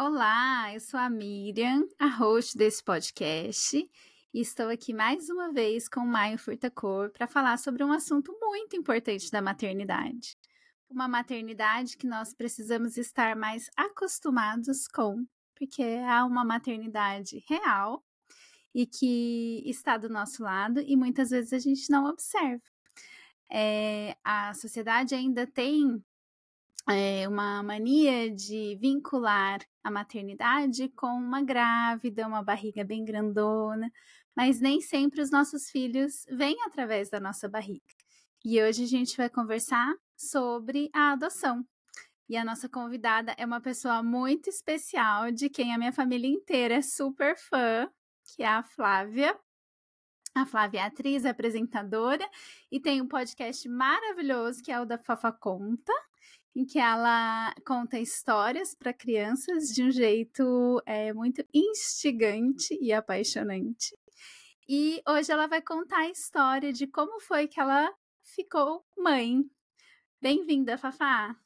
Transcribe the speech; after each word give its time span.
Olá, 0.00 0.72
eu 0.72 0.78
sou 0.78 1.00
a 1.00 1.10
Miriam, 1.10 1.84
a 1.98 2.06
host 2.06 2.56
desse 2.56 2.84
podcast, 2.84 3.76
e 4.32 4.40
estou 4.40 4.68
aqui 4.68 4.94
mais 4.94 5.28
uma 5.28 5.52
vez 5.52 5.88
com 5.88 5.98
o 5.98 6.06
Maio 6.06 6.38
Furtacor 6.38 7.10
para 7.10 7.26
falar 7.26 7.58
sobre 7.58 7.82
um 7.82 7.90
assunto 7.90 8.32
muito 8.40 8.76
importante 8.76 9.28
da 9.28 9.42
maternidade. 9.42 10.36
Uma 10.88 11.08
maternidade 11.08 11.96
que 11.96 12.06
nós 12.06 12.32
precisamos 12.32 12.96
estar 12.96 13.34
mais 13.34 13.68
acostumados 13.76 14.86
com, 14.86 15.26
porque 15.56 15.82
há 16.08 16.24
uma 16.24 16.44
maternidade 16.44 17.42
real 17.48 18.00
e 18.72 18.86
que 18.86 19.64
está 19.68 19.96
do 19.96 20.08
nosso 20.08 20.44
lado 20.44 20.80
e 20.80 20.94
muitas 20.94 21.30
vezes 21.30 21.52
a 21.52 21.58
gente 21.58 21.90
não 21.90 22.04
observa. 22.04 22.62
É, 23.50 24.16
a 24.22 24.54
sociedade 24.54 25.12
ainda 25.16 25.44
tem 25.44 26.00
é, 26.90 27.28
uma 27.28 27.62
mania 27.62 28.30
de 28.34 28.76
vincular 28.80 29.60
a 29.84 29.90
maternidade 29.90 30.88
com 30.90 31.08
uma 31.08 31.42
grávida, 31.42 32.26
uma 32.26 32.42
barriga 32.42 32.82
bem 32.82 33.04
grandona, 33.04 33.92
mas 34.34 34.60
nem 34.60 34.80
sempre 34.80 35.20
os 35.20 35.30
nossos 35.30 35.70
filhos 35.70 36.24
vêm 36.30 36.56
através 36.62 37.10
da 37.10 37.20
nossa 37.20 37.48
barriga. 37.48 37.84
E 38.44 38.62
hoje 38.62 38.84
a 38.84 38.86
gente 38.86 39.16
vai 39.16 39.28
conversar 39.28 39.94
sobre 40.16 40.88
a 40.94 41.12
adoção. 41.12 41.66
E 42.28 42.36
a 42.36 42.44
nossa 42.44 42.68
convidada 42.68 43.34
é 43.38 43.44
uma 43.44 43.60
pessoa 43.60 44.02
muito 44.02 44.48
especial, 44.48 45.30
de 45.30 45.48
quem 45.48 45.74
a 45.74 45.78
minha 45.78 45.92
família 45.92 46.28
inteira 46.28 46.76
é 46.76 46.82
super 46.82 47.36
fã, 47.36 47.90
que 48.34 48.42
é 48.42 48.46
a 48.46 48.62
Flávia. 48.62 49.38
A 50.34 50.46
Flávia 50.46 50.80
é 50.80 50.84
atriz, 50.84 51.24
apresentadora 51.24 52.28
e 52.70 52.78
tem 52.78 53.00
um 53.00 53.08
podcast 53.08 53.68
maravilhoso 53.68 54.62
que 54.62 54.70
é 54.70 54.80
o 54.80 54.84
da 54.84 54.98
Fafa 54.98 55.32
Conta 55.32 55.92
em 56.58 56.64
que 56.64 56.80
ela 56.80 57.54
conta 57.64 58.00
histórias 58.00 58.74
para 58.74 58.92
crianças 58.92 59.68
de 59.68 59.84
um 59.84 59.92
jeito 59.92 60.82
é, 60.84 61.12
muito 61.12 61.46
instigante 61.54 62.76
e 62.80 62.92
apaixonante. 62.92 63.96
E 64.68 65.00
hoje 65.08 65.30
ela 65.30 65.46
vai 65.46 65.62
contar 65.62 65.98
a 65.98 66.10
história 66.10 66.72
de 66.72 66.88
como 66.88 67.20
foi 67.20 67.46
que 67.46 67.60
ela 67.60 67.88
ficou 68.34 68.84
mãe. 68.96 69.44
Bem-vinda, 70.20 70.76
Fafá! 70.76 71.36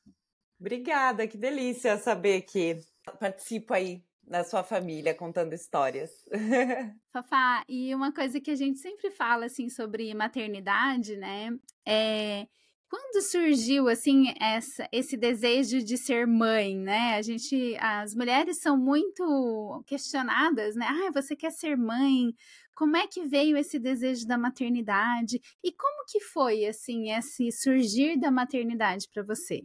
Obrigada, 0.59 1.29
que 1.29 1.37
delícia 1.37 1.99
saber 1.99 2.41
que 2.41 2.81
participo 3.21 3.75
aí 3.75 4.03
na 4.27 4.43
sua 4.45 4.65
família 4.65 5.15
contando 5.15 5.53
histórias. 5.53 6.27
Fafá, 7.13 7.63
e 7.69 7.95
uma 7.95 8.15
coisa 8.15 8.41
que 8.41 8.51
a 8.51 8.57
gente 8.57 8.79
sempre 8.79 9.11
fala 9.11 9.45
assim 9.45 9.69
sobre 9.69 10.15
maternidade, 10.15 11.19
né? 11.19 11.51
É 11.87 12.47
quando 12.93 13.23
surgiu 13.23 13.89
assim 13.89 14.35
essa, 14.39 14.87
esse 14.93 15.17
desejo 15.17 15.83
de 15.83 15.97
ser 15.97 16.27
mãe, 16.27 16.77
né? 16.77 17.15
A 17.15 17.23
gente, 17.23 17.75
as 17.81 18.15
mulheres 18.15 18.61
são 18.61 18.77
muito 18.77 19.83
questionadas, 19.87 20.77
né? 20.77 20.85
Ah, 20.87 21.11
você 21.11 21.35
quer 21.35 21.53
ser 21.53 21.75
mãe? 21.75 22.35
Como 22.75 22.95
é 22.95 23.07
que 23.07 23.25
veio 23.25 23.57
esse 23.57 23.79
desejo 23.79 24.27
da 24.27 24.37
maternidade? 24.37 25.41
E 25.65 25.73
como 25.73 26.05
que 26.07 26.21
foi 26.21 26.67
assim 26.67 27.11
esse 27.11 27.51
surgir 27.51 28.21
da 28.21 28.31
maternidade 28.31 29.09
para 29.11 29.23
você? 29.23 29.63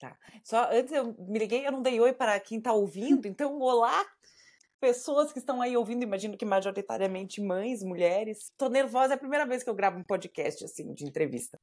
Tá. 0.00 0.18
Só 0.42 0.68
antes 0.72 0.92
eu 0.92 1.14
me 1.20 1.38
liguei, 1.38 1.64
eu 1.64 1.70
não 1.70 1.82
dei 1.82 2.00
oi 2.00 2.12
para 2.12 2.40
quem 2.40 2.58
está 2.58 2.72
ouvindo, 2.72 3.28
então 3.30 3.60
olá 3.60 4.04
pessoas 4.80 5.32
que 5.32 5.38
estão 5.38 5.62
aí 5.62 5.76
ouvindo, 5.76 6.02
imagino 6.02 6.36
que 6.36 6.44
majoritariamente 6.44 7.40
mães, 7.40 7.84
mulheres. 7.84 8.50
Tô 8.58 8.68
nervosa, 8.68 9.14
é 9.14 9.16
a 9.16 9.18
primeira 9.18 9.46
vez 9.46 9.62
que 9.62 9.70
eu 9.70 9.74
gravo 9.74 9.98
um 9.98 10.04
podcast 10.04 10.64
assim 10.64 10.92
de 10.92 11.04
entrevista. 11.04 11.58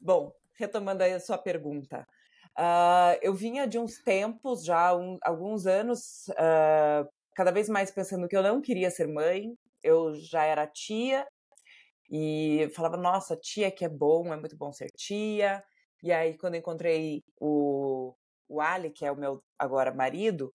Bom, 0.00 0.32
retomando 0.54 1.02
aí 1.02 1.12
a 1.12 1.20
sua 1.20 1.38
pergunta. 1.38 2.06
Uh, 2.58 3.18
eu 3.20 3.34
vinha 3.34 3.66
de 3.66 3.78
uns 3.78 3.98
tempos, 3.98 4.64
já 4.64 4.96
um, 4.96 5.18
alguns 5.22 5.66
anos, 5.66 6.28
uh, 6.30 7.08
cada 7.34 7.50
vez 7.50 7.68
mais 7.68 7.90
pensando 7.90 8.26
que 8.26 8.36
eu 8.36 8.42
não 8.42 8.62
queria 8.62 8.90
ser 8.90 9.06
mãe. 9.06 9.54
Eu 9.82 10.14
já 10.14 10.44
era 10.44 10.66
tia 10.66 11.26
e 12.10 12.70
falava, 12.74 12.96
nossa, 12.96 13.36
tia 13.36 13.70
que 13.70 13.84
é 13.84 13.88
bom, 13.88 14.32
é 14.32 14.36
muito 14.36 14.56
bom 14.56 14.72
ser 14.72 14.90
tia. 14.90 15.62
E 16.02 16.12
aí, 16.12 16.36
quando 16.36 16.56
encontrei 16.56 17.22
o, 17.40 18.14
o 18.48 18.60
Ali, 18.60 18.90
que 18.90 19.04
é 19.04 19.12
o 19.12 19.16
meu 19.16 19.42
agora 19.58 19.92
marido, 19.92 20.52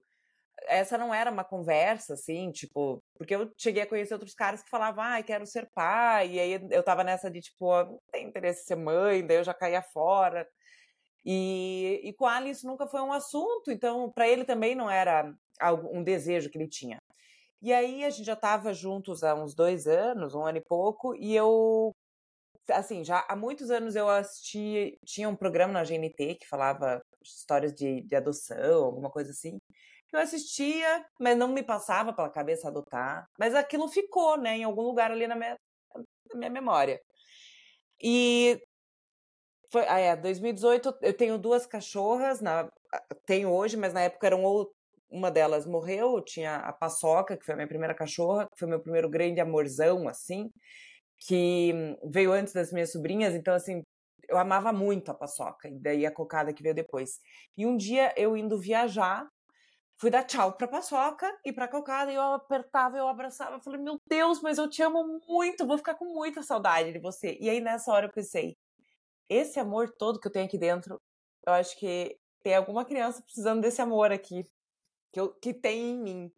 essa 0.67 0.97
não 0.97 1.13
era 1.13 1.31
uma 1.31 1.43
conversa, 1.43 2.13
assim, 2.13 2.51
tipo, 2.51 3.03
porque 3.17 3.35
eu 3.35 3.51
cheguei 3.57 3.83
a 3.83 3.87
conhecer 3.87 4.13
outros 4.13 4.33
caras 4.33 4.63
que 4.63 4.69
falavam, 4.69 5.03
ah, 5.03 5.21
quero 5.23 5.45
ser 5.45 5.69
pai, 5.73 6.31
e 6.31 6.39
aí 6.39 6.67
eu 6.69 6.83
tava 6.83 7.03
nessa 7.03 7.29
de, 7.29 7.41
tipo, 7.41 7.65
não 7.83 7.99
tem 8.11 8.27
interesse 8.27 8.61
em 8.63 8.65
ser 8.65 8.75
mãe, 8.75 9.25
daí 9.25 9.37
eu 9.37 9.43
já 9.43 9.53
caía 9.53 9.81
fora. 9.81 10.47
E, 11.25 12.01
e 12.03 12.13
com 12.13 12.25
a 12.25 12.35
Ali 12.35 12.49
isso 12.51 12.67
nunca 12.67 12.87
foi 12.87 13.01
um 13.01 13.13
assunto, 13.13 13.71
então 13.71 14.11
para 14.11 14.27
ele 14.27 14.43
também 14.43 14.75
não 14.75 14.89
era 14.89 15.33
um 15.91 16.03
desejo 16.03 16.49
que 16.49 16.57
ele 16.57 16.67
tinha. 16.67 16.99
E 17.61 17.71
aí 17.73 18.03
a 18.03 18.09
gente 18.09 18.25
já 18.25 18.33
estava 18.33 18.73
juntos 18.73 19.23
há 19.23 19.35
uns 19.35 19.53
dois 19.53 19.85
anos, 19.87 20.33
um 20.33 20.45
ano 20.45 20.57
e 20.57 20.63
pouco, 20.65 21.15
e 21.15 21.35
eu, 21.35 21.93
assim, 22.71 23.03
já 23.03 23.25
há 23.29 23.35
muitos 23.35 23.69
anos 23.69 23.95
eu 23.95 24.09
assisti, 24.09 24.97
tinha 25.05 25.29
um 25.29 25.35
programa 25.35 25.73
na 25.73 25.83
GNT 25.83 26.35
que 26.35 26.47
falava 26.47 27.01
histórias 27.23 27.73
de, 27.73 28.01
de 28.01 28.15
adoção, 28.15 28.83
alguma 28.85 29.11
coisa 29.11 29.31
assim, 29.31 29.59
eu 30.11 30.19
assistia, 30.19 31.05
mas 31.19 31.37
não 31.37 31.47
me 31.47 31.63
passava 31.63 32.13
pela 32.13 32.29
cabeça 32.29 32.67
adotar. 32.67 33.27
Mas 33.39 33.55
aquilo 33.55 33.87
ficou, 33.87 34.37
né, 34.37 34.57
em 34.57 34.63
algum 34.63 34.81
lugar 34.83 35.11
ali 35.11 35.27
na 35.27 35.35
minha, 35.35 35.57
na 36.31 36.37
minha 36.37 36.49
memória. 36.49 37.01
E 38.01 38.61
foi, 39.71 39.85
ah, 39.87 39.99
é, 39.99 40.15
2018 40.15 40.97
eu 41.01 41.13
tenho 41.13 41.37
duas 41.37 41.65
cachorras, 41.65 42.41
na, 42.41 42.69
tenho 43.25 43.49
hoje, 43.49 43.77
mas 43.77 43.93
na 43.93 44.01
época 44.01 44.27
eram 44.27 44.43
uma 45.09 45.31
delas 45.31 45.65
morreu, 45.65 46.15
eu 46.17 46.21
tinha 46.21 46.57
a 46.57 46.73
Paçoca, 46.73 47.37
que 47.37 47.45
foi 47.45 47.53
a 47.53 47.57
minha 47.57 47.67
primeira 47.67 47.93
cachorra, 47.93 48.47
que 48.51 48.59
foi 48.59 48.67
meu 48.67 48.81
primeiro 48.81 49.09
grande 49.09 49.39
amorzão, 49.39 50.07
assim, 50.07 50.49
que 51.19 51.73
veio 52.03 52.31
antes 52.31 52.53
das 52.53 52.71
minhas 52.71 52.91
sobrinhas, 52.91 53.35
então, 53.35 53.53
assim, 53.53 53.83
eu 54.27 54.37
amava 54.37 54.71
muito 54.73 55.11
a 55.11 55.13
Paçoca, 55.13 55.67
e 55.69 55.79
daí 55.79 56.05
a 56.05 56.11
cocada 56.11 56.53
que 56.53 56.63
veio 56.63 56.75
depois. 56.75 57.19
E 57.57 57.65
um 57.65 57.75
dia 57.77 58.13
eu 58.17 58.35
indo 58.37 58.57
viajar, 58.57 59.27
fui 60.01 60.09
dar 60.09 60.23
tchau 60.23 60.53
pra 60.53 60.67
paçoca 60.67 61.31
e 61.45 61.53
pra 61.53 61.67
cocada, 61.67 62.11
e 62.11 62.15
eu 62.15 62.23
apertava, 62.23 62.97
eu 62.97 63.07
abraçava, 63.07 63.57
eu 63.57 63.61
falei, 63.61 63.79
meu 63.79 64.01
Deus, 64.07 64.41
mas 64.41 64.57
eu 64.57 64.67
te 64.67 64.81
amo 64.81 65.21
muito, 65.27 65.67
vou 65.67 65.77
ficar 65.77 65.93
com 65.93 66.05
muita 66.05 66.41
saudade 66.41 66.91
de 66.91 66.97
você. 66.97 67.37
E 67.39 67.47
aí 67.47 67.61
nessa 67.61 67.91
hora 67.91 68.07
eu 68.07 68.11
pensei, 68.11 68.57
esse 69.29 69.59
amor 69.59 69.91
todo 69.91 70.19
que 70.19 70.27
eu 70.27 70.31
tenho 70.31 70.47
aqui 70.47 70.57
dentro, 70.57 70.99
eu 71.45 71.53
acho 71.53 71.77
que 71.77 72.17
tem 72.43 72.55
alguma 72.55 72.83
criança 72.83 73.21
precisando 73.21 73.61
desse 73.61 73.79
amor 73.79 74.11
aqui, 74.11 74.43
que, 75.13 75.19
eu, 75.19 75.35
que 75.35 75.53
tem 75.53 75.91
em 75.91 75.99
mim. 76.01 76.31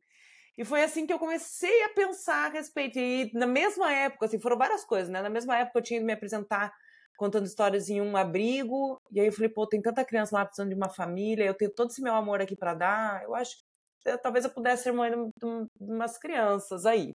E 0.57 0.65
foi 0.65 0.83
assim 0.83 1.07
que 1.07 1.13
eu 1.13 1.19
comecei 1.19 1.83
a 1.85 1.89
pensar 1.89 2.47
a 2.47 2.53
respeito. 2.53 2.99
E 2.99 3.31
na 3.33 3.47
mesma 3.47 3.93
época, 3.93 4.25
assim, 4.25 4.39
foram 4.39 4.57
várias 4.57 4.83
coisas, 4.83 5.09
né? 5.09 5.21
Na 5.21 5.29
mesma 5.29 5.57
época 5.57 5.79
eu 5.79 5.83
tinha 5.83 5.97
ido 5.99 6.05
me 6.05 6.13
apresentar 6.13 6.73
contando 7.17 7.45
histórias 7.45 7.89
em 7.89 8.01
um 8.01 8.15
abrigo. 8.17 8.99
E 9.11 9.19
aí 9.19 9.27
eu 9.27 9.33
falei, 9.33 9.49
pô, 9.49 9.67
tem 9.67 9.81
tanta 9.81 10.05
criança 10.05 10.35
lá 10.35 10.45
precisando 10.45 10.69
de 10.69 10.75
uma 10.75 10.89
família, 10.89 11.45
eu 11.45 11.53
tenho 11.53 11.71
todo 11.73 11.89
esse 11.91 12.01
meu 12.01 12.13
amor 12.13 12.41
aqui 12.41 12.55
para 12.55 12.73
dar. 12.73 13.23
Eu 13.23 13.35
acho 13.35 13.55
que 13.57 14.09
eu, 14.09 14.17
talvez 14.17 14.45
eu 14.45 14.51
pudesse 14.51 14.83
ser 14.83 14.91
mãe 14.91 15.11
de 15.11 15.67
umas 15.79 16.17
crianças 16.17 16.85
aí. 16.85 17.11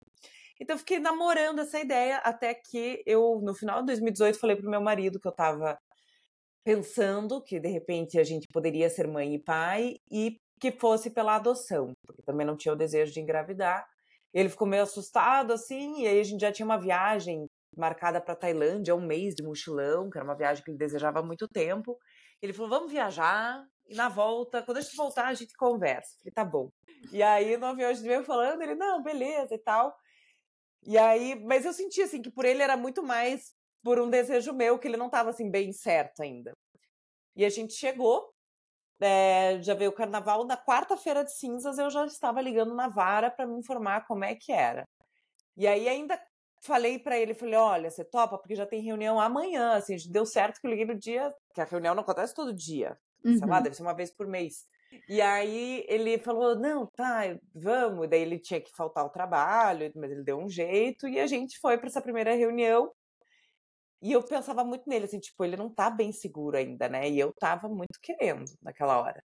Então 0.61 0.75
eu 0.75 0.79
fiquei 0.79 0.99
namorando 0.99 1.61
essa 1.61 1.79
ideia 1.79 2.19
até 2.19 2.55
que 2.55 3.03
eu, 3.07 3.41
no 3.43 3.55
final 3.55 3.81
de 3.81 3.87
2018, 3.87 4.39
falei 4.39 4.57
pro 4.57 4.71
meu 4.71 4.81
marido 4.81 5.21
que 5.21 5.29
eu 5.29 5.33
tava 5.33 5.79
pensando 6.65 7.43
que 7.43 7.61
de 7.61 7.69
repente 7.69 8.19
a 8.19 8.25
gente 8.25 8.47
poderia 8.53 8.91
ser 8.91 9.07
mãe 9.07 9.35
e 9.35 9.39
pai 9.39 9.97
e 10.11 10.37
que 10.61 10.73
fosse 10.73 11.11
pela 11.11 11.37
adoção, 11.37 11.93
porque 12.07 12.23
também 12.23 12.47
não 12.47 12.57
tinha 12.57 12.73
o 12.73 12.77
desejo 12.77 13.13
de 13.13 13.21
engravidar. 13.21 13.87
Ele 14.33 14.49
ficou 14.49 14.67
meio 14.67 14.83
assustado 14.83 15.53
assim, 15.53 16.03
e 16.03 16.09
aí 16.09 16.19
a 16.21 16.25
gente 16.25 16.41
já 16.41 16.51
tinha 16.51 16.67
uma 16.67 16.79
viagem 16.79 17.47
marcada 17.77 18.21
para 18.21 18.35
Tailândia, 18.35 18.95
um 18.95 19.07
mês 19.07 19.35
de 19.35 19.43
mochilão, 19.43 20.11
que 20.11 20.19
era 20.19 20.25
uma 20.25 20.37
viagem 20.37 20.65
que 20.65 20.71
ele 20.71 20.79
desejava 20.79 21.21
há 21.21 21.23
muito 21.23 21.47
tempo. 21.49 21.99
Ele 22.41 22.53
falou: 22.53 22.71
vamos 22.71 22.93
viajar, 22.93 23.65
e 23.89 23.95
na 23.95 24.09
volta, 24.09 24.63
quando 24.63 24.79
a 24.79 24.81
gente 24.81 24.97
voltar, 24.97 25.27
a 25.27 25.35
gente 25.35 25.55
conversa. 25.57 26.17
falei, 26.19 26.33
tá 26.33 26.45
bom. 26.45 26.71
E 27.13 27.23
aí, 27.23 27.57
no 27.57 27.67
avião, 27.67 27.91
a 27.91 27.93
gente 27.93 28.07
veio 28.07 28.25
falando, 28.25 28.63
ele, 28.63 28.75
não, 28.75 29.03
beleza 29.03 29.55
e 29.55 29.59
tal. 29.59 29.97
E 30.83 30.99
aí, 30.99 31.35
mas 31.45 31.65
eu 31.65 31.73
senti, 31.73 32.03
assim, 32.03 32.23
que 32.23 32.31
por 32.31 32.45
ele 32.45 32.63
era 32.63 32.77
muito 32.77 33.03
mais 33.03 33.55
por 33.83 34.01
um 34.01 34.11
desejo 34.11 34.53
meu, 34.53 34.79
que 34.79 34.89
ele 34.89 34.97
não 34.97 35.07
estava, 35.07 35.31
assim, 35.31 35.51
bem 35.51 35.73
certo 35.73 36.23
ainda. 36.23 36.53
E 37.37 37.45
a 37.45 37.49
gente 37.49 37.75
chegou, 37.75 38.31
é, 39.01 39.61
já 39.63 39.75
veio 39.75 39.91
o 39.91 39.95
carnaval, 39.95 40.45
na 40.47 40.57
quarta-feira 40.57 41.25
de 41.25 41.33
cinzas 41.37 41.79
eu 41.79 41.91
já 41.91 42.07
estava 42.07 42.41
ligando 42.41 42.75
na 42.75 42.89
vara 42.89 43.31
para 43.31 43.47
me 43.47 43.59
informar 43.59 44.07
como 44.07 44.25
é 44.25 44.35
que 44.35 44.53
era. 44.53 44.85
E 45.57 45.67
aí 45.67 45.89
ainda 45.89 46.21
falei 46.67 46.99
para 46.99 47.19
ele, 47.19 47.35
falei, 47.35 47.55
olha, 47.57 47.91
você 47.91 48.05
topa, 48.05 48.39
porque 48.39 48.55
já 48.57 48.67
tem 48.67 48.83
reunião 48.83 49.21
amanhã, 49.21 49.75
assim, 49.77 49.97
deu 50.11 50.27
certo 50.27 50.61
que 50.61 50.67
eu 50.67 50.71
liguei 50.71 50.87
no 50.87 50.99
dia, 50.99 51.33
que 51.55 51.61
a 51.61 51.65
reunião 51.65 51.95
não 51.95 52.03
acontece 52.03 52.35
todo 52.35 52.53
dia, 52.55 52.99
sei 53.33 53.47
lá, 53.49 53.61
Uhum. 53.61 53.63
deve 53.63 53.77
ser 53.77 53.83
uma 53.83 53.95
vez 53.95 54.11
por 54.15 54.27
mês. 54.27 54.67
E 55.09 55.21
aí 55.21 55.85
ele 55.89 56.19
falou, 56.19 56.57
não, 56.59 56.87
tá, 56.87 57.23
vamos. 57.55 58.09
Daí 58.09 58.23
ele 58.23 58.39
tinha 58.39 58.61
que 58.61 58.71
faltar 58.77 59.05
ao 59.05 59.11
trabalho, 59.11 59.91
mas 59.97 60.11
ele 60.11 60.23
deu 60.25 60.39
um 60.39 60.49
jeito 60.49 61.09
e 61.09 61.19
a 61.21 61.27
gente 61.27 61.59
foi 61.61 61.79
para 61.79 61.89
essa 61.89 62.03
primeira 62.03 62.35
reunião. 62.35 62.93
E 64.03 64.13
eu 64.13 64.23
pensava 64.23 64.65
muito 64.65 64.89
nele, 64.89 65.05
assim, 65.07 65.19
tipo, 65.21 65.45
ele 65.45 65.57
não 65.57 65.73
tá 65.73 65.91
bem 65.91 66.13
seguro 66.13 66.57
ainda, 66.57 66.89
né? 66.89 67.09
E 67.11 67.19
eu 67.19 67.33
tava 67.35 67.69
muito 67.69 67.99
querendo 68.03 68.45
naquela 68.63 68.99
hora. 69.01 69.23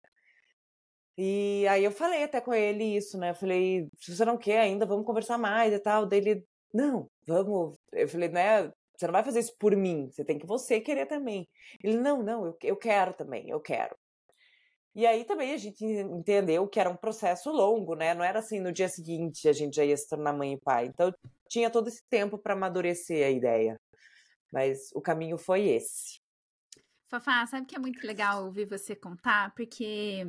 E 1.18 1.66
aí 1.68 1.84
eu 1.84 1.92
falei 1.92 2.24
até 2.24 2.40
com 2.42 2.54
ele 2.54 2.84
isso, 2.96 3.18
né? 3.18 3.32
Eu 3.32 3.36
falei, 3.36 3.90
se 4.00 4.16
você 4.16 4.24
não 4.26 4.38
quer 4.38 4.60
ainda, 4.62 4.86
vamos 4.86 5.06
conversar 5.06 5.38
mais 5.38 5.74
e 5.74 5.80
tal. 5.80 6.06
Daí 6.06 6.20
ele, 6.20 6.48
não, 6.74 7.10
vamos. 7.28 7.78
Eu 7.92 8.08
falei, 8.08 8.30
né? 8.30 8.72
Você 8.96 9.06
não 9.06 9.14
vai 9.14 9.24
fazer 9.24 9.40
isso 9.42 9.56
por 9.60 9.76
mim, 9.76 10.10
você 10.12 10.26
tem 10.26 10.40
que 10.40 10.48
você 10.48 10.82
querer 10.82 11.06
também. 11.06 11.48
Ele, 11.84 11.98
não, 11.98 12.24
não, 12.24 12.48
eu, 12.48 12.58
eu 12.64 12.76
quero 12.76 13.14
também, 13.14 13.50
eu 13.50 13.60
quero. 13.60 13.96
E 14.96 15.06
aí 15.06 15.24
também 15.24 15.54
a 15.54 15.58
gente 15.58 15.86
entendeu 15.86 16.68
que 16.68 16.80
era 16.80 16.90
um 16.90 16.96
processo 16.96 17.52
longo, 17.52 17.94
né? 17.94 18.16
Não 18.16 18.24
era 18.24 18.40
assim 18.40 18.60
no 18.60 18.72
dia 18.72 18.90
seguinte 18.90 19.48
a 19.48 19.54
gente 19.54 19.76
já 19.76 19.86
ia 19.86 19.96
se 19.96 20.10
tornar 20.10 20.34
mãe 20.34 20.54
e 20.54 20.60
pai. 20.60 20.88
Então 20.88 21.14
tinha 21.48 21.70
todo 21.70 21.88
esse 21.88 22.04
tempo 22.10 22.36
para 22.36 22.54
amadurecer 22.54 23.24
a 23.28 23.30
ideia. 23.30 23.80
Mas 24.52 24.90
o 24.96 25.02
caminho 25.02 25.38
foi 25.38 25.68
esse. 25.68 26.20
Fafá, 27.06 27.46
sabe 27.46 27.68
que 27.68 27.76
é 27.76 27.80
muito 27.80 28.06
legal 28.08 28.46
ouvir 28.46 28.66
você 28.66 28.96
contar, 28.96 29.54
porque 29.54 30.26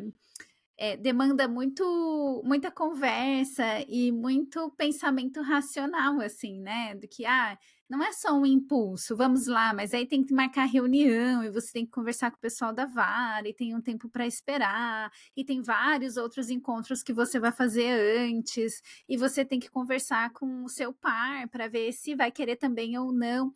é, 0.79 0.97
demanda 0.97 1.49
muito, 1.49 2.43
muita 2.45 2.71
conversa 2.71 3.65
e 3.89 4.13
muito 4.13 4.71
pensamento 4.77 5.43
racional, 5.43 6.21
assim, 6.21 6.61
né? 6.61 6.95
Do 6.95 7.09
que, 7.09 7.27
ah, 7.27 7.59
não 7.91 8.03
é 8.03 8.13
só 8.13 8.33
um 8.39 8.47
impulso, 8.47 9.17
vamos 9.17 9.47
lá, 9.49 9.73
mas 9.75 9.93
aí 9.93 10.07
tem 10.07 10.23
que 10.25 10.33
marcar 10.33 10.67
reunião 10.67 11.43
e 11.43 11.51
você 11.51 11.73
tem 11.73 11.85
que 11.85 11.91
conversar 11.91 12.31
com 12.31 12.37
o 12.37 12.41
pessoal 12.41 12.73
da 12.73 12.87
vara 12.87 13.49
e 13.49 13.55
tem 13.55 13.75
um 13.75 13.81
tempo 13.81 14.09
para 14.09 14.27
esperar 14.27 15.11
e 15.37 15.45
tem 15.45 15.63
vários 15.63 16.17
outros 16.17 16.49
encontros 16.51 17.03
que 17.03 17.13
você 17.13 17.41
vai 17.41 17.51
fazer 17.51 17.91
antes 18.21 18.81
e 19.09 19.17
você 19.17 19.45
tem 19.45 19.59
que 19.59 19.71
conversar 19.71 20.33
com 20.33 20.65
o 20.65 20.69
seu 20.69 20.93
par 20.93 21.49
para 21.49 21.67
ver 21.67 21.93
se 21.93 22.15
vai 22.15 22.31
querer 22.31 22.57
também 22.57 22.97
ou 22.99 23.13
não. 23.13 23.53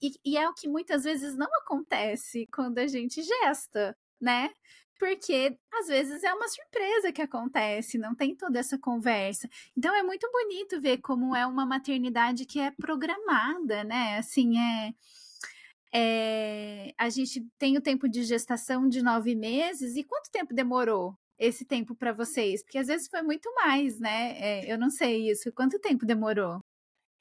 E, 0.00 0.12
e 0.24 0.36
é 0.36 0.48
o 0.48 0.54
que 0.54 0.68
muitas 0.68 1.04
vezes 1.04 1.36
não 1.36 1.48
acontece 1.62 2.48
quando 2.52 2.78
a 2.78 2.86
gente 2.86 3.22
gesta, 3.22 3.96
né? 4.20 4.50
Porque 5.02 5.58
às 5.80 5.88
vezes 5.88 6.22
é 6.22 6.32
uma 6.32 6.46
surpresa 6.46 7.10
que 7.10 7.20
acontece, 7.20 7.98
não 7.98 8.14
tem 8.14 8.36
toda 8.36 8.60
essa 8.60 8.78
conversa. 8.78 9.48
Então 9.76 9.92
é 9.92 10.00
muito 10.00 10.30
bonito 10.30 10.80
ver 10.80 10.98
como 10.98 11.34
é 11.34 11.44
uma 11.44 11.66
maternidade 11.66 12.46
que 12.46 12.60
é 12.60 12.70
programada, 12.70 13.82
né? 13.82 14.18
Assim, 14.18 14.56
é. 14.56 14.94
é 15.92 16.94
a 16.96 17.08
gente 17.10 17.44
tem 17.58 17.76
o 17.76 17.82
tempo 17.82 18.08
de 18.08 18.22
gestação 18.22 18.88
de 18.88 19.02
nove 19.02 19.34
meses. 19.34 19.96
E 19.96 20.04
quanto 20.04 20.30
tempo 20.30 20.54
demorou 20.54 21.16
esse 21.36 21.64
tempo 21.64 21.96
para 21.96 22.12
vocês? 22.12 22.62
Porque 22.62 22.78
às 22.78 22.86
vezes 22.86 23.08
foi 23.08 23.22
muito 23.22 23.52
mais, 23.56 23.98
né? 23.98 24.38
É, 24.38 24.72
eu 24.72 24.78
não 24.78 24.88
sei 24.88 25.28
isso. 25.28 25.52
Quanto 25.52 25.80
tempo 25.80 26.06
demorou? 26.06 26.60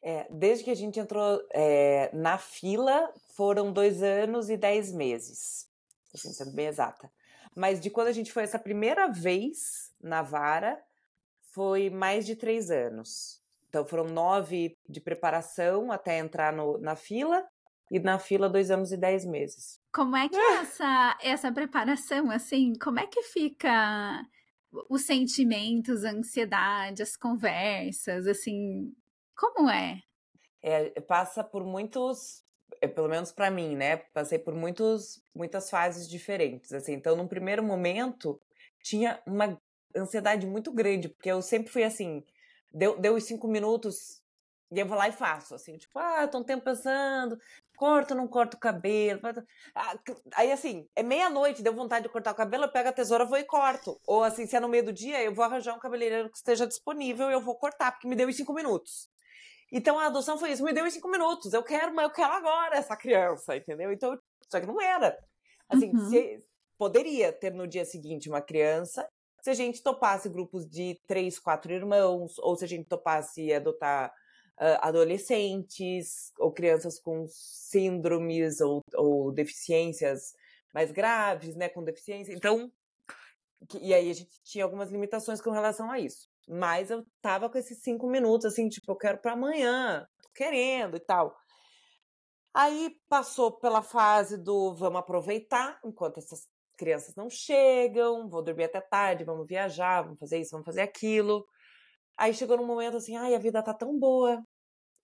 É, 0.03 0.27
desde 0.29 0.65
que 0.65 0.69
a 0.69 0.75
gente 0.75 0.99
entrou 0.99 1.41
é, 1.51 2.15
na 2.15 2.37
fila, 2.37 3.11
foram 3.35 3.73
dois 3.73 4.03
anos 4.03 4.51
e 4.51 4.55
dez 4.55 4.93
meses, 4.93 5.67
assim, 6.13 6.31
sendo 6.31 6.51
bem 6.51 6.67
exata. 6.67 7.11
Mas 7.55 7.79
de 7.79 7.89
quando 7.89 8.07
a 8.07 8.13
gente 8.13 8.31
foi 8.31 8.43
essa 8.43 8.59
primeira 8.59 9.07
vez 9.07 9.93
na 10.01 10.21
vara, 10.21 10.81
foi 11.41 11.89
mais 11.89 12.25
de 12.25 12.35
três 12.35 12.71
anos. 12.71 13.41
Então 13.67 13.85
foram 13.85 14.05
nove 14.05 14.77
de 14.87 14.99
preparação 14.99 15.91
até 15.91 16.17
entrar 16.17 16.53
no, 16.53 16.77
na 16.77 16.95
fila, 16.95 17.45
e 17.91 17.99
na 17.99 18.17
fila 18.17 18.49
dois 18.49 18.71
anos 18.71 18.93
e 18.93 18.97
dez 18.97 19.25
meses. 19.25 19.77
Como 19.93 20.15
é 20.15 20.29
que 20.29 20.37
é 20.37 20.53
essa, 20.59 21.17
essa 21.21 21.51
preparação, 21.51 22.31
assim, 22.31 22.73
como 22.81 23.01
é 23.01 23.05
que 23.05 23.21
fica 23.23 24.25
os 24.89 25.01
sentimentos, 25.01 26.05
a 26.05 26.11
ansiedade, 26.11 27.03
as 27.03 27.17
conversas, 27.17 28.25
assim, 28.27 28.95
como 29.35 29.69
é? 29.69 30.01
É, 30.61 31.01
passa 31.01 31.43
por 31.43 31.65
muitos, 31.65 32.45
é, 32.81 32.87
pelo 32.87 33.07
menos 33.07 33.31
para 33.31 33.51
mim, 33.51 33.75
né? 33.75 33.97
Passei 33.97 34.39
por 34.39 34.53
muitos, 34.55 35.23
muitas 35.33 35.69
fases 35.69 36.09
diferentes. 36.09 36.73
Assim, 36.73 36.93
então, 36.93 37.15
num 37.15 37.27
primeiro 37.27 37.63
momento, 37.63 38.41
tinha 38.83 39.21
uma 39.25 39.61
ansiedade 39.95 40.47
muito 40.47 40.71
grande, 40.71 41.09
porque 41.09 41.31
eu 41.31 41.41
sempre 41.41 41.71
fui 41.71 41.83
assim, 41.83 42.23
deu, 42.73 42.97
deu 42.99 43.15
os 43.15 43.23
cinco 43.23 43.47
minutos 43.47 44.21
e 44.71 44.79
eu 44.79 44.85
vou 44.87 44.97
lá 44.97 45.09
e 45.09 45.11
faço, 45.11 45.53
assim, 45.53 45.77
tipo, 45.77 45.99
ah, 45.99 46.27
tô 46.27 46.39
um 46.39 46.43
tempo 46.43 46.63
pensando, 46.63 47.37
corto 47.75 48.15
não 48.15 48.27
corto 48.27 48.55
o 48.55 48.59
cabelo. 48.59 49.19
Ah, 49.75 49.95
aí, 50.35 50.51
assim, 50.51 50.87
é 50.95 51.03
meia-noite, 51.03 51.61
deu 51.61 51.73
vontade 51.73 52.03
de 52.03 52.11
cortar 52.11 52.31
o 52.31 52.35
cabelo, 52.35 52.63
eu 52.63 52.71
pego 52.71 52.89
a 52.89 52.93
tesoura, 52.93 53.25
vou 53.25 53.37
e 53.37 53.43
corto. 53.43 53.99
Ou, 54.07 54.23
assim, 54.23 54.47
se 54.47 54.55
é 54.55 54.59
no 54.61 54.69
meio 54.69 54.85
do 54.85 54.93
dia, 54.93 55.21
eu 55.21 55.33
vou 55.33 55.43
arranjar 55.43 55.75
um 55.75 55.79
cabeleireiro 55.79 56.29
que 56.29 56.37
esteja 56.37 56.65
disponível 56.65 57.29
e 57.29 57.33
eu 57.33 57.41
vou 57.41 57.55
cortar, 57.55 57.91
porque 57.91 58.07
me 58.07 58.15
deu 58.15 58.29
os 58.29 58.35
cinco 58.35 58.53
minutos. 58.53 59.09
Então 59.71 59.97
a 59.97 60.07
adoção 60.07 60.37
foi 60.37 60.51
isso, 60.51 60.63
me 60.63 60.73
deu 60.73 60.85
em 60.85 60.91
cinco 60.91 61.07
minutos. 61.09 61.53
Eu 61.53 61.63
quero, 61.63 61.93
mas 61.93 62.05
eu 62.05 62.11
quero 62.11 62.33
agora 62.33 62.75
essa 62.75 62.95
criança, 62.95 63.55
entendeu? 63.55 63.91
Então, 63.91 64.17
só 64.49 64.59
que 64.59 64.67
não 64.67 64.81
era. 64.81 65.17
Assim, 65.69 65.91
Uhum. 65.95 66.09
se- 66.09 66.39
poderia 66.77 67.31
ter 67.31 67.53
no 67.53 67.67
dia 67.67 67.85
seguinte 67.85 68.27
uma 68.29 68.41
criança, 68.41 69.07
se 69.41 69.49
a 69.49 69.53
gente 69.53 69.81
topasse 69.81 70.27
grupos 70.29 70.67
de 70.67 70.99
três, 71.07 71.39
quatro 71.39 71.71
irmãos, 71.71 72.37
ou 72.39 72.55
se 72.55 72.65
a 72.65 72.67
gente 72.67 72.87
topasse 72.87 73.51
adotar 73.53 74.13
ah, 74.57 74.89
adolescentes, 74.89 76.31
ou 76.37 76.51
crianças 76.51 76.99
com 76.99 77.25
síndromes 77.27 78.61
ou, 78.61 78.81
ou 78.93 79.31
deficiências 79.31 80.35
mais 80.73 80.91
graves, 80.91 81.55
né, 81.55 81.69
com 81.69 81.83
deficiência. 81.83 82.33
Então, 82.33 82.71
e 83.79 83.93
aí 83.93 84.09
a 84.09 84.13
gente 84.13 84.41
tinha 84.43 84.63
algumas 84.63 84.89
limitações 84.89 85.41
com 85.41 85.51
relação 85.51 85.89
a 85.89 85.99
isso. 85.99 86.29
Mas 86.51 86.91
eu 86.91 87.05
tava 87.21 87.49
com 87.49 87.57
esses 87.57 87.81
cinco 87.81 88.07
minutos, 88.07 88.45
assim, 88.45 88.67
tipo, 88.67 88.91
eu 88.91 88.97
quero 88.97 89.19
pra 89.19 89.33
amanhã, 89.33 90.05
tô 90.21 90.29
querendo 90.35 90.97
e 90.97 90.99
tal. 90.99 91.33
Aí 92.53 92.91
passou 93.07 93.57
pela 93.59 93.81
fase 93.81 94.37
do 94.37 94.75
vamos 94.75 94.99
aproveitar 94.99 95.79
enquanto 95.85 96.17
essas 96.17 96.41
crianças 96.77 97.15
não 97.15 97.29
chegam, 97.29 98.27
vou 98.29 98.43
dormir 98.43 98.65
até 98.65 98.81
tarde, 98.81 99.23
vamos 99.23 99.47
viajar, 99.47 100.01
vamos 100.01 100.19
fazer 100.19 100.39
isso, 100.39 100.51
vamos 100.51 100.65
fazer 100.65 100.81
aquilo. 100.81 101.45
Aí 102.17 102.33
chegou 102.33 102.57
num 102.57 102.65
momento 102.65 102.97
assim, 102.97 103.15
ai, 103.17 103.35
a 103.35 103.39
vida 103.39 103.63
tá 103.63 103.73
tão 103.73 103.97
boa, 103.99 104.41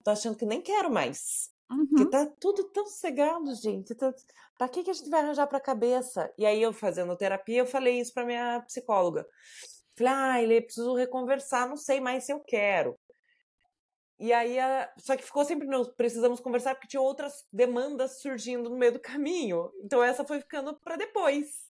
tô 0.03 0.11
achando 0.11 0.37
que 0.37 0.45
nem 0.45 0.61
quero 0.61 0.91
mais. 0.91 1.49
Porque 1.89 2.05
Uhum. 2.05 2.09
tá 2.09 2.27
tudo 2.39 2.65
tão 2.71 2.85
sossegado, 2.87 3.53
gente. 3.55 3.95
Tá... 3.95 4.13
Pra 4.57 4.69
que, 4.69 4.83
que 4.83 4.91
a 4.91 4.93
gente 4.93 5.09
vai 5.09 5.21
arranjar 5.21 5.47
pra 5.47 5.59
cabeça? 5.59 6.31
E 6.37 6.45
aí, 6.45 6.61
eu 6.61 6.73
fazendo 6.73 7.17
terapia, 7.17 7.59
eu 7.59 7.65
falei 7.67 7.99
isso 7.99 8.13
pra 8.13 8.25
minha 8.25 8.61
psicóloga. 8.63 9.25
Falei, 9.97 10.13
ah, 10.13 10.41
ele 10.41 10.61
preciso 10.61 10.93
reconversar, 10.93 11.67
não 11.67 11.75
sei 11.75 11.99
mais 11.99 12.23
se 12.23 12.31
eu 12.31 12.39
quero. 12.39 12.97
E 14.19 14.31
aí, 14.31 14.59
a... 14.59 14.91
só 14.99 15.15
que 15.15 15.23
ficou 15.23 15.43
sempre 15.43 15.67
no 15.67 15.91
precisamos 15.95 16.39
conversar 16.39 16.75
porque 16.75 16.87
tinha 16.87 17.01
outras 17.01 17.45
demandas 17.51 18.21
surgindo 18.21 18.69
no 18.69 18.77
meio 18.77 18.93
do 18.93 18.99
caminho. 18.99 19.71
Então, 19.83 20.03
essa 20.03 20.23
foi 20.25 20.39
ficando 20.39 20.75
pra 20.79 20.95
depois. 20.95 21.67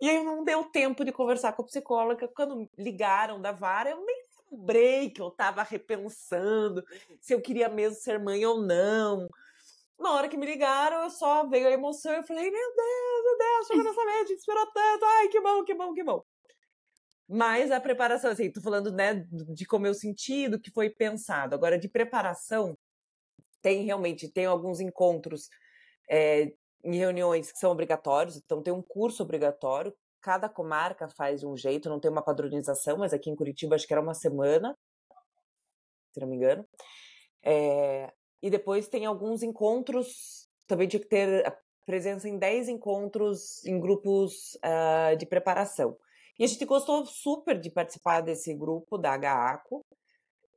E 0.00 0.08
aí, 0.08 0.24
não 0.24 0.44
deu 0.44 0.64
tempo 0.64 1.04
de 1.04 1.12
conversar 1.12 1.52
com 1.52 1.62
a 1.62 1.66
psicóloga. 1.66 2.28
Quando 2.34 2.68
ligaram 2.78 3.40
da 3.40 3.52
vara, 3.52 3.90
eu 3.90 4.04
nem 4.04 4.24
lembrei 4.50 5.10
que 5.10 5.20
eu 5.22 5.30
tava 5.30 5.62
repensando 5.62 6.82
se 7.20 7.34
eu 7.34 7.40
queria 7.40 7.68
mesmo 7.68 7.96
ser 8.00 8.18
mãe 8.18 8.44
ou 8.44 8.60
não. 8.60 9.28
Na 9.98 10.12
hora 10.14 10.28
que 10.28 10.36
me 10.36 10.46
ligaram, 10.46 11.04
eu 11.04 11.10
só 11.10 11.46
veio 11.46 11.68
a 11.68 11.72
emoção. 11.72 12.12
Eu 12.12 12.22
falei, 12.24 12.50
meu 12.50 12.74
Deus, 12.74 13.24
meu 13.24 13.38
Deus, 13.38 13.66
chegou 13.66 13.84
nessa 13.84 14.04
vez, 14.04 14.16
a 14.16 14.26
gente 14.26 14.38
esperou 14.38 14.66
tanto. 14.72 15.04
Ai, 15.04 15.28
que 15.28 15.40
bom, 15.40 15.64
que 15.64 15.74
bom, 15.74 15.94
que 15.94 16.02
bom. 16.02 16.24
Mas 17.32 17.70
a 17.70 17.80
preparação, 17.80 18.32
assim, 18.32 18.50
tô 18.50 18.60
falando, 18.60 18.90
né, 18.90 19.24
de 19.30 19.64
como 19.64 19.86
eu 19.86 19.94
senti, 19.94 20.48
do 20.48 20.58
que 20.58 20.68
foi 20.72 20.90
pensado. 20.90 21.54
Agora, 21.54 21.78
de 21.78 21.88
preparação, 21.88 22.76
tem 23.62 23.84
realmente, 23.84 24.28
tem 24.28 24.46
alguns 24.46 24.80
encontros 24.80 25.48
é, 26.10 26.52
em 26.82 26.96
reuniões 26.96 27.52
que 27.52 27.58
são 27.58 27.70
obrigatórios, 27.70 28.36
então 28.36 28.60
tem 28.60 28.72
um 28.72 28.82
curso 28.82 29.22
obrigatório, 29.22 29.94
cada 30.20 30.48
comarca 30.48 31.08
faz 31.08 31.38
de 31.40 31.46
um 31.46 31.56
jeito, 31.56 31.88
não 31.88 32.00
tem 32.00 32.10
uma 32.10 32.20
padronização, 32.20 32.98
mas 32.98 33.12
aqui 33.12 33.30
em 33.30 33.36
Curitiba 33.36 33.76
acho 33.76 33.86
que 33.86 33.94
era 33.94 34.02
uma 34.02 34.14
semana, 34.14 34.76
se 36.12 36.20
não 36.20 36.26
me 36.26 36.34
engano. 36.34 36.66
É, 37.44 38.12
e 38.42 38.50
depois 38.50 38.88
tem 38.88 39.06
alguns 39.06 39.44
encontros, 39.44 40.48
também 40.66 40.88
tinha 40.88 41.00
que 41.00 41.08
ter 41.08 41.44
presença 41.86 42.28
em 42.28 42.38
10 42.38 42.68
encontros 42.68 43.64
em 43.64 43.78
grupos 43.78 44.58
uh, 44.64 45.16
de 45.16 45.26
preparação. 45.26 45.96
E 46.40 46.44
a 46.44 46.48
gente 46.48 46.64
gostou 46.64 47.06
super 47.06 47.60
de 47.60 47.70
participar 47.70 48.22
desse 48.22 48.54
grupo 48.54 48.98
da 48.98 49.14
HACO, 49.14 49.82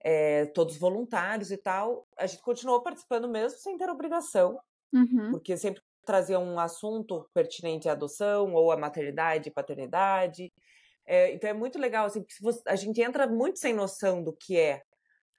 é, 0.03 0.45
todos 0.47 0.77
voluntários 0.77 1.51
e 1.51 1.57
tal. 1.57 2.07
A 2.17 2.25
gente 2.27 2.41
continuou 2.41 2.81
participando 2.83 3.27
mesmo 3.29 3.59
sem 3.59 3.77
ter 3.77 3.89
obrigação, 3.89 4.59
Uhum. 4.93 5.31
porque 5.31 5.57
sempre 5.57 5.81
trazia 6.05 6.39
um 6.39 6.59
assunto 6.59 7.29
pertinente 7.33 7.89
à 7.89 7.93
adoção 7.93 8.53
ou 8.53 8.71
à 8.71 8.77
maternidade 8.77 9.49
e 9.49 9.53
paternidade. 9.53 10.53
É, 11.05 11.31
então 11.33 11.49
é 11.49 11.53
muito 11.53 11.79
legal, 11.79 12.05
assim, 12.05 12.21
porque 12.21 12.35
você, 12.41 12.61
a 12.67 12.75
gente 12.75 13.01
entra 13.01 13.27
muito 13.27 13.59
sem 13.59 13.73
noção 13.73 14.23
do 14.23 14.33
que 14.35 14.57
é 14.59 14.81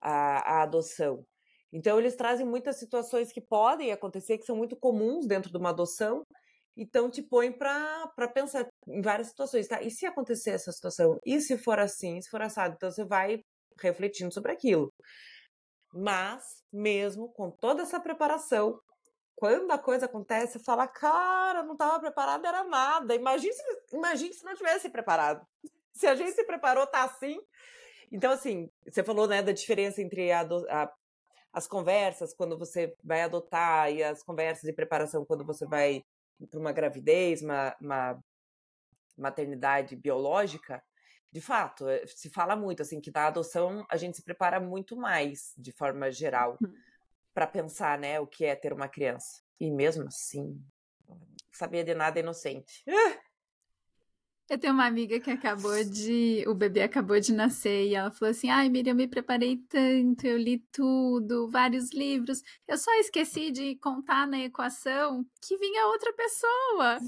a, 0.00 0.58
a 0.60 0.62
adoção. 0.64 1.24
Então 1.72 1.98
eles 1.98 2.16
trazem 2.16 2.46
muitas 2.46 2.76
situações 2.78 3.32
que 3.32 3.40
podem 3.40 3.92
acontecer, 3.92 4.38
que 4.38 4.46
são 4.46 4.56
muito 4.56 4.76
comuns 4.76 5.26
dentro 5.26 5.50
de 5.50 5.58
uma 5.58 5.70
adoção, 5.70 6.22
então 6.76 7.10
te 7.10 7.22
põe 7.22 7.52
para 7.52 8.28
pensar 8.32 8.68
em 8.88 9.00
várias 9.00 9.28
situações, 9.28 9.68
tá? 9.68 9.82
E 9.82 9.90
se 9.90 10.06
acontecer 10.06 10.50
essa 10.50 10.72
situação? 10.72 11.18
E 11.24 11.40
se 11.40 11.56
for 11.56 11.78
assim? 11.78 12.20
Se 12.20 12.30
for 12.30 12.42
assado? 12.42 12.74
Então 12.76 12.90
você 12.90 13.04
vai 13.04 13.44
refletindo 13.80 14.32
sobre 14.32 14.52
aquilo. 14.52 14.92
Mas, 15.92 16.42
mesmo 16.72 17.32
com 17.32 17.50
toda 17.50 17.82
essa 17.82 18.00
preparação, 18.00 18.80
quando 19.36 19.70
a 19.70 19.78
coisa 19.78 20.06
acontece, 20.06 20.54
você 20.54 20.64
fala, 20.64 20.86
cara, 20.88 21.62
não 21.62 21.74
estava 21.74 22.00
preparado, 22.00 22.44
era 22.46 22.64
nada. 22.64 23.14
Imagine 23.14 23.52
se, 23.52 23.62
imagine 23.92 24.32
se 24.32 24.44
não 24.44 24.54
tivesse 24.54 24.88
preparado. 24.90 25.46
Se 25.96 26.08
a 26.08 26.16
gente 26.16 26.32
se 26.32 26.42
preparou, 26.42 26.84
tá 26.88 27.04
assim. 27.04 27.38
Então, 28.10 28.32
assim, 28.32 28.68
você 28.84 29.04
falou, 29.04 29.28
né, 29.28 29.40
da 29.44 29.52
diferença 29.52 30.02
entre 30.02 30.32
a, 30.32 30.40
a, 30.40 30.92
as 31.52 31.68
conversas 31.68 32.34
quando 32.34 32.58
você 32.58 32.92
vai 33.04 33.22
adotar 33.22 33.92
e 33.92 34.02
as 34.02 34.20
conversas 34.20 34.64
de 34.64 34.72
preparação 34.72 35.24
quando 35.24 35.44
você 35.44 35.64
vai 35.64 36.02
para 36.50 36.60
uma 36.60 36.72
gravidez, 36.72 37.42
uma, 37.42 37.76
uma 37.80 38.22
maternidade 39.16 39.96
biológica. 39.96 40.82
De 41.30 41.40
fato, 41.40 41.88
eh, 41.88 42.04
se 42.06 42.30
fala 42.30 42.54
muito, 42.54 42.82
assim, 42.82 43.00
que 43.00 43.10
da 43.10 43.26
adoção 43.26 43.84
a 43.90 43.96
gente 43.96 44.16
se 44.16 44.22
prepara 44.22 44.60
muito 44.60 44.96
mais, 44.96 45.52
de 45.56 45.72
forma 45.72 46.10
geral, 46.10 46.56
Uhum. 46.60 46.74
para 47.32 47.46
pensar, 47.46 47.98
né, 47.98 48.20
o 48.20 48.26
que 48.26 48.44
é 48.44 48.54
ter 48.54 48.72
uma 48.72 48.88
criança. 48.88 49.42
E 49.58 49.70
mesmo 49.70 50.06
assim, 50.06 50.60
sabia 51.52 51.82
de 51.84 51.94
nada 51.94 52.20
inocente. 52.20 52.84
Eu 54.48 54.58
tenho 54.58 54.74
uma 54.74 54.84
amiga 54.86 55.18
que 55.20 55.30
acabou 55.30 55.82
de. 55.84 56.44
O 56.46 56.54
bebê 56.54 56.82
acabou 56.82 57.18
de 57.18 57.32
nascer 57.32 57.86
e 57.86 57.94
ela 57.94 58.10
falou 58.10 58.30
assim: 58.30 58.50
Ai, 58.50 58.68
Miriam, 58.68 58.92
eu 58.92 58.96
me 58.96 59.08
preparei 59.08 59.56
tanto, 59.68 60.26
eu 60.26 60.36
li 60.36 60.58
tudo, 60.70 61.48
vários 61.50 61.92
livros. 61.92 62.42
Eu 62.68 62.76
só 62.76 62.92
esqueci 63.00 63.50
de 63.50 63.76
contar 63.76 64.26
na 64.26 64.38
equação 64.40 65.24
que 65.40 65.56
vinha 65.56 65.86
outra 65.86 66.12
pessoa 66.12 66.98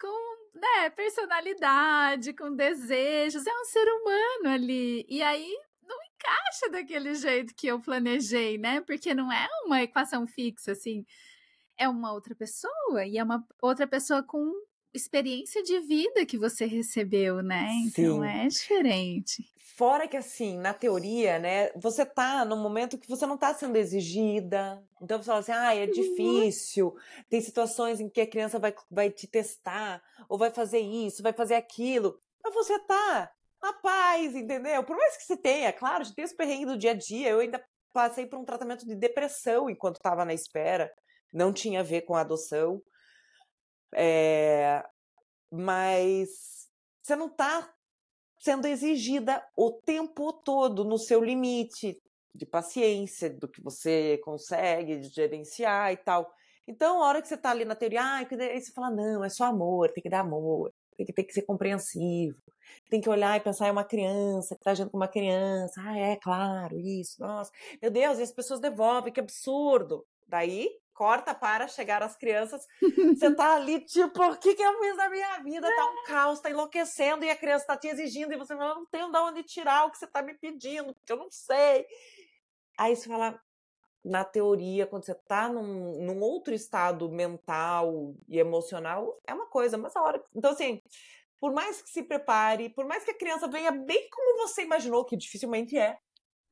com 0.00 0.58
né, 0.58 0.90
personalidade, 0.90 2.32
com 2.32 2.54
desejos. 2.54 3.46
É 3.46 3.52
um 3.52 3.64
ser 3.66 3.86
humano 3.86 4.54
ali. 4.54 5.04
E 5.06 5.22
aí 5.22 5.54
não 5.82 5.96
encaixa 6.14 6.70
daquele 6.70 7.14
jeito 7.14 7.54
que 7.54 7.66
eu 7.66 7.78
planejei, 7.80 8.56
né? 8.56 8.80
Porque 8.80 9.14
não 9.14 9.30
é 9.30 9.46
uma 9.66 9.82
equação 9.82 10.26
fixa, 10.26 10.72
assim. 10.72 11.04
É 11.78 11.88
uma 11.88 12.12
outra 12.12 12.34
pessoa 12.34 13.04
e 13.06 13.18
é 13.18 13.24
uma 13.24 13.46
outra 13.62 13.86
pessoa 13.86 14.22
com 14.22 14.50
experiência 14.96 15.62
de 15.62 15.78
vida 15.80 16.26
que 16.26 16.38
você 16.38 16.66
recebeu, 16.66 17.42
né? 17.42 17.68
Então 17.86 18.20
Sim. 18.20 18.26
é 18.26 18.48
diferente. 18.48 19.44
Fora 19.76 20.08
que, 20.08 20.16
assim, 20.16 20.56
na 20.56 20.72
teoria, 20.72 21.38
né, 21.38 21.70
você 21.76 22.06
tá 22.06 22.46
num 22.46 22.56
momento 22.56 22.96
que 22.96 23.08
você 23.08 23.26
não 23.26 23.36
tá 23.36 23.52
sendo 23.52 23.76
exigida. 23.76 24.82
Então 25.02 25.18
você 25.18 25.26
fala 25.26 25.40
assim, 25.40 25.52
ah, 25.52 25.74
é 25.74 25.86
difícil. 25.86 26.96
Tem 27.28 27.42
situações 27.42 28.00
em 28.00 28.08
que 28.08 28.22
a 28.22 28.26
criança 28.26 28.58
vai, 28.58 28.74
vai 28.90 29.10
te 29.10 29.26
testar, 29.26 30.02
ou 30.30 30.38
vai 30.38 30.50
fazer 30.50 30.78
isso, 30.78 31.22
vai 31.22 31.34
fazer 31.34 31.56
aquilo. 31.56 32.18
Mas 32.42 32.54
você 32.54 32.78
tá 32.78 33.30
na 33.62 33.74
paz, 33.74 34.34
entendeu? 34.34 34.82
Por 34.82 34.96
mais 34.96 35.18
que 35.18 35.24
você 35.24 35.36
tenha, 35.36 35.70
claro, 35.74 36.00
a 36.00 36.04
gente 36.04 36.16
tem 36.16 36.24
esse 36.24 36.36
perrengue 36.36 36.64
do 36.64 36.78
dia 36.78 36.92
a 36.92 36.94
dia. 36.94 37.28
Eu 37.28 37.40
ainda 37.40 37.62
passei 37.92 38.24
por 38.24 38.38
um 38.38 38.44
tratamento 38.46 38.86
de 38.86 38.94
depressão 38.94 39.68
enquanto 39.68 39.96
estava 39.96 40.24
na 40.24 40.32
espera. 40.32 40.90
Não 41.30 41.52
tinha 41.52 41.80
a 41.80 41.82
ver 41.82 42.02
com 42.02 42.14
a 42.14 42.20
adoção. 42.20 42.80
É, 43.94 44.84
mas 45.50 46.68
você 47.02 47.16
não 47.16 47.28
tá 47.28 47.72
sendo 48.38 48.66
exigida 48.66 49.44
o 49.56 49.72
tempo 49.72 50.32
todo 50.32 50.84
no 50.84 50.98
seu 50.98 51.22
limite 51.22 52.00
de 52.34 52.46
paciência, 52.46 53.30
do 53.30 53.48
que 53.48 53.62
você 53.62 54.18
consegue 54.24 54.98
de 54.98 55.08
gerenciar 55.08 55.92
e 55.92 55.96
tal. 55.96 56.30
Então, 56.68 57.02
a 57.02 57.06
hora 57.06 57.22
que 57.22 57.28
você 57.28 57.36
tá 57.36 57.50
ali 57.50 57.64
na 57.64 57.74
teoria, 57.74 58.02
ah, 58.02 58.16
aí 58.16 58.60
você 58.60 58.72
fala, 58.72 58.90
não, 58.90 59.24
é 59.24 59.28
só 59.28 59.44
amor, 59.44 59.90
tem 59.92 60.02
que 60.02 60.10
dar 60.10 60.20
amor, 60.20 60.72
tem 60.96 61.06
que, 61.06 61.12
tem 61.12 61.24
que 61.24 61.32
ser 61.32 61.42
compreensivo, 61.42 62.36
tem 62.90 63.00
que 63.00 63.08
olhar 63.08 63.36
e 63.36 63.40
pensar, 63.40 63.68
é 63.68 63.72
uma 63.72 63.84
criança, 63.84 64.56
que 64.56 64.64
tá 64.64 64.72
agindo 64.72 64.90
com 64.90 64.96
uma 64.96 65.08
criança, 65.08 65.80
ah, 65.80 65.96
é, 65.96 66.16
claro, 66.16 66.78
isso, 66.78 67.20
nossa, 67.20 67.50
meu 67.80 67.90
Deus, 67.90 68.18
e 68.18 68.22
as 68.22 68.32
pessoas 68.32 68.60
devolvem, 68.60 69.12
que 69.12 69.20
absurdo. 69.20 70.04
Daí, 70.26 70.68
corta 70.96 71.34
para 71.34 71.68
chegar 71.68 72.02
as 72.02 72.16
crianças, 72.16 72.66
você 73.16 73.34
tá 73.34 73.54
ali, 73.54 73.80
tipo, 73.84 74.22
o 74.24 74.36
que, 74.38 74.54
que 74.54 74.62
eu 74.62 74.80
fiz 74.80 74.96
na 74.96 75.10
minha 75.10 75.38
vida? 75.42 75.68
Tá 75.68 75.90
um 75.90 76.04
caos, 76.04 76.40
tá 76.40 76.50
enlouquecendo, 76.50 77.24
e 77.24 77.30
a 77.30 77.36
criança 77.36 77.66
tá 77.66 77.76
te 77.76 77.86
exigindo, 77.86 78.32
e 78.32 78.38
você 78.38 78.56
fala, 78.56 78.74
não 78.74 78.86
tenho 78.86 79.12
de 79.12 79.18
onde 79.18 79.42
tirar 79.42 79.84
o 79.84 79.90
que 79.90 79.98
você 79.98 80.06
tá 80.06 80.22
me 80.22 80.34
pedindo, 80.34 80.94
porque 80.94 81.12
eu 81.12 81.18
não 81.18 81.30
sei. 81.30 81.86
Aí 82.78 82.96
você 82.96 83.06
fala, 83.06 83.38
na 84.02 84.24
teoria, 84.24 84.86
quando 84.86 85.04
você 85.04 85.14
tá 85.14 85.48
num, 85.48 86.02
num 86.02 86.20
outro 86.20 86.54
estado 86.54 87.10
mental 87.10 88.14
e 88.26 88.38
emocional, 88.38 89.20
é 89.26 89.34
uma 89.34 89.46
coisa, 89.46 89.76
mas 89.76 89.94
a 89.94 90.02
hora. 90.02 90.22
Então, 90.34 90.52
assim, 90.52 90.80
por 91.38 91.52
mais 91.52 91.82
que 91.82 91.90
se 91.90 92.02
prepare, 92.02 92.70
por 92.70 92.86
mais 92.86 93.04
que 93.04 93.10
a 93.10 93.18
criança 93.18 93.46
venha 93.48 93.70
bem 93.70 94.08
como 94.10 94.48
você 94.48 94.62
imaginou, 94.62 95.04
que 95.04 95.16
dificilmente 95.16 95.76
é, 95.76 95.98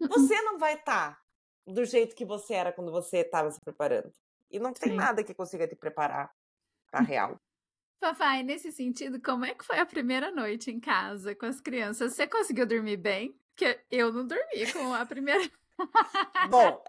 você 0.01 0.41
não 0.43 0.59
vai 0.59 0.75
estar 0.75 1.19
do 1.67 1.85
jeito 1.85 2.15
que 2.15 2.25
você 2.25 2.55
era 2.55 2.73
quando 2.73 2.93
você 2.93 3.19
estava 3.19 3.51
se 3.51 3.61
preparando. 3.61 4.13
E 4.55 4.59
não 4.61 4.73
tem 4.73 4.91
Sim. 4.91 4.97
nada 4.97 5.25
que 5.25 5.35
consiga 5.35 5.67
te 5.67 5.75
preparar 5.75 6.33
pra 6.89 7.01
real. 7.01 7.41
Papai, 7.99 8.45
nesse 8.45 8.71
sentido, 8.71 9.21
como 9.21 9.45
é 9.45 9.53
que 9.53 9.65
foi 9.65 9.81
a 9.81 9.87
primeira 9.87 10.31
noite 10.31 10.71
em 10.71 10.79
casa 10.79 11.35
com 11.35 11.45
as 11.45 11.61
crianças? 11.61 12.15
Você 12.15 12.25
conseguiu 12.25 12.65
dormir 12.65 12.97
bem? 12.97 13.37
Porque 13.49 13.81
eu 13.91 14.13
não 14.13 14.25
dormi 14.25 14.73
com 14.73 14.95
a 14.95 15.05
primeira. 15.05 15.43
Bom, 16.49 16.85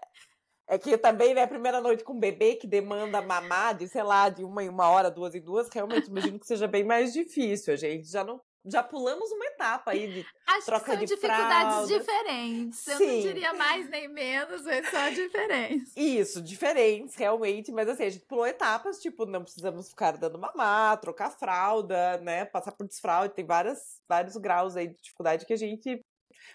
é 0.68 0.78
que 0.78 0.96
também, 0.96 1.34
né, 1.34 1.42
a 1.42 1.48
primeira 1.48 1.80
noite 1.80 2.04
com 2.04 2.12
um 2.12 2.20
bebê 2.20 2.54
que 2.54 2.68
demanda 2.68 3.20
mamar 3.20 3.76
de, 3.76 3.88
sei 3.88 4.04
lá, 4.04 4.28
de 4.28 4.44
uma 4.44 4.62
em 4.62 4.68
uma 4.68 4.88
hora, 4.88 5.10
duas 5.10 5.34
em 5.34 5.40
duas, 5.40 5.68
realmente 5.68 6.06
imagino 6.06 6.38
que 6.38 6.46
seja 6.46 6.68
bem 6.68 6.84
mais 6.84 7.12
difícil. 7.12 7.74
A 7.74 7.76
gente 7.76 8.08
já 8.08 8.22
não. 8.22 8.40
Já 8.68 8.82
pulamos 8.82 9.30
uma 9.30 9.44
etapa 9.46 9.92
aí 9.92 10.12
de 10.12 10.26
Acho 10.46 10.66
Troca 10.66 10.84
que 10.84 10.90
são 10.90 11.00
de 11.00 11.06
dificuldades 11.06 11.74
fraldas. 11.74 11.88
diferentes. 11.88 12.86
Eu 12.86 12.98
Sim. 12.98 13.06
não 13.06 13.20
diria 13.20 13.54
mais 13.54 13.88
nem 13.88 14.08
menos, 14.08 14.62
mas 14.62 14.90
só 14.90 15.08
diferentes. 15.14 15.92
Isso, 15.96 16.42
diferentes, 16.42 17.14
realmente, 17.14 17.70
mas 17.70 17.88
assim, 17.88 18.04
a 18.04 18.10
gente 18.10 18.26
pulou 18.26 18.46
etapas, 18.46 18.98
tipo, 19.00 19.24
não 19.26 19.42
precisamos 19.42 19.88
ficar 19.88 20.16
dando 20.16 20.38
mamar, 20.38 21.00
trocar 21.00 21.30
fralda, 21.30 22.18
né, 22.18 22.44
passar 22.44 22.72
por 22.72 22.86
desfraude, 22.86 23.34
tem 23.34 23.44
várias, 23.46 24.00
vários 24.08 24.36
graus 24.36 24.76
aí 24.76 24.88
de 24.88 24.96
dificuldade 25.00 25.46
que 25.46 25.52
a 25.52 25.56
gente, 25.56 26.04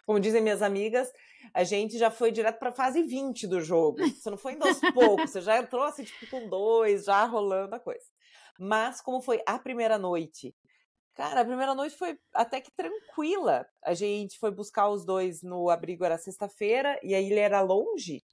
como 0.06 0.20
dizem 0.20 0.42
minhas 0.42 0.62
amigas, 0.62 1.12
a 1.54 1.64
gente 1.64 1.98
já 1.98 2.12
foi 2.12 2.32
direto 2.32 2.60
pra 2.60 2.72
fase 2.72 3.04
20 3.04 3.48
do 3.48 3.62
jogo, 3.62 4.00
você 4.08 4.30
não 4.30 4.38
foi 4.38 4.54
indo 4.54 4.68
aos 4.68 4.80
poucos, 4.94 5.32
você 5.32 5.42
já 5.42 5.58
entrou 5.58 5.84
assim, 5.84 6.04
tipo, 6.04 6.28
com 6.30 6.48
dois, 6.50 7.06
já 7.06 7.24
rolando 7.26 7.76
a 7.76 7.80
coisa. 7.80 8.06
Mas 8.60 9.02
como 9.02 9.22
foi 9.22 9.42
a 9.46 9.58
primeira 9.58 9.98
noite? 9.98 10.54
Cara, 11.14 11.42
a 11.42 11.46
primeira 11.46 11.76
noite 11.76 11.96
foi 11.98 12.18
até 12.34 12.62
que 12.62 12.72
tranquila. 12.72 13.66
A 13.84 13.94
gente 13.94 14.40
foi 14.40 14.50
buscar 14.50 14.90
os 14.90 15.06
dois 15.06 15.44
no 15.44 15.70
abrigo, 15.70 16.06
era 16.06 16.18
sexta-feira, 16.18 17.00
e 17.04 17.14
aí 17.14 17.30
ele 17.30 17.40
era 17.40 17.62
longe 17.62 18.24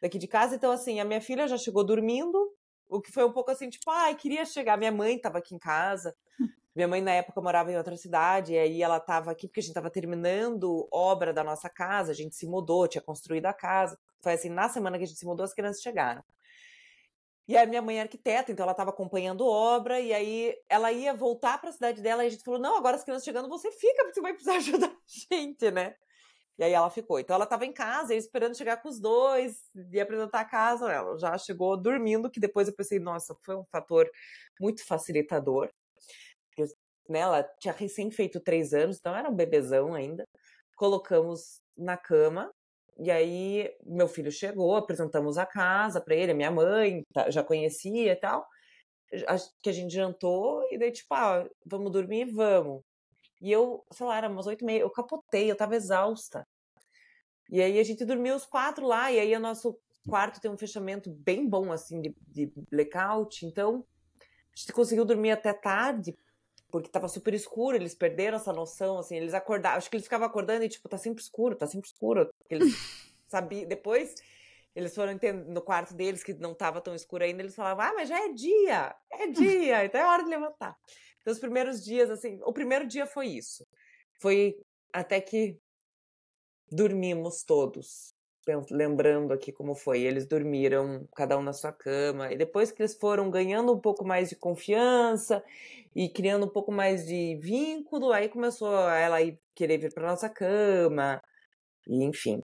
daqui 0.00 0.18
de 0.18 0.28
casa. 0.28 0.54
Então, 0.54 0.70
assim, 0.70 1.00
a 1.00 1.04
minha 1.04 1.20
filha 1.20 1.48
já 1.48 1.56
chegou 1.56 1.84
dormindo, 1.84 2.52
o 2.88 3.00
que 3.00 3.10
foi 3.10 3.24
um 3.24 3.32
pouco 3.32 3.50
assim, 3.50 3.68
tipo, 3.70 3.90
ai, 3.90 4.14
queria 4.14 4.44
chegar. 4.44 4.76
Minha 4.76 4.92
mãe 4.92 5.18
tava 5.18 5.38
aqui 5.38 5.54
em 5.54 5.58
casa. 5.58 6.14
Minha 6.74 6.86
mãe, 6.86 7.00
na 7.00 7.12
época, 7.12 7.40
morava 7.40 7.72
em 7.72 7.76
outra 7.78 7.96
cidade, 7.96 8.52
e 8.52 8.58
aí 8.58 8.82
ela 8.82 9.00
tava 9.00 9.30
aqui 9.30 9.48
porque 9.48 9.60
a 9.60 9.62
gente 9.62 9.72
tava 9.72 9.90
terminando 9.90 10.86
obra 10.92 11.32
da 11.32 11.42
nossa 11.42 11.70
casa, 11.70 12.12
a 12.12 12.14
gente 12.14 12.36
se 12.36 12.46
mudou, 12.46 12.86
tinha 12.86 13.00
construído 13.00 13.46
a 13.46 13.54
casa. 13.54 13.98
Foi 14.20 14.34
assim, 14.34 14.50
na 14.50 14.68
semana 14.68 14.98
que 14.98 15.04
a 15.04 15.06
gente 15.06 15.18
se 15.18 15.24
mudou, 15.24 15.42
as 15.42 15.54
crianças 15.54 15.80
chegaram. 15.80 16.22
E 17.48 17.56
a 17.56 17.64
minha 17.64 17.80
mãe 17.80 17.98
é 17.98 18.02
arquiteta, 18.02 18.50
então 18.50 18.64
ela 18.64 18.72
estava 18.72 18.90
acompanhando 18.90 19.46
obra, 19.46 20.00
e 20.00 20.12
aí 20.12 20.54
ela 20.68 20.90
ia 20.90 21.14
voltar 21.14 21.58
para 21.58 21.70
a 21.70 21.72
cidade 21.72 22.02
dela, 22.02 22.24
e 22.24 22.26
a 22.26 22.30
gente 22.30 22.42
falou: 22.42 22.60
não, 22.60 22.76
agora 22.76 22.96
as 22.96 23.04
crianças 23.04 23.24
chegando, 23.24 23.48
você 23.48 23.70
fica, 23.70 24.02
porque 24.02 24.14
você 24.14 24.20
vai 24.20 24.32
precisar 24.32 24.56
ajudar 24.58 24.88
a 24.88 25.34
gente, 25.34 25.70
né? 25.70 25.94
E 26.58 26.64
aí 26.64 26.72
ela 26.72 26.90
ficou. 26.90 27.18
Então 27.20 27.34
ela 27.34 27.44
estava 27.44 27.66
em 27.66 27.72
casa, 27.72 28.14
eu 28.14 28.18
esperando 28.18 28.56
chegar 28.56 28.78
com 28.78 28.88
os 28.88 28.98
dois, 28.98 29.56
e 29.92 30.00
apresentar 30.00 30.40
a 30.40 30.44
casa. 30.44 30.90
Ela 30.90 31.18
já 31.18 31.36
chegou 31.38 31.76
dormindo, 31.76 32.30
que 32.30 32.40
depois 32.40 32.68
eu 32.68 32.74
pensei, 32.74 32.98
nossa, 32.98 33.36
foi 33.44 33.56
um 33.56 33.64
fator 33.70 34.10
muito 34.60 34.84
facilitador. 34.84 35.70
Porque, 36.48 36.72
né, 37.08 37.20
ela 37.20 37.42
tinha 37.60 37.74
recém 37.74 38.10
feito 38.10 38.40
três 38.40 38.72
anos, 38.74 38.98
então 38.98 39.14
era 39.14 39.28
um 39.30 39.34
bebezão 39.34 39.94
ainda. 39.94 40.24
Colocamos 40.76 41.60
na 41.76 41.96
cama, 41.96 42.52
e 42.98 43.10
aí, 43.10 43.70
meu 43.84 44.08
filho 44.08 44.30
chegou, 44.32 44.76
apresentamos 44.76 45.38
a 45.38 45.46
casa 45.46 46.00
para 46.00 46.14
ele, 46.14 46.32
a 46.32 46.34
minha 46.34 46.50
mãe 46.50 47.02
tá- 47.12 47.30
já 47.30 47.42
conhecia 47.44 48.12
e 48.12 48.16
tal. 48.16 48.46
Que 49.62 49.70
a 49.70 49.72
gente 49.72 49.92
jantou 49.94 50.62
e 50.70 50.78
daí, 50.78 50.92
tipo, 50.92 51.12
ah, 51.14 51.48
vamos 51.64 51.92
dormir? 51.92 52.26
Vamos. 52.32 52.82
E 53.42 53.52
eu, 53.52 53.84
sei 53.92 54.06
lá, 54.06 54.18
era 54.18 54.28
umas 54.30 54.46
oito 54.46 54.62
e 54.64 54.66
meia, 54.66 54.80
eu 54.82 54.90
capotei, 54.90 55.50
eu 55.50 55.56
tava 55.56 55.76
exausta. 55.76 56.46
E 57.50 57.62
aí 57.62 57.78
a 57.78 57.82
gente 57.82 58.04
dormiu 58.04 58.34
os 58.34 58.44
quatro 58.46 58.86
lá, 58.86 59.10
e 59.12 59.18
aí 59.20 59.34
o 59.34 59.40
nosso 59.40 59.78
quarto 60.08 60.40
tem 60.40 60.50
um 60.50 60.58
fechamento 60.58 61.10
bem 61.10 61.48
bom, 61.48 61.72
assim, 61.72 62.00
de, 62.00 62.14
de 62.28 62.52
blackout, 62.70 63.44
então 63.46 63.84
A 64.54 64.58
gente 64.60 64.72
conseguiu 64.72 65.04
dormir 65.04 65.32
até 65.32 65.52
tarde, 65.54 66.16
porque 66.70 66.88
tava 66.88 67.08
super 67.08 67.32
escuro, 67.34 67.76
eles 67.76 67.94
perderam 67.94 68.36
essa 68.36 68.52
noção, 68.52 68.98
assim, 68.98 69.16
eles 69.16 69.34
acordavam, 69.34 69.78
acho 69.78 69.88
que 69.88 69.96
eles 69.96 70.06
ficavam 70.06 70.26
acordando 70.26 70.64
e 70.64 70.68
tipo, 70.68 70.88
tá 70.88 70.98
sempre 70.98 71.22
escuro, 71.22 71.54
tá 71.56 71.66
sempre 71.66 71.88
escuro. 71.88 72.28
Eles 72.50 72.74
sabiam, 73.28 73.66
depois 73.68 74.14
eles 74.74 74.94
foram 74.94 75.12
entender, 75.12 75.44
no 75.48 75.62
quarto 75.62 75.94
deles, 75.94 76.22
que 76.22 76.34
não 76.34 76.54
tava 76.54 76.80
tão 76.80 76.94
escuro 76.94 77.24
ainda, 77.24 77.42
eles 77.42 77.54
falavam, 77.54 77.84
ah, 77.84 77.94
mas 77.94 78.08
já 78.08 78.18
é 78.24 78.32
dia, 78.32 78.94
é 79.10 79.26
dia, 79.28 79.84
então 79.86 80.00
é 80.00 80.06
hora 80.06 80.22
de 80.22 80.28
levantar. 80.28 80.76
Então 81.20 81.32
os 81.32 81.38
primeiros 81.38 81.82
dias, 81.82 82.10
assim, 82.10 82.38
o 82.42 82.52
primeiro 82.52 82.86
dia 82.86 83.06
foi 83.06 83.28
isso. 83.28 83.66
Foi 84.20 84.56
até 84.92 85.20
que 85.20 85.58
dormimos 86.70 87.42
todos. 87.42 88.15
Lembrando 88.70 89.32
aqui 89.32 89.50
como 89.50 89.74
foi, 89.74 90.02
eles 90.02 90.26
dormiram 90.26 91.08
cada 91.16 91.36
um 91.36 91.42
na 91.42 91.52
sua 91.52 91.72
cama, 91.72 92.32
e 92.32 92.36
depois 92.36 92.70
que 92.70 92.80
eles 92.80 92.94
foram 92.94 93.30
ganhando 93.30 93.72
um 93.72 93.80
pouco 93.80 94.04
mais 94.04 94.28
de 94.28 94.36
confiança 94.36 95.42
e 95.94 96.08
criando 96.08 96.46
um 96.46 96.48
pouco 96.48 96.70
mais 96.70 97.06
de 97.06 97.36
vínculo, 97.40 98.12
aí 98.12 98.28
começou 98.28 98.72
ela 98.88 99.18
a 99.18 99.36
querer 99.54 99.78
vir 99.78 99.92
para 99.92 100.08
nossa 100.08 100.28
cama, 100.28 101.20
e 101.86 102.04
enfim. 102.04 102.40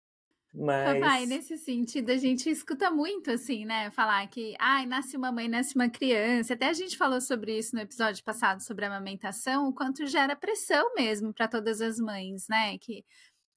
Mas... 0.54 0.98
Papai, 0.98 1.26
nesse 1.26 1.58
sentido, 1.58 2.10
a 2.10 2.16
gente 2.16 2.48
escuta 2.48 2.90
muito 2.90 3.30
assim, 3.30 3.64
né? 3.64 3.90
Falar 3.90 4.26
que, 4.28 4.54
ai, 4.58 4.86
nasce 4.86 5.16
uma 5.16 5.30
mãe, 5.30 5.46
nasce 5.46 5.74
uma 5.74 5.88
criança. 5.90 6.54
Até 6.54 6.68
a 6.68 6.72
gente 6.72 6.96
falou 6.96 7.20
sobre 7.20 7.56
isso 7.56 7.76
no 7.76 7.82
episódio 7.82 8.24
passado, 8.24 8.62
sobre 8.62 8.84
a 8.84 8.88
amamentação, 8.88 9.68
o 9.68 9.74
quanto 9.74 10.06
gera 10.06 10.34
pressão 10.34 10.94
mesmo 10.94 11.34
para 11.34 11.46
todas 11.48 11.80
as 11.80 11.98
mães, 11.98 12.46
né? 12.48 12.78
Que 12.78 13.04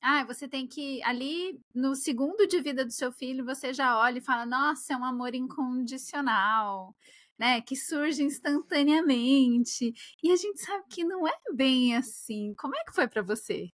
ah, 0.02 0.24
você 0.26 0.48
tem 0.48 0.68
que 0.68 1.02
ali 1.04 1.60
no 1.74 1.96
segundo 1.96 2.48
de 2.48 2.60
vida 2.62 2.84
do 2.84 2.92
seu 2.92 3.12
filho, 3.12 3.46
você 3.46 3.74
já 3.74 3.98
olha 4.00 4.18
e 4.18 4.22
fala: 4.22 4.46
"Nossa, 4.46 4.94
é 4.94 4.98
um 4.98 5.06
amor 5.06 5.36
incondicional", 5.36 6.96
né? 7.38 7.62
Que 7.62 7.76
surge 7.76 8.24
instantaneamente. 8.24 9.94
E 10.24 10.32
a 10.32 10.36
gente 10.36 10.62
sabe 10.62 10.86
que 10.90 11.04
não 11.04 11.28
é 11.28 11.34
bem 11.54 11.96
assim. 11.96 12.54
Como 12.58 12.76
é 12.76 12.84
que 12.84 12.94
foi 12.94 13.08
para 13.08 13.22
você? 13.22 13.70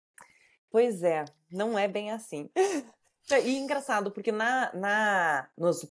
Pois 0.70 1.04
é, 1.04 1.26
não 1.52 1.78
é 1.78 1.88
bem 1.88 2.12
assim. 2.12 2.50
E 3.32 3.56
engraçado, 3.58 4.12
porque 4.12 4.34
na, 4.34 4.70
na 4.74 5.50
nos 5.58 5.90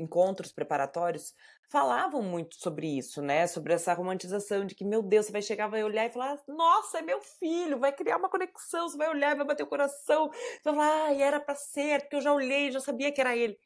encontros 0.00 0.52
preparatórios 0.52 1.34
falavam 1.70 2.22
muito 2.22 2.56
sobre 2.56 2.98
isso, 2.98 3.22
né? 3.22 3.46
Sobre 3.46 3.72
essa 3.72 3.92
romantização 3.94 4.64
de 4.66 4.74
que, 4.74 4.84
meu 4.84 5.02
Deus, 5.02 5.26
você 5.26 5.32
vai 5.32 5.42
chegar, 5.42 5.68
vai 5.68 5.84
olhar 5.84 6.06
e 6.06 6.10
falar, 6.10 6.40
nossa, 6.48 6.98
é 6.98 7.02
meu 7.02 7.20
filho, 7.20 7.78
vai 7.78 7.92
criar 7.92 8.16
uma 8.16 8.28
conexão, 8.28 8.88
você 8.88 8.96
vai 8.96 9.08
olhar, 9.08 9.36
vai 9.36 9.46
bater 9.46 9.62
o 9.62 9.68
coração, 9.68 10.30
você 10.30 10.60
vai 10.64 10.74
falar, 10.74 11.04
ai, 11.04 11.22
era 11.22 11.38
pra 11.38 11.54
ser, 11.54 12.00
porque 12.00 12.16
eu 12.16 12.20
já 12.20 12.32
olhei, 12.32 12.72
já 12.72 12.80
sabia 12.80 13.12
que 13.12 13.20
era 13.20 13.36
ele. 13.36 13.56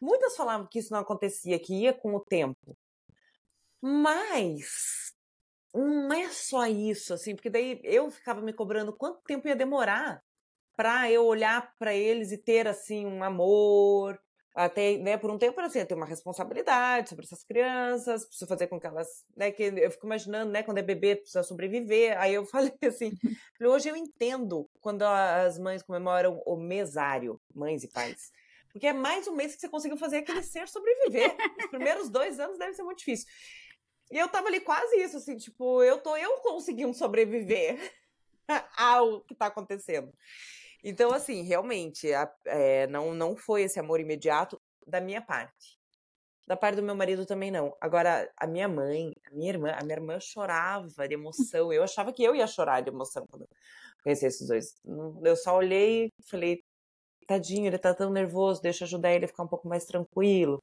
Muitas 0.00 0.36
falavam 0.36 0.68
que 0.70 0.78
isso 0.78 0.92
não 0.92 1.00
acontecia, 1.00 1.58
que 1.58 1.74
ia 1.74 1.92
com 1.92 2.14
o 2.14 2.20
tempo. 2.20 2.76
Mas 3.82 5.12
não 5.74 6.12
é 6.12 6.28
só 6.28 6.66
isso, 6.66 7.14
assim, 7.14 7.34
porque 7.34 7.50
daí 7.50 7.80
eu 7.82 8.10
ficava 8.10 8.40
me 8.40 8.52
cobrando 8.52 8.96
quanto 8.96 9.22
tempo 9.22 9.48
ia 9.48 9.56
demorar 9.56 10.22
para 10.76 11.10
eu 11.10 11.26
olhar 11.26 11.74
para 11.76 11.92
eles 11.92 12.30
e 12.30 12.38
ter 12.38 12.68
assim 12.68 13.04
um 13.04 13.24
amor, 13.24 14.16
até, 14.58 14.98
né, 14.98 15.16
por 15.16 15.30
um 15.30 15.38
tempo 15.38 15.60
assim, 15.60 15.78
eu 15.78 15.86
tenho 15.86 16.00
uma 16.00 16.06
responsabilidade 16.06 17.10
sobre 17.10 17.24
essas 17.24 17.44
crianças, 17.44 18.26
preciso 18.26 18.48
fazer 18.48 18.66
com 18.66 18.80
que 18.80 18.88
elas, 18.88 19.24
né, 19.36 19.52
que 19.52 19.62
eu 19.62 19.90
fico 19.92 20.04
imaginando, 20.04 20.50
né, 20.50 20.64
quando 20.64 20.78
é 20.78 20.82
bebê 20.82 21.14
precisa 21.14 21.44
sobreviver. 21.44 22.20
Aí 22.20 22.34
eu 22.34 22.44
falei 22.46 22.74
assim, 22.82 23.12
hoje 23.60 23.88
eu 23.88 23.94
entendo 23.94 24.68
quando 24.80 25.02
as 25.02 25.60
mães 25.60 25.80
comemoram 25.80 26.42
o 26.44 26.56
mesário, 26.56 27.40
mães 27.54 27.84
e 27.84 27.88
pais. 27.88 28.32
Porque 28.72 28.88
é 28.88 28.92
mais 28.92 29.28
um 29.28 29.34
mês 29.34 29.54
que 29.54 29.60
você 29.60 29.68
conseguiu 29.68 29.96
fazer 29.96 30.18
aquele 30.18 30.42
ser 30.42 30.66
sobreviver. 30.66 31.36
Os 31.58 31.66
primeiros 31.70 32.10
dois 32.10 32.40
anos 32.40 32.58
deve 32.58 32.74
ser 32.74 32.82
muito 32.82 32.98
difícil. 32.98 33.28
E 34.10 34.18
eu 34.18 34.28
tava 34.28 34.48
ali 34.48 34.60
quase 34.60 34.96
isso, 34.96 35.18
assim, 35.18 35.36
tipo, 35.36 35.84
eu 35.84 35.98
tô 35.98 36.16
eu 36.16 36.38
conseguindo 36.38 36.92
sobreviver 36.94 37.78
ao 38.76 39.20
que 39.20 39.36
tá 39.36 39.46
acontecendo. 39.46 40.12
Então, 40.82 41.12
assim, 41.12 41.42
realmente, 41.42 42.12
a, 42.12 42.30
é, 42.46 42.86
não, 42.86 43.12
não 43.14 43.36
foi 43.36 43.62
esse 43.62 43.78
amor 43.80 44.00
imediato 44.00 44.60
da 44.86 45.00
minha 45.00 45.20
parte. 45.20 45.78
Da 46.46 46.56
parte 46.56 46.76
do 46.76 46.82
meu 46.82 46.94
marido 46.94 47.26
também 47.26 47.50
não. 47.50 47.76
Agora, 47.80 48.30
a 48.36 48.46
minha 48.46 48.68
mãe, 48.68 49.12
a 49.26 49.34
minha 49.34 49.50
irmã, 49.50 49.70
a 49.72 49.82
minha 49.84 49.96
irmã 49.96 50.18
chorava 50.18 51.06
de 51.06 51.14
emoção. 51.14 51.72
Eu 51.72 51.82
achava 51.82 52.12
que 52.12 52.22
eu 52.22 52.34
ia 52.34 52.46
chorar 52.46 52.80
de 52.80 52.88
emoção 52.88 53.26
quando 53.28 53.46
conheci 54.02 54.26
esses 54.26 54.48
dois. 54.48 54.74
Eu 55.22 55.36
só 55.36 55.56
olhei 55.56 56.06
e 56.06 56.22
falei, 56.30 56.64
tadinho, 57.26 57.66
ele 57.66 57.78
tá 57.78 57.94
tão 57.94 58.10
nervoso, 58.10 58.62
deixa 58.62 58.84
eu 58.84 58.86
ajudar 58.86 59.12
ele 59.12 59.26
a 59.26 59.28
ficar 59.28 59.42
um 59.42 59.48
pouco 59.48 59.68
mais 59.68 59.84
tranquilo. 59.84 60.62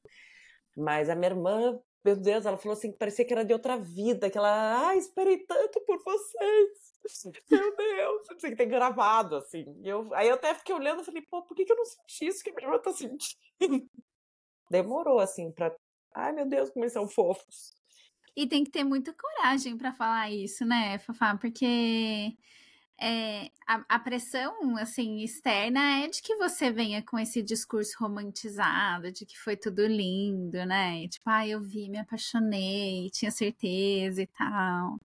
Mas 0.76 1.08
a 1.08 1.14
minha 1.14 1.30
irmã, 1.30 1.78
meu 2.06 2.14
Deus, 2.14 2.46
ela 2.46 2.56
falou 2.56 2.74
assim 2.78 2.92
que 2.92 2.98
parecia 2.98 3.24
que 3.24 3.32
era 3.32 3.44
de 3.44 3.52
outra 3.52 3.76
vida, 3.76 4.30
que 4.30 4.38
ela, 4.38 4.90
ah, 4.90 4.94
esperei 4.94 5.38
tanto 5.38 5.80
por 5.80 6.00
vocês. 6.04 6.94
Meu 7.50 7.76
Deus, 7.76 8.28
que 8.40 8.54
tem 8.54 8.68
gravado, 8.68 9.36
assim. 9.36 9.64
Eu, 9.84 10.14
aí 10.14 10.28
eu 10.28 10.34
até 10.34 10.54
fiquei 10.54 10.72
olhando 10.72 11.02
e 11.02 11.04
falei, 11.04 11.22
pô, 11.22 11.42
por 11.42 11.56
que, 11.56 11.64
que 11.64 11.72
eu 11.72 11.76
não 11.76 11.84
senti 11.84 12.26
isso 12.26 12.44
que 12.44 12.50
a 12.50 12.54
minha 12.54 12.66
irmã 12.68 12.78
tá 12.78 12.92
sentindo? 12.92 13.36
Demorou, 14.70 15.18
assim, 15.18 15.50
pra. 15.50 15.74
Ai, 16.14 16.32
meu 16.32 16.46
Deus, 16.46 16.70
como 16.70 16.84
eles 16.84 16.92
são 16.92 17.08
fofos. 17.08 17.74
E 18.36 18.46
tem 18.46 18.62
que 18.62 18.70
ter 18.70 18.84
muita 18.84 19.12
coragem 19.12 19.76
para 19.76 19.92
falar 19.92 20.30
isso, 20.30 20.64
né, 20.64 20.98
Fafá? 21.00 21.36
Porque 21.36 22.36
é, 22.98 23.50
a, 23.66 23.84
a, 23.88 23.98
pressão 23.98 24.76
assim 24.78 25.18
externa 25.22 26.00
é 26.04 26.08
de 26.08 26.22
que 26.22 26.36
você 26.36 26.70
venha 26.70 27.02
com 27.02 27.18
esse 27.18 27.42
discurso 27.42 27.94
romantizado, 28.00 29.12
de 29.12 29.26
que 29.26 29.38
foi 29.38 29.56
tudo 29.56 29.86
lindo, 29.86 30.64
né? 30.64 31.04
E, 31.04 31.08
tipo, 31.08 31.28
ah, 31.28 31.46
eu 31.46 31.60
vi, 31.60 31.88
me 31.90 31.98
apaixonei, 31.98 33.10
tinha 33.10 33.30
certeza 33.30 34.22
e 34.22 34.26
tal. 34.26 34.98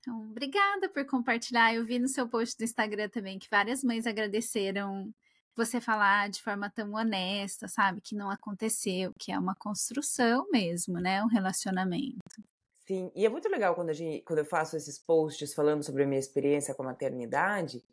Então, 0.00 0.22
obrigada 0.30 0.88
por 0.88 1.04
compartilhar. 1.06 1.74
Eu 1.74 1.84
vi 1.84 1.98
no 1.98 2.08
seu 2.08 2.28
post 2.28 2.56
do 2.56 2.64
Instagram 2.64 3.08
também 3.10 3.38
que 3.38 3.48
várias 3.50 3.84
mães 3.84 4.06
agradeceram 4.06 5.12
você 5.54 5.80
falar 5.80 6.30
de 6.30 6.40
forma 6.42 6.70
tão 6.70 6.92
honesta, 6.94 7.68
sabe? 7.68 8.00
Que 8.00 8.14
não 8.14 8.30
aconteceu, 8.30 9.12
que 9.18 9.32
é 9.32 9.38
uma 9.38 9.54
construção 9.56 10.46
mesmo, 10.50 10.98
né? 11.00 11.22
Um 11.22 11.26
relacionamento. 11.26 12.42
Sim, 12.88 13.12
e 13.14 13.26
é 13.26 13.28
muito 13.28 13.50
legal 13.50 13.74
quando, 13.74 13.90
a 13.90 13.92
gente, 13.92 14.22
quando 14.22 14.38
eu 14.38 14.46
faço 14.46 14.74
esses 14.74 14.98
posts 14.98 15.52
falando 15.52 15.84
sobre 15.84 16.04
a 16.04 16.06
minha 16.06 16.18
experiência 16.18 16.74
com 16.74 16.82
a 16.82 16.86
maternidade, 16.86 17.84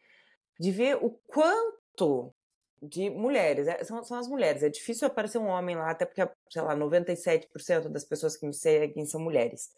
de 0.57 0.71
ver 0.71 0.95
o 1.03 1.09
quanto 1.27 2.33
de 2.81 3.09
mulheres, 3.09 3.67
é, 3.67 3.83
são, 3.83 4.01
são 4.05 4.17
as 4.17 4.25
mulheres, 4.29 4.63
é 4.63 4.69
difícil 4.69 5.05
aparecer 5.05 5.37
um 5.37 5.47
homem 5.47 5.75
lá, 5.75 5.91
até 5.91 6.05
porque, 6.05 6.25
sei 6.49 6.61
lá, 6.61 6.73
97% 6.73 7.89
das 7.89 8.05
pessoas 8.05 8.37
que 8.37 8.47
me 8.47 8.53
seguem 8.53 9.05
são 9.05 9.19
mulheres 9.19 9.69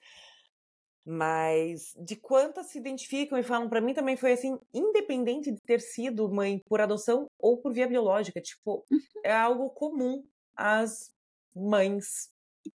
mas 1.09 1.95
de 1.97 2.17
quantas 2.17 2.65
se 2.65 2.77
identificam 2.77 3.39
e 3.39 3.43
falam 3.43 3.69
para 3.69 3.79
mim 3.79 3.93
também 3.93 4.17
foi 4.17 4.33
assim, 4.33 4.59
independente 4.73 5.49
de 5.53 5.61
ter 5.61 5.79
sido 5.79 6.29
mãe 6.29 6.61
por 6.67 6.81
adoção 6.81 7.27
ou 7.39 7.61
por 7.61 7.71
via 7.71 7.87
biológica, 7.87 8.41
tipo, 8.41 8.85
uhum. 8.91 8.99
é 9.23 9.31
algo 9.31 9.69
comum 9.69 10.21
as 10.53 11.09
mães 11.55 12.29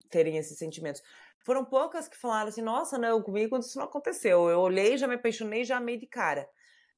terem 0.09 0.37
esses 0.37 0.57
sentimentos. 0.57 1.03
Foram 1.43 1.65
poucas 1.65 2.07
que 2.07 2.17
falaram 2.17 2.49
assim, 2.49 2.61
nossa, 2.61 2.97
não, 2.97 3.21
comigo 3.21 3.57
isso 3.57 3.77
não 3.77 3.85
aconteceu. 3.85 4.49
Eu 4.49 4.59
olhei, 4.59 4.97
já 4.97 5.07
me 5.07 5.15
apaixonei, 5.15 5.63
já 5.65 5.77
amei 5.77 5.97
de 5.97 6.07
cara. 6.07 6.49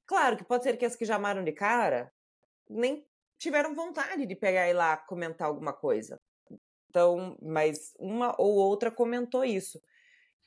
Claro 0.06 0.38
que 0.38 0.44
pode 0.44 0.64
ser 0.64 0.78
que 0.78 0.86
as 0.86 0.96
que 0.96 1.06
já 1.06 1.16
amaram 1.16 1.44
de 1.44 1.52
cara 1.52 2.12
nem 2.70 3.06
tiveram 3.38 3.74
vontade 3.74 4.26
de 4.26 4.36
pegar 4.36 4.70
e 4.70 4.74
lá 4.74 4.98
comentar 4.98 5.48
alguma 5.48 5.74
coisa. 5.74 6.20
Então, 6.90 7.36
mas 7.42 7.94
uma 8.00 8.36
ou 8.40 8.56
outra 8.56 8.92
comentou 8.92 9.44
isso. 9.44 9.82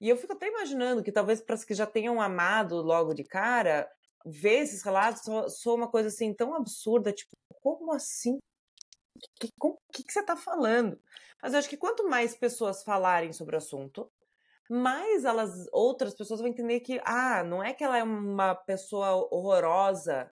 E 0.01 0.09
eu 0.09 0.17
fico 0.17 0.33
até 0.33 0.49
imaginando 0.49 1.03
que 1.03 1.13
talvez 1.13 1.41
para 1.41 1.55
as 1.55 1.65
que 1.65 1.75
já 1.75 1.87
tenham 1.87 2.21
amado 2.21 2.77
logo 2.77 3.13
de 3.13 3.25
cara, 3.25 3.91
ver 4.25 4.61
esses 4.61 4.83
relatos 4.83 5.23
sou 5.61 5.75
uma 5.75 5.91
coisa 5.91 6.09
assim 6.09 6.33
tão 6.33 6.55
absurda, 6.55 7.13
tipo, 7.13 7.37
como 7.61 7.93
assim? 7.93 8.39
Que, 9.41 9.49
que, 9.93 10.05
que, 10.05 10.13
você 10.13 10.21
está 10.21 10.37
falando? 10.37 10.99
Mas 11.43 11.53
eu 11.53 11.59
acho 11.59 11.69
que 11.69 11.77
quanto 11.77 12.09
mais 12.09 12.37
pessoas 12.37 12.83
falarem 12.83 13.33
sobre 13.33 13.55
o 13.55 13.59
assunto, 13.59 14.11
mais 14.69 15.25
elas, 15.25 15.67
outras 15.73 16.15
pessoas 16.15 16.41
vão 16.41 16.49
entender 16.49 16.81
que, 16.81 17.01
ah, 17.05 17.43
não 17.45 17.63
é 17.63 17.73
que 17.73 17.83
ela 17.83 17.99
é 17.99 18.03
uma 18.03 18.55
pessoa 18.55 19.15
horrorosa, 19.31 20.31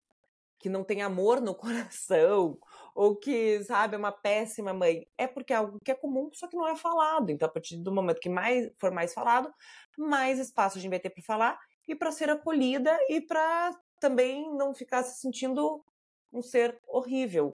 que 0.59 0.69
não 0.69 0.83
tem 0.83 1.01
amor 1.01 1.41
no 1.41 1.53
coração, 1.55 2.57
ou 2.95 3.15
que, 3.15 3.63
sabe, 3.63 3.95
é 3.95 3.97
uma 3.97 4.11
péssima 4.11 4.73
mãe. 4.73 5.07
É 5.17 5.27
porque 5.27 5.53
é 5.53 5.57
algo 5.57 5.79
que 5.83 5.91
é 5.91 5.95
comum, 5.95 6.29
só 6.33 6.47
que 6.47 6.55
não 6.55 6.67
é 6.67 6.75
falado. 6.75 7.29
Então, 7.31 7.47
a 7.47 7.51
partir 7.51 7.77
do 7.77 7.91
momento 7.91 8.19
que 8.19 8.29
mais 8.29 8.71
for 8.79 8.91
mais 8.91 9.13
falado, 9.13 9.53
mais 9.97 10.39
espaço 10.39 10.77
a 10.77 10.81
gente 10.81 10.89
vai 10.89 10.99
ter 10.99 11.09
para 11.09 11.23
falar 11.23 11.59
e 11.87 11.95
para 11.95 12.11
ser 12.11 12.29
acolhida 12.29 12.97
e 13.09 13.21
para 13.21 13.71
também 13.99 14.53
não 14.55 14.73
ficar 14.73 15.03
se 15.03 15.19
sentindo 15.19 15.83
um 16.31 16.41
ser 16.41 16.79
horrível, 16.87 17.53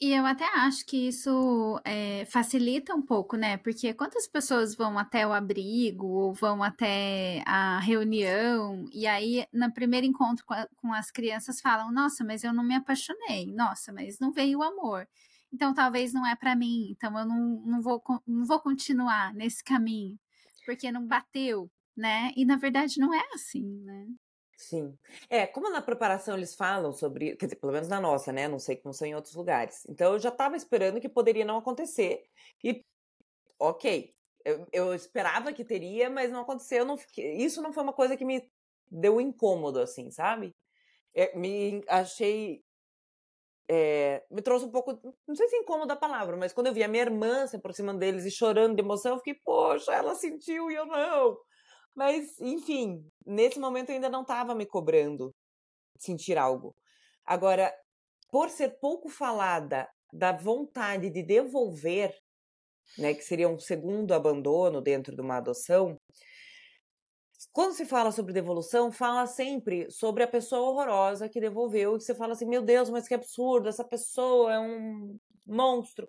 e 0.00 0.12
eu 0.12 0.24
até 0.24 0.44
acho 0.58 0.86
que 0.86 1.08
isso 1.08 1.80
é, 1.84 2.24
facilita 2.26 2.94
um 2.94 3.02
pouco, 3.02 3.36
né? 3.36 3.56
Porque 3.56 3.92
quantas 3.92 4.28
pessoas 4.28 4.74
vão 4.74 4.96
até 4.98 5.26
o 5.26 5.32
abrigo 5.32 6.06
ou 6.06 6.32
vão 6.34 6.62
até 6.62 7.42
a 7.46 7.80
reunião 7.80 8.84
e 8.92 9.06
aí, 9.08 9.44
no 9.52 9.72
primeiro 9.72 10.06
encontro 10.06 10.44
com, 10.46 10.54
a, 10.54 10.68
com 10.76 10.92
as 10.92 11.10
crianças, 11.10 11.60
falam: 11.60 11.90
Nossa, 11.92 12.24
mas 12.24 12.44
eu 12.44 12.52
não 12.52 12.62
me 12.64 12.76
apaixonei. 12.76 13.46
Nossa, 13.52 13.92
mas 13.92 14.18
não 14.20 14.32
veio 14.32 14.60
o 14.60 14.62
amor. 14.62 15.08
Então, 15.52 15.74
talvez 15.74 16.12
não 16.12 16.26
é 16.26 16.36
para 16.36 16.54
mim. 16.56 16.88
Então, 16.90 17.18
eu 17.18 17.26
não, 17.26 17.62
não, 17.66 17.82
vou, 17.82 18.02
não 18.26 18.44
vou 18.44 18.60
continuar 18.60 19.34
nesse 19.34 19.64
caminho. 19.64 20.18
porque 20.66 20.92
não 20.92 21.06
bateu, 21.06 21.70
né? 21.96 22.32
E 22.36 22.44
na 22.46 22.56
verdade 22.56 23.00
não 23.00 23.14
é 23.14 23.24
assim, 23.34 23.64
né? 23.84 24.06
Sim. 24.60 24.98
É, 25.30 25.46
como 25.46 25.70
na 25.70 25.80
preparação 25.80 26.36
eles 26.36 26.54
falam 26.56 26.92
sobre, 26.92 27.36
quer 27.36 27.46
dizer, 27.46 27.56
pelo 27.56 27.72
menos 27.72 27.86
na 27.88 28.00
nossa, 28.00 28.32
né? 28.32 28.48
Não 28.48 28.58
sei 28.58 28.76
como 28.76 28.92
são 28.92 29.06
em 29.06 29.14
outros 29.14 29.34
lugares. 29.34 29.84
Então 29.88 30.14
eu 30.14 30.18
já 30.18 30.30
estava 30.30 30.56
esperando 30.56 31.00
que 31.00 31.08
poderia 31.08 31.44
não 31.44 31.58
acontecer. 31.58 32.24
E, 32.64 32.84
ok, 33.60 34.14
eu, 34.44 34.66
eu 34.72 34.94
esperava 34.94 35.52
que 35.52 35.64
teria, 35.64 36.10
mas 36.10 36.32
não 36.32 36.40
aconteceu. 36.42 36.84
Não 36.84 36.96
isso 37.18 37.62
não 37.62 37.72
foi 37.72 37.82
uma 37.84 37.92
coisa 37.94 38.16
que 38.16 38.24
me 38.24 38.50
deu 38.90 39.20
incômodo, 39.20 39.80
assim, 39.80 40.10
sabe? 40.10 40.56
É, 41.14 41.36
me 41.38 41.82
achei. 41.88 42.64
é, 43.70 44.24
me 44.30 44.42
trouxe 44.42 44.64
um 44.66 44.70
pouco. 44.70 44.98
Não 45.26 45.34
sei 45.34 45.48
se 45.48 45.56
incômodo 45.56 45.92
a 45.92 45.96
palavra, 45.96 46.36
mas 46.36 46.52
quando 46.52 46.68
eu 46.68 46.74
vi 46.74 46.82
a 46.82 46.88
minha 46.88 47.02
irmã 47.02 47.46
se 47.46 47.56
aproximando 47.56 47.98
deles 47.98 48.24
e 48.24 48.30
chorando 48.30 48.74
de 48.76 48.82
emoção, 48.82 49.12
eu 49.12 49.18
fiquei, 49.18 49.34
poxa, 49.34 49.92
ela 49.94 50.14
sentiu 50.14 50.70
e 50.70 50.74
eu 50.74 50.86
não. 50.86 51.38
Mas, 51.98 52.40
enfim, 52.40 53.04
nesse 53.26 53.58
momento 53.58 53.88
eu 53.88 53.96
ainda 53.96 54.08
não 54.08 54.22
estava 54.22 54.54
me 54.54 54.64
cobrando 54.64 55.34
sentir 55.98 56.38
algo. 56.38 56.72
Agora, 57.24 57.74
por 58.30 58.48
ser 58.50 58.78
pouco 58.78 59.08
falada 59.08 59.88
da 60.12 60.30
vontade 60.30 61.10
de 61.10 61.24
devolver, 61.24 62.14
né, 62.96 63.14
que 63.14 63.22
seria 63.22 63.48
um 63.48 63.58
segundo 63.58 64.14
abandono 64.14 64.80
dentro 64.80 65.16
de 65.16 65.20
uma 65.20 65.38
adoção, 65.38 65.96
quando 67.52 67.74
se 67.74 67.84
fala 67.84 68.12
sobre 68.12 68.32
devolução, 68.32 68.92
fala 68.92 69.26
sempre 69.26 69.90
sobre 69.90 70.22
a 70.22 70.28
pessoa 70.28 70.70
horrorosa 70.70 71.28
que 71.28 71.40
devolveu, 71.40 71.96
e 71.96 72.00
você 72.00 72.14
fala 72.14 72.32
assim, 72.32 72.46
meu 72.46 72.62
Deus, 72.62 72.88
mas 72.90 73.08
que 73.08 73.14
absurdo, 73.14 73.68
essa 73.68 73.82
pessoa 73.84 74.54
é 74.54 74.60
um 74.60 75.18
monstro. 75.44 76.08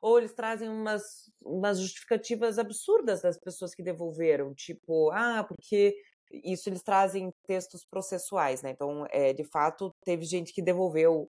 Ou 0.00 0.18
eles 0.18 0.32
trazem 0.32 0.68
umas, 0.68 1.30
umas 1.42 1.80
justificativas 1.80 2.58
absurdas 2.58 3.22
das 3.22 3.38
pessoas 3.38 3.74
que 3.74 3.82
devolveram, 3.82 4.54
tipo, 4.54 5.10
ah, 5.10 5.44
porque 5.44 5.96
isso 6.30 6.68
eles 6.68 6.82
trazem 6.82 7.32
textos 7.46 7.84
processuais, 7.84 8.62
né? 8.62 8.70
Então, 8.70 9.06
é, 9.10 9.32
de 9.32 9.44
fato, 9.44 9.94
teve 10.04 10.24
gente 10.24 10.52
que 10.52 10.62
devolveu 10.62 11.30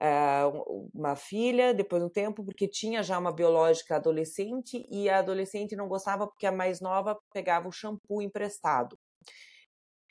é, 0.00 0.42
uma 0.94 1.16
filha 1.16 1.72
depois 1.72 2.02
de 2.02 2.06
um 2.06 2.10
tempo 2.10 2.44
porque 2.44 2.68
tinha 2.68 3.02
já 3.02 3.18
uma 3.18 3.32
biológica 3.32 3.96
adolescente 3.96 4.86
e 4.90 5.08
a 5.08 5.18
adolescente 5.18 5.74
não 5.74 5.88
gostava 5.88 6.26
porque 6.26 6.46
a 6.46 6.52
mais 6.52 6.80
nova 6.80 7.18
pegava 7.32 7.68
o 7.68 7.72
shampoo 7.72 8.20
emprestado. 8.22 8.98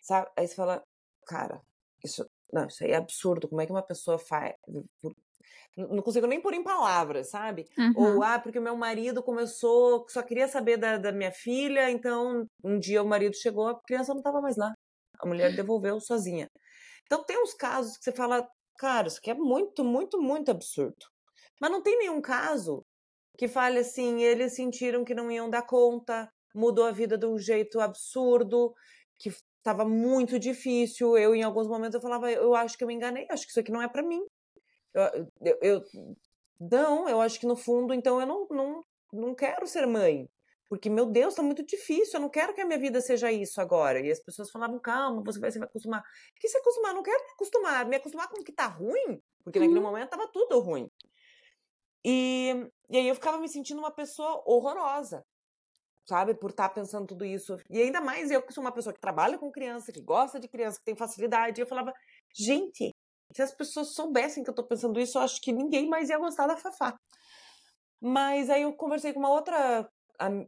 Sabe? 0.01 0.29
Aí 0.37 0.47
você 0.47 0.55
fala, 0.55 0.83
cara, 1.27 1.61
isso, 2.03 2.27
não, 2.51 2.67
isso 2.67 2.83
aí 2.83 2.91
é 2.91 2.95
absurdo. 2.95 3.47
Como 3.47 3.61
é 3.61 3.65
que 3.65 3.71
uma 3.71 3.81
pessoa 3.83 4.17
faz? 4.19 4.53
Não 5.77 6.01
consigo 6.01 6.25
nem 6.25 6.41
pôr 6.41 6.53
em 6.53 6.63
palavras, 6.63 7.29
sabe? 7.29 7.65
Uhum. 7.77 7.93
Ou, 8.17 8.23
ah, 8.23 8.39
porque 8.39 8.59
o 8.59 8.61
meu 8.61 8.77
marido 8.77 9.21
começou, 9.21 10.05
só 10.09 10.23
queria 10.23 10.47
saber 10.47 10.77
da, 10.77 10.97
da 10.97 11.11
minha 11.11 11.31
filha, 11.31 11.91
então 11.91 12.45
um 12.63 12.79
dia 12.79 13.03
o 13.03 13.07
marido 13.07 13.35
chegou, 13.35 13.67
a 13.67 13.81
criança 13.81 14.13
não 14.13 14.19
estava 14.19 14.39
mais 14.41 14.55
lá. 14.55 14.73
A 15.19 15.27
mulher 15.27 15.53
devolveu 15.55 15.99
sozinha. 15.99 16.47
Então 17.05 17.23
tem 17.25 17.41
uns 17.41 17.53
casos 17.53 17.97
que 17.97 18.03
você 18.05 18.11
fala, 18.11 18.47
cara, 18.77 19.07
isso 19.07 19.17
aqui 19.19 19.31
é 19.31 19.33
muito, 19.33 19.83
muito, 19.83 20.21
muito 20.21 20.49
absurdo. 20.49 21.05
Mas 21.59 21.71
não 21.71 21.81
tem 21.81 21.97
nenhum 21.97 22.21
caso 22.21 22.81
que 23.37 23.47
fale 23.47 23.79
assim, 23.79 24.23
eles 24.23 24.55
sentiram 24.55 25.03
que 25.03 25.13
não 25.13 25.29
iam 25.29 25.49
dar 25.49 25.63
conta, 25.63 26.29
mudou 26.53 26.85
a 26.85 26.91
vida 26.91 27.17
de 27.17 27.25
um 27.25 27.37
jeito 27.37 27.79
absurdo, 27.79 28.73
que 29.19 29.29
estava 29.57 29.85
muito 29.85 30.39
difícil. 30.39 31.17
Eu, 31.17 31.35
em 31.35 31.43
alguns 31.43 31.67
momentos, 31.67 31.95
eu 31.95 32.01
falava, 32.01 32.31
eu 32.31 32.55
acho 32.55 32.77
que 32.77 32.83
eu 32.83 32.87
me 32.87 32.93
enganei, 32.93 33.25
acho 33.29 33.43
que 33.45 33.51
isso 33.51 33.59
aqui 33.59 33.71
não 33.71 33.81
é 33.81 33.89
para 33.89 34.03
mim. 34.03 34.21
Eu, 34.95 35.27
eu, 35.41 35.57
eu, 35.61 35.83
não, 36.59 37.09
eu 37.09 37.21
acho 37.21 37.39
que 37.39 37.45
no 37.45 37.55
fundo, 37.55 37.93
então 37.93 38.19
eu 38.19 38.25
não, 38.25 38.47
não, 38.49 38.83
não 39.11 39.35
quero 39.35 39.67
ser 39.67 39.85
mãe. 39.85 40.27
Porque, 40.67 40.89
meu 40.89 41.05
Deus, 41.05 41.35
tá 41.35 41.43
muito 41.43 41.63
difícil, 41.63 42.15
eu 42.15 42.21
não 42.21 42.29
quero 42.29 42.53
que 42.53 42.61
a 42.61 42.65
minha 42.65 42.79
vida 42.79 42.99
seja 42.99 43.31
isso 43.31 43.61
agora. 43.61 43.99
E 43.99 44.09
as 44.09 44.19
pessoas 44.19 44.49
falavam, 44.49 44.79
calma, 44.79 45.21
você 45.23 45.39
vai 45.39 45.51
se 45.51 45.61
acostumar. 45.61 46.03
Que 46.39 46.47
se 46.47 46.57
acostumar? 46.57 46.91
Eu 46.91 46.95
não 46.95 47.03
quero 47.03 47.23
me 47.23 47.31
acostumar. 47.33 47.85
Me 47.85 47.95
acostumar 47.97 48.29
com 48.29 48.41
o 48.41 48.43
que 48.43 48.51
tá 48.51 48.65
ruim, 48.67 49.21
porque 49.43 49.59
naquele 49.59 49.79
momento 49.79 50.09
tava 50.09 50.27
tudo 50.31 50.59
ruim. 50.59 50.89
E, 52.03 52.67
e 52.89 52.97
aí 52.97 53.07
eu 53.07 53.15
ficava 53.15 53.37
me 53.37 53.47
sentindo 53.47 53.79
uma 53.79 53.91
pessoa 53.91 54.41
horrorosa, 54.45 55.23
sabe? 56.07 56.33
Por 56.33 56.49
estar 56.49 56.69
pensando 56.69 57.05
tudo 57.05 57.25
isso. 57.25 57.57
E 57.69 57.81
ainda 57.81 58.01
mais 58.01 58.31
eu 58.31 58.41
que 58.41 58.53
sou 58.53 58.63
uma 58.63 58.71
pessoa 58.71 58.93
que 58.93 58.99
trabalha 58.99 59.37
com 59.37 59.51
criança, 59.51 59.91
que 59.91 60.01
gosta 60.01 60.39
de 60.39 60.47
criança, 60.47 60.79
que 60.79 60.85
tem 60.85 60.95
facilidade. 60.95 61.61
Eu 61.61 61.67
falava, 61.67 61.93
gente, 62.35 62.94
se 63.35 63.41
as 63.41 63.53
pessoas 63.53 63.93
soubessem 63.93 64.43
que 64.43 64.49
eu 64.49 64.53
tô 64.53 64.63
pensando 64.63 64.97
isso, 64.97 65.17
eu 65.17 65.21
acho 65.21 65.41
que 65.41 65.51
ninguém 65.51 65.89
mais 65.89 66.09
ia 66.09 66.17
gostar 66.17 66.47
da 66.47 66.55
Fafá. 66.55 66.97
Mas 68.01 68.49
aí 68.49 68.61
eu 68.61 68.73
conversei 68.73 69.11
com 69.11 69.19
uma 69.19 69.29
outra 69.29 69.85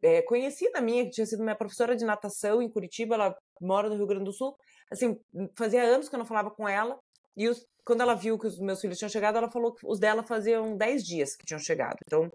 é, 0.01 0.21
conhecida 0.21 0.79
minha, 0.79 1.03
que 1.03 1.11
tinha 1.11 1.25
sido 1.25 1.43
minha 1.43 1.55
professora 1.55 1.97
de 1.97 2.05
natação 2.05 2.61
em 2.61 2.71
Curitiba, 2.71 3.15
ela 3.15 3.35
mora 3.59 3.89
no 3.89 3.95
Rio 3.95 4.07
Grande 4.07 4.23
do 4.23 4.31
Sul. 4.31 4.55
Assim, 4.89 5.19
fazia 5.57 5.83
anos 5.83 6.07
que 6.07 6.15
eu 6.15 6.19
não 6.19 6.25
falava 6.25 6.49
com 6.49 6.65
ela. 6.65 6.97
E 7.35 7.49
os, 7.49 7.65
quando 7.85 8.01
ela 8.01 8.15
viu 8.15 8.39
que 8.39 8.47
os 8.47 8.57
meus 8.57 8.79
filhos 8.79 8.97
tinham 8.97 9.09
chegado, 9.09 9.37
ela 9.37 9.49
falou 9.49 9.73
que 9.73 9.85
os 9.85 9.99
dela 9.99 10.23
faziam 10.23 10.77
10 10.77 11.03
dias 11.03 11.35
que 11.35 11.45
tinham 11.45 11.59
chegado. 11.59 11.97
Então, 12.05 12.31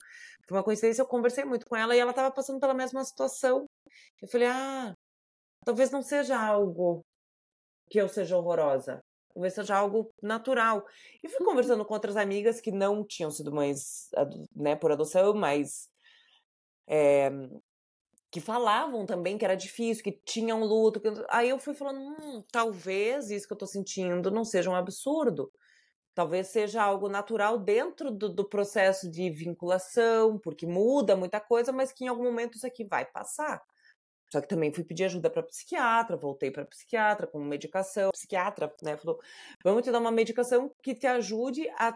foi 0.47 0.59
uma 0.59 0.65
coincidência, 0.65 1.01
eu 1.01 1.07
conversei 1.07 1.47
muito 1.47 1.65
com 1.65 1.75
ela 1.75 1.97
e 1.97 1.99
ela 1.99 2.11
estava 2.11 2.31
passando 2.31 2.61
pela 2.61 2.75
mesma 2.75 3.03
situação. 3.05 3.65
Eu 4.21 4.29
falei, 4.29 4.49
ah, 4.49 4.93
talvez 5.65 5.91
não 5.91 6.03
seja 6.03 6.39
algo 6.39 7.01
que 7.89 7.99
eu 7.99 8.07
seja 8.07 8.37
horrorosa. 8.37 9.01
Talvez 9.33 9.55
seja 9.55 9.77
algo 9.77 10.13
natural. 10.23 10.85
E 11.23 11.29
fui 11.29 11.45
conversando 11.45 11.85
com 11.85 11.95
outras 11.95 12.17
amigas 12.17 12.61
que 12.61 12.71
não 12.71 13.05
tinham 13.05 13.31
sido 13.31 13.53
mães 13.53 14.11
né, 14.55 14.77
por 14.77 14.93
adoção, 14.93 15.35
mas 15.35 15.89
é, 16.87 17.31
que 18.31 18.41
falavam 18.41 19.05
também 19.05 19.37
que 19.37 19.45
era 19.45 19.55
difícil, 19.55 20.03
que 20.03 20.13
tinham 20.13 20.65
luto. 20.65 21.01
Que... 21.01 21.09
Aí 21.29 21.51
eu 21.51 21.59
fui 21.59 21.75
falando, 21.75 22.01
hum, 22.01 22.43
talvez 22.51 23.31
isso 23.31 23.47
que 23.47 23.53
eu 23.53 23.59
tô 23.59 23.67
sentindo 23.67 24.31
não 24.31 24.45
seja 24.45 24.71
um 24.71 24.75
absurdo. 24.75 25.53
Talvez 26.15 26.49
seja 26.49 26.83
algo 26.83 27.09
natural 27.09 27.59
dentro 27.59 28.11
do, 28.11 28.29
do, 28.29 28.49
processo 28.49 29.11
de 29.11 29.31
vinculação, 29.31 30.39
porque 30.39 30.67
muda 30.67 31.17
muita 31.17 31.41
coisa, 31.41 31.73
mas 31.73 31.93
que 31.93 32.05
em 32.05 32.09
algum 32.09 32.25
momento 32.25 32.57
isso 32.57 32.67
aqui 32.67 32.85
vai 32.85 33.05
passar. 33.07 33.63
Só 34.33 34.41
que 34.41 34.49
também 34.49 34.73
fui 34.73 34.83
pedir 34.83 35.05
ajuda 35.05 35.29
para 35.29 35.43
psiquiatra, 35.43 36.17
voltei 36.17 36.51
para 36.51 36.65
psiquiatra 36.65 37.27
com 37.27 37.39
medicação. 37.39 38.09
O 38.09 38.13
psiquiatra, 38.13 38.75
né, 38.83 38.97
falou: 38.97 39.21
"Vamos 39.63 39.83
te 39.83 39.93
dar 39.93 39.99
uma 39.99 40.11
medicação 40.11 40.75
que 40.83 40.95
te 40.95 41.07
ajude 41.07 41.69
a 41.77 41.95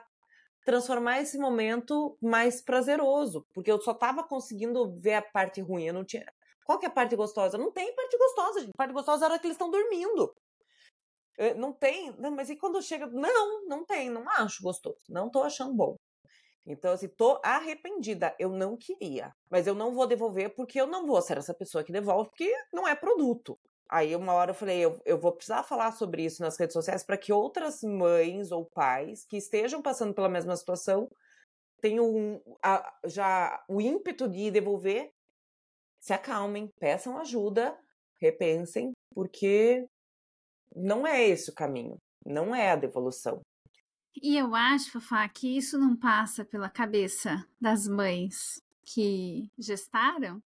transformar 0.63 1.23
esse 1.23 1.39
momento 1.39 2.19
mais 2.21 2.61
prazeroso, 2.61 3.47
porque 3.55 3.71
eu 3.73 3.81
só 3.81 3.95
tava 3.95 4.23
conseguindo 4.23 4.95
ver 4.99 5.15
a 5.15 5.23
parte 5.23 5.63
ruim, 5.63 5.85
eu 5.87 5.95
não 5.95 6.05
tinha. 6.05 6.27
Qual 6.67 6.79
que 6.79 6.85
é 6.85 6.89
a 6.89 6.93
parte 6.93 7.17
gostosa? 7.17 7.57
Não 7.57 7.73
tem 7.73 7.95
parte 7.95 8.19
gostosa, 8.19 8.61
gente. 8.61 8.73
Parte 8.77 8.93
gostosa 8.93 9.25
era 9.25 9.39
que 9.39 9.47
eles 9.47 9.55
estão 9.55 9.71
dormindo. 9.71 10.35
Não 11.57 11.73
tem, 11.73 12.13
não, 12.19 12.31
mas 12.31 12.51
e 12.51 12.57
quando 12.57 12.83
chega, 12.83 13.07
não, 13.07 13.67
não 13.67 13.85
tem, 13.85 14.11
não 14.11 14.29
acho 14.29 14.63
gostoso, 14.63 15.05
não 15.09 15.31
tô 15.31 15.43
achando 15.43 15.75
bom. 15.75 15.97
Então, 16.67 16.93
assim, 16.93 17.09
tô 17.09 17.41
arrependida. 17.45 18.35
Eu 18.39 18.51
não 18.51 18.77
queria. 18.77 19.33
Mas 19.49 19.67
eu 19.67 19.75
não 19.75 19.95
vou 19.95 20.07
devolver 20.07 20.55
porque 20.55 20.81
eu 20.81 20.87
não 20.87 21.07
vou 21.07 21.23
ser 21.23 21.39
essa 21.39 21.55
pessoa 21.55 21.85
que 21.85 21.93
devolve, 21.93 22.31
porque 22.31 22.53
não 22.73 22.87
é 22.87 22.95
produto. 22.95 23.59
Aí, 23.89 24.17
uma 24.17 24.33
hora 24.33 24.51
eu 24.51 24.55
falei, 24.55 24.85
eu, 24.85 25.01
eu 25.05 25.19
vou 25.19 25.33
precisar 25.33 25.63
falar 25.63 25.93
sobre 25.93 26.25
isso 26.25 26.43
nas 26.43 26.59
redes 26.59 26.73
sociais 26.73 27.05
para 27.05 27.17
que 27.17 27.33
outras 27.33 27.83
mães 27.83 28.51
ou 28.51 28.65
pais 28.65 29.25
que 29.25 29.37
estejam 29.37 29.81
passando 29.81 30.13
pela 30.13 30.29
mesma 30.29 30.57
situação 30.57 31.09
tenham 31.81 32.05
um, 32.05 32.41
a, 32.63 32.93
já 33.05 33.63
o 33.69 33.81
ímpeto 33.81 34.29
de 34.29 34.51
devolver, 34.51 35.11
se 36.01 36.13
acalmem, 36.13 36.69
peçam 36.81 37.17
ajuda, 37.19 37.79
repensem, 38.21 38.93
porque 39.15 39.87
não 40.75 41.07
é 41.07 41.23
esse 41.25 41.51
o 41.51 41.55
caminho. 41.55 41.97
Não 42.25 42.55
é 42.55 42.71
a 42.73 42.77
devolução. 42.77 43.41
E 44.23 44.37
eu 44.37 44.55
acho, 44.55 44.93
Fafá, 44.93 45.29
que 45.29 45.57
isso 45.57 45.79
não 45.79 45.97
passa 45.97 46.45
pela 46.45 46.71
cabeça 46.71 47.47
das 47.61 47.87
mães 47.87 48.63
que 48.83 49.51
gestaram, 49.59 50.43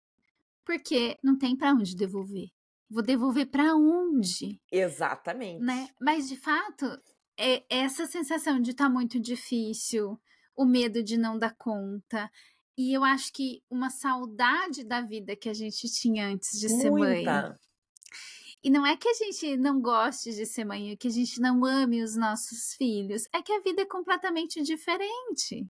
porque 0.64 1.18
não 1.22 1.36
tem 1.36 1.56
para 1.56 1.72
onde 1.72 1.94
devolver. 1.94 2.48
Vou 2.88 3.02
devolver 3.02 3.46
para 3.46 3.76
onde? 3.76 4.60
Exatamente. 4.70 5.62
Né? 5.62 5.88
Mas 6.00 6.28
de 6.28 6.36
fato, 6.36 6.86
é 7.38 7.62
essa 7.70 8.06
sensação 8.06 8.60
de 8.60 8.72
estar 8.72 8.84
tá 8.84 8.90
muito 8.90 9.20
difícil, 9.20 10.20
o 10.56 10.64
medo 10.64 11.02
de 11.02 11.16
não 11.16 11.38
dar 11.38 11.54
conta. 11.56 12.30
E 12.76 12.92
eu 12.92 13.04
acho 13.04 13.32
que 13.32 13.62
uma 13.70 13.90
saudade 13.90 14.84
da 14.84 15.00
vida 15.00 15.36
que 15.36 15.48
a 15.48 15.54
gente 15.54 15.88
tinha 15.88 16.26
antes 16.26 16.58
de 16.58 16.68
Muita. 16.68 16.82
ser 16.82 16.90
mãe. 16.90 17.24
E 18.62 18.70
não 18.70 18.86
é 18.86 18.96
que 18.96 19.08
a 19.08 19.14
gente 19.14 19.56
não 19.56 19.80
goste 19.80 20.32
de 20.32 20.44
ser 20.44 20.64
mãe, 20.64 20.96
que 20.96 21.08
a 21.08 21.10
gente 21.10 21.40
não 21.40 21.64
ame 21.64 22.02
os 22.02 22.14
nossos 22.14 22.74
filhos, 22.74 23.24
é 23.32 23.40
que 23.40 23.52
a 23.52 23.60
vida 23.60 23.82
é 23.82 23.86
completamente 23.86 24.62
diferente. 24.62 25.66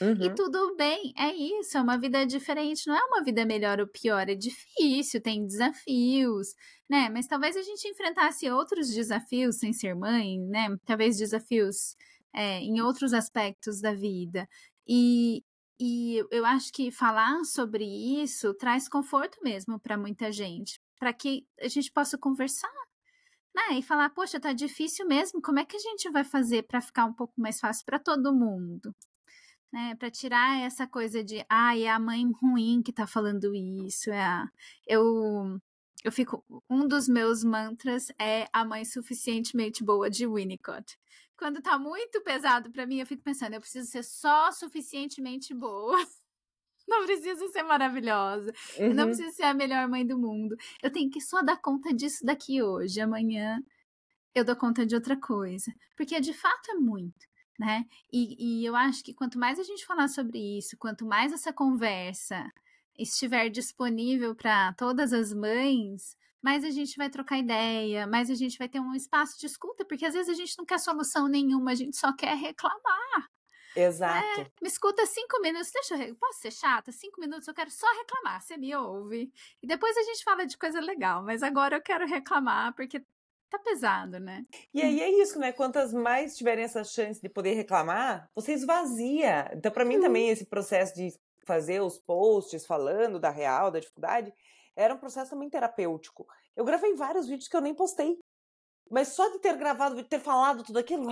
Uhum. 0.00 0.24
E 0.24 0.34
tudo 0.34 0.74
bem, 0.76 1.12
é 1.14 1.34
isso, 1.34 1.76
é 1.76 1.82
uma 1.82 1.98
vida 1.98 2.24
diferente, 2.24 2.86
não 2.86 2.96
é 2.96 3.04
uma 3.04 3.22
vida 3.22 3.44
melhor 3.44 3.80
ou 3.80 3.86
pior, 3.86 4.30
é 4.30 4.34
difícil, 4.34 5.20
tem 5.20 5.46
desafios, 5.46 6.54
né? 6.88 7.10
Mas 7.10 7.26
talvez 7.26 7.54
a 7.54 7.62
gente 7.62 7.86
enfrentasse 7.86 8.50
outros 8.50 8.88
desafios 8.88 9.56
sem 9.58 9.74
ser 9.74 9.94
mãe, 9.94 10.40
né? 10.40 10.74
Talvez 10.86 11.18
desafios 11.18 11.94
é, 12.34 12.60
em 12.60 12.80
outros 12.80 13.12
aspectos 13.12 13.82
da 13.82 13.92
vida. 13.92 14.48
E, 14.88 15.44
e 15.78 16.24
eu 16.30 16.46
acho 16.46 16.72
que 16.72 16.90
falar 16.90 17.44
sobre 17.44 17.84
isso 17.84 18.54
traz 18.54 18.88
conforto 18.88 19.38
mesmo 19.42 19.78
para 19.78 19.98
muita 19.98 20.32
gente, 20.32 20.80
para 21.00 21.14
que 21.14 21.46
a 21.58 21.66
gente 21.66 21.90
possa 21.90 22.18
conversar, 22.18 22.70
né? 23.54 23.78
E 23.78 23.82
falar, 23.82 24.10
poxa, 24.10 24.38
tá 24.38 24.52
difícil 24.52 25.06
mesmo, 25.06 25.40
como 25.42 25.58
é 25.58 25.64
que 25.64 25.76
a 25.76 25.80
gente 25.80 26.10
vai 26.10 26.22
fazer 26.22 26.64
para 26.64 26.80
ficar 26.80 27.06
um 27.06 27.14
pouco 27.14 27.34
mais 27.40 27.58
fácil 27.58 27.84
para 27.86 27.98
todo 27.98 28.34
mundo? 28.34 28.94
Né, 29.72 29.94
para 29.94 30.10
tirar 30.10 30.60
essa 30.60 30.84
coisa 30.86 31.22
de, 31.22 31.44
ah, 31.48 31.78
é 31.78 31.88
a 31.88 31.98
mãe 31.98 32.28
ruim 32.42 32.82
que 32.82 32.92
tá 32.92 33.06
falando 33.06 33.54
isso, 33.54 34.10
é 34.10 34.20
a... 34.20 34.48
eu 34.86 35.60
eu 36.02 36.10
fico 36.10 36.44
um 36.68 36.88
dos 36.88 37.08
meus 37.08 37.44
mantras 37.44 38.08
é 38.18 38.48
a 38.52 38.64
mãe 38.64 38.84
suficientemente 38.84 39.84
boa 39.84 40.08
de 40.10 40.26
Winnicott. 40.26 40.98
Quando 41.36 41.62
tá 41.62 41.78
muito 41.78 42.22
pesado 42.22 42.70
para 42.70 42.86
mim, 42.86 43.00
eu 43.00 43.06
fico 43.06 43.22
pensando, 43.22 43.54
eu 43.54 43.60
preciso 43.60 43.90
ser 43.90 44.02
só 44.02 44.50
suficientemente 44.52 45.54
boa. 45.54 45.96
Não 46.90 47.06
preciso 47.06 47.48
ser 47.48 47.62
maravilhosa. 47.62 48.52
Uhum. 48.78 48.86
Eu 48.86 48.94
não 48.94 49.06
preciso 49.06 49.34
ser 49.34 49.44
a 49.44 49.54
melhor 49.54 49.88
mãe 49.88 50.06
do 50.06 50.18
mundo. 50.18 50.56
Eu 50.82 50.90
tenho 50.90 51.10
que 51.10 51.20
só 51.20 51.40
dar 51.42 51.56
conta 51.56 51.94
disso 51.94 52.24
daqui 52.24 52.62
hoje. 52.62 53.00
Amanhã 53.00 53.62
eu 54.34 54.44
dou 54.44 54.56
conta 54.56 54.84
de 54.84 54.94
outra 54.94 55.16
coisa. 55.16 55.72
Porque 55.96 56.20
de 56.20 56.32
fato 56.34 56.72
é 56.72 56.74
muito 56.74 57.30
né? 57.60 57.84
E, 58.10 58.62
e 58.62 58.64
eu 58.64 58.74
acho 58.74 59.04
que 59.04 59.12
quanto 59.12 59.38
mais 59.38 59.58
a 59.58 59.62
gente 59.62 59.84
falar 59.84 60.08
sobre 60.08 60.38
isso, 60.38 60.78
quanto 60.78 61.04
mais 61.04 61.30
essa 61.30 61.52
conversa 61.52 62.50
estiver 62.98 63.50
disponível 63.50 64.34
para 64.34 64.72
todas 64.72 65.12
as 65.12 65.30
mães, 65.34 66.16
mais 66.42 66.64
a 66.64 66.70
gente 66.70 66.96
vai 66.96 67.10
trocar 67.10 67.38
ideia, 67.38 68.06
mais 68.06 68.30
a 68.30 68.34
gente 68.34 68.56
vai 68.56 68.66
ter 68.66 68.80
um 68.80 68.94
espaço 68.94 69.38
de 69.38 69.44
escuta, 69.44 69.84
porque 69.84 70.06
às 70.06 70.14
vezes 70.14 70.30
a 70.30 70.34
gente 70.34 70.56
não 70.56 70.64
quer 70.64 70.78
solução 70.78 71.28
nenhuma, 71.28 71.72
a 71.72 71.74
gente 71.74 71.98
só 71.98 72.14
quer 72.14 72.34
reclamar. 72.34 73.30
Exato. 73.74 74.40
É, 74.40 74.46
me 74.60 74.68
escuta 74.68 75.04
cinco 75.06 75.40
minutos, 75.40 75.70
deixa 75.72 75.96
eu. 75.96 76.14
Posso 76.16 76.40
ser 76.40 76.50
chata? 76.50 76.90
Cinco 76.92 77.20
minutos 77.20 77.46
eu 77.46 77.54
quero 77.54 77.70
só 77.70 77.86
reclamar, 77.98 78.40
você 78.42 78.56
me 78.56 78.74
ouve. 78.74 79.32
E 79.62 79.66
depois 79.66 79.96
a 79.96 80.02
gente 80.02 80.24
fala 80.24 80.46
de 80.46 80.56
coisa 80.58 80.80
legal, 80.80 81.22
mas 81.22 81.42
agora 81.42 81.76
eu 81.76 81.82
quero 81.82 82.06
reclamar, 82.06 82.74
porque 82.74 83.04
tá 83.48 83.58
pesado, 83.58 84.18
né? 84.20 84.44
E 84.72 84.80
aí 84.80 85.00
é 85.00 85.10
isso, 85.22 85.38
né? 85.38 85.52
Quantas 85.52 85.92
mais 85.92 86.36
tiverem 86.36 86.64
essa 86.64 86.84
chance 86.84 87.20
de 87.20 87.28
poder 87.28 87.54
reclamar, 87.54 88.28
você 88.34 88.52
esvazia. 88.52 89.50
Então, 89.54 89.72
para 89.72 89.84
mim 89.84 89.96
Uhum. 89.96 90.02
também, 90.02 90.28
esse 90.30 90.46
processo 90.46 90.94
de 90.94 91.12
fazer 91.44 91.80
os 91.80 91.98
posts 91.98 92.64
falando 92.66 93.18
da 93.18 93.30
real, 93.30 93.70
da 93.70 93.80
dificuldade, 93.80 94.32
era 94.76 94.94
um 94.94 94.98
processo 94.98 95.30
também 95.30 95.50
terapêutico. 95.50 96.26
Eu 96.56 96.64
gravei 96.64 96.94
vários 96.94 97.26
vídeos 97.26 97.48
que 97.48 97.56
eu 97.56 97.60
nem 97.60 97.74
postei. 97.74 98.18
Mas 98.90 99.08
só 99.08 99.28
de 99.30 99.38
ter 99.40 99.56
gravado, 99.56 99.96
de 99.96 100.04
ter 100.04 100.18
falado 100.20 100.64
tudo 100.64 100.78
aquilo, 100.78 101.06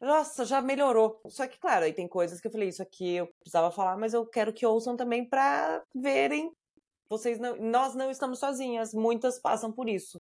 nossa, 0.00 0.44
já 0.44 0.60
melhorou. 0.62 1.20
Só 1.28 1.46
que, 1.46 1.58
claro, 1.58 1.84
aí 1.84 1.92
tem 1.92 2.08
coisas 2.08 2.40
que 2.40 2.46
eu 2.46 2.52
falei, 2.52 2.68
isso 2.68 2.82
aqui 2.82 3.16
eu 3.16 3.28
precisava 3.40 3.70
falar, 3.70 3.96
mas 3.96 4.14
eu 4.14 4.26
quero 4.26 4.52
que 4.52 4.64
ouçam 4.66 4.96
também 4.96 5.28
para 5.28 5.82
verem. 5.94 6.52
Vocês 7.10 7.38
não, 7.38 7.56
nós 7.56 7.94
não 7.94 8.10
estamos 8.10 8.38
sozinhas, 8.38 8.92
muitas 8.94 9.40
passam 9.40 9.72
por 9.72 9.88
isso. 9.88 10.18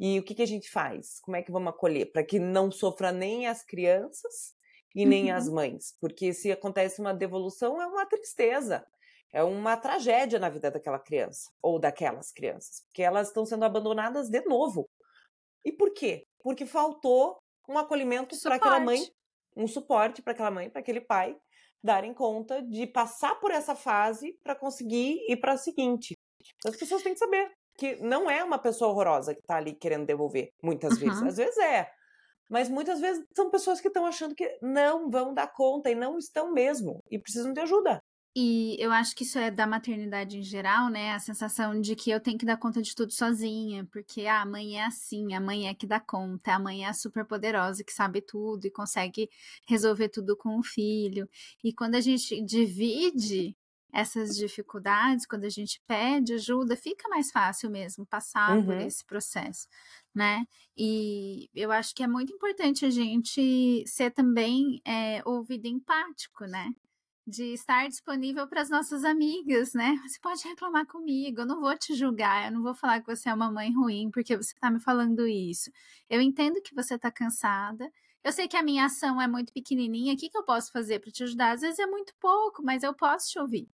E 0.00 0.18
o 0.18 0.24
que, 0.24 0.34
que 0.34 0.42
a 0.42 0.46
gente 0.46 0.68
faz? 0.70 1.20
Como 1.20 1.36
é 1.36 1.42
que 1.42 1.52
vamos 1.52 1.68
acolher? 1.70 2.10
Para 2.12 2.24
que 2.24 2.38
não 2.38 2.70
sofra 2.70 3.12
nem 3.12 3.46
as 3.46 3.64
crianças 3.64 4.52
e 4.94 5.06
nem 5.06 5.30
Uhum. 5.30 5.36
as 5.36 5.48
mães. 5.48 5.94
Porque 6.00 6.32
se 6.34 6.50
acontece 6.52 7.00
uma 7.00 7.14
devolução, 7.14 7.80
é 7.80 7.86
uma 7.86 8.06
tristeza. 8.06 8.84
É 9.32 9.42
uma 9.42 9.76
tragédia 9.76 10.38
na 10.38 10.48
vida 10.48 10.70
daquela 10.70 10.98
criança 10.98 11.50
ou 11.62 11.78
daquelas 11.78 12.30
crianças. 12.32 12.82
Porque 12.86 13.02
elas 13.02 13.28
estão 13.28 13.44
sendo 13.46 13.64
abandonadas 13.64 14.28
de 14.28 14.40
novo. 14.44 14.88
E 15.64 15.72
por 15.72 15.92
quê? 15.92 16.24
Porque 16.42 16.66
faltou 16.66 17.38
um 17.68 17.78
acolhimento 17.78 18.36
para 18.42 18.56
aquela 18.56 18.80
mãe, 18.80 19.00
um 19.56 19.66
suporte 19.66 20.22
para 20.22 20.32
aquela 20.32 20.50
mãe, 20.50 20.70
para 20.70 20.80
aquele 20.80 21.00
pai 21.00 21.36
darem 21.82 22.14
conta 22.14 22.62
de 22.62 22.86
passar 22.86 23.38
por 23.38 23.50
essa 23.50 23.74
fase 23.74 24.38
para 24.42 24.54
conseguir 24.54 25.20
ir 25.28 25.36
para 25.36 25.52
a 25.52 25.56
seguinte. 25.58 26.14
Então, 26.56 26.72
As 26.72 26.78
pessoas 26.78 27.02
têm 27.02 27.12
que 27.12 27.18
saber 27.18 27.52
que 27.76 27.96
não 27.96 28.30
é 28.30 28.42
uma 28.42 28.58
pessoa 28.58 28.90
horrorosa 28.90 29.34
que 29.34 29.42
tá 29.42 29.56
ali 29.56 29.74
querendo 29.74 30.06
devolver, 30.06 30.50
muitas 30.62 30.98
vezes. 30.98 31.20
Uhum. 31.20 31.28
Às 31.28 31.36
vezes 31.36 31.58
é. 31.58 31.90
Mas 32.48 32.68
muitas 32.68 33.00
vezes 33.00 33.24
são 33.34 33.50
pessoas 33.50 33.80
que 33.80 33.88
estão 33.88 34.06
achando 34.06 34.34
que 34.34 34.58
não 34.62 35.10
vão 35.10 35.34
dar 35.34 35.52
conta 35.52 35.90
e 35.90 35.94
não 35.94 36.18
estão 36.18 36.52
mesmo 36.52 37.00
e 37.10 37.18
precisam 37.18 37.52
de 37.52 37.60
ajuda. 37.60 38.00
E 38.36 38.76
eu 38.80 38.90
acho 38.90 39.14
que 39.14 39.22
isso 39.22 39.38
é 39.38 39.48
da 39.48 39.64
maternidade 39.64 40.36
em 40.38 40.42
geral, 40.42 40.88
né? 40.90 41.12
A 41.12 41.20
sensação 41.20 41.80
de 41.80 41.94
que 41.94 42.10
eu 42.10 42.18
tenho 42.20 42.36
que 42.36 42.44
dar 42.44 42.56
conta 42.56 42.82
de 42.82 42.92
tudo 42.94 43.12
sozinha, 43.12 43.86
porque 43.92 44.26
ah, 44.26 44.42
a 44.42 44.46
mãe 44.46 44.76
é 44.80 44.84
assim, 44.86 45.34
a 45.34 45.40
mãe 45.40 45.68
é 45.68 45.74
que 45.74 45.86
dá 45.86 46.00
conta, 46.00 46.54
a 46.54 46.58
mãe 46.58 46.84
é 46.84 46.92
super 46.92 47.24
poderosa 47.24 47.84
que 47.84 47.92
sabe 47.92 48.20
tudo 48.20 48.66
e 48.66 48.70
consegue 48.72 49.30
resolver 49.68 50.08
tudo 50.08 50.36
com 50.36 50.58
o 50.58 50.64
filho. 50.64 51.28
E 51.62 51.72
quando 51.72 51.94
a 51.94 52.00
gente 52.00 52.42
divide 52.42 53.56
essas 53.92 54.36
dificuldades, 54.36 55.24
quando 55.26 55.44
a 55.44 55.48
gente 55.48 55.80
pede 55.86 56.32
ajuda, 56.34 56.76
fica 56.76 57.08
mais 57.08 57.30
fácil 57.30 57.70
mesmo 57.70 58.04
passar 58.04 58.58
por 58.64 58.76
Uhum. 58.76 58.80
esse 58.80 59.04
processo, 59.04 59.68
né? 60.12 60.44
E 60.76 61.48
eu 61.54 61.70
acho 61.70 61.94
que 61.94 62.02
é 62.02 62.08
muito 62.08 62.32
importante 62.32 62.84
a 62.84 62.90
gente 62.90 63.84
ser 63.86 64.10
também 64.10 64.80
é, 64.84 65.22
ouvido 65.24 65.66
empático, 65.68 66.44
né? 66.46 66.74
De 67.26 67.54
estar 67.54 67.88
disponível 67.88 68.46
para 68.46 68.60
as 68.60 68.68
nossas 68.68 69.04
amigas, 69.04 69.72
né? 69.72 69.96
Você 70.06 70.18
pode 70.20 70.46
reclamar 70.46 70.86
comigo, 70.86 71.40
eu 71.40 71.46
não 71.46 71.60
vou 71.60 71.76
te 71.76 71.94
julgar, 71.94 72.46
eu 72.46 72.52
não 72.52 72.62
vou 72.62 72.74
falar 72.74 73.00
que 73.00 73.06
você 73.06 73.28
é 73.28 73.34
uma 73.34 73.50
mãe 73.50 73.72
ruim 73.72 74.10
porque 74.10 74.36
você 74.36 74.52
está 74.52 74.70
me 74.70 74.80
falando 74.80 75.26
isso. 75.26 75.70
Eu 76.08 76.20
entendo 76.20 76.60
que 76.62 76.74
você 76.74 76.96
está 76.96 77.10
cansada. 77.10 77.90
Eu 78.22 78.32
sei 78.32 78.48
que 78.48 78.56
a 78.56 78.62
minha 78.62 78.86
ação 78.86 79.20
é 79.20 79.28
muito 79.28 79.52
pequenininha. 79.52 80.14
O 80.14 80.16
que, 80.16 80.28
que 80.30 80.36
eu 80.36 80.44
posso 80.44 80.70
fazer 80.72 81.00
para 81.00 81.10
te 81.10 81.22
ajudar? 81.24 81.52
Às 81.52 81.62
vezes 81.62 81.78
é 81.78 81.86
muito 81.86 82.14
pouco, 82.20 82.62
mas 82.62 82.82
eu 82.82 82.94
posso 82.94 83.30
te 83.30 83.38
ouvir. 83.38 83.68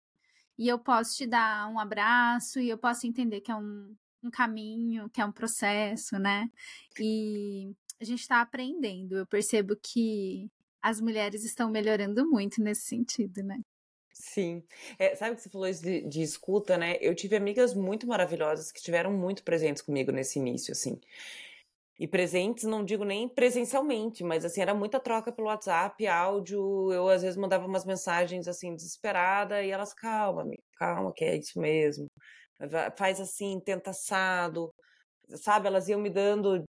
E 0.57 0.67
eu 0.67 0.79
posso 0.79 1.15
te 1.15 1.27
dar 1.27 1.69
um 1.71 1.79
abraço 1.79 2.59
e 2.59 2.69
eu 2.69 2.77
posso 2.77 3.07
entender 3.07 3.41
que 3.41 3.51
é 3.51 3.55
um, 3.55 3.95
um 4.23 4.29
caminho, 4.29 5.09
que 5.09 5.21
é 5.21 5.25
um 5.25 5.31
processo, 5.31 6.19
né? 6.19 6.49
E 6.99 7.71
a 7.99 8.03
gente 8.05 8.21
está 8.21 8.41
aprendendo. 8.41 9.17
Eu 9.17 9.25
percebo 9.27 9.75
que 9.81 10.49
as 10.81 11.01
mulheres 11.01 11.43
estão 11.43 11.69
melhorando 11.69 12.29
muito 12.29 12.61
nesse 12.61 12.83
sentido, 12.83 13.43
né? 13.43 13.59
Sim. 14.13 14.63
É, 14.97 15.15
sabe 15.15 15.35
que 15.35 15.41
você 15.41 15.49
falou 15.49 15.71
de, 15.71 16.01
de 16.01 16.21
escuta, 16.21 16.77
né? 16.77 16.97
Eu 16.99 17.15
tive 17.15 17.35
amigas 17.37 17.73
muito 17.73 18.05
maravilhosas 18.05 18.71
que 18.71 18.79
estiveram 18.79 19.13
muito 19.13 19.43
presentes 19.43 19.81
comigo 19.81 20.11
nesse 20.11 20.39
início, 20.39 20.73
assim. 20.73 20.99
E 21.99 22.07
presentes, 22.07 22.63
não 22.63 22.83
digo 22.83 23.03
nem 23.03 23.27
presencialmente, 23.29 24.23
mas 24.23 24.45
assim, 24.45 24.61
era 24.61 24.73
muita 24.73 24.99
troca 24.99 25.31
pelo 25.33 25.47
WhatsApp, 25.47 26.07
áudio. 26.07 26.91
Eu 26.93 27.09
às 27.09 27.21
vezes 27.21 27.37
mandava 27.37 27.65
umas 27.67 27.85
mensagens 27.85 28.47
assim, 28.47 28.75
desesperada, 28.75 29.63
e 29.63 29.69
elas, 29.71 29.93
calma, 29.93 30.41
amiga, 30.41 30.63
calma, 30.77 31.13
que 31.13 31.25
é 31.25 31.37
isso 31.37 31.59
mesmo. 31.59 32.07
Faz 32.97 33.19
assim, 33.21 33.59
tenta 33.61 33.91
assado. 33.91 34.71
Sabe, 35.35 35.67
elas 35.67 35.89
iam 35.89 35.99
me 36.01 36.09
dando. 36.09 36.63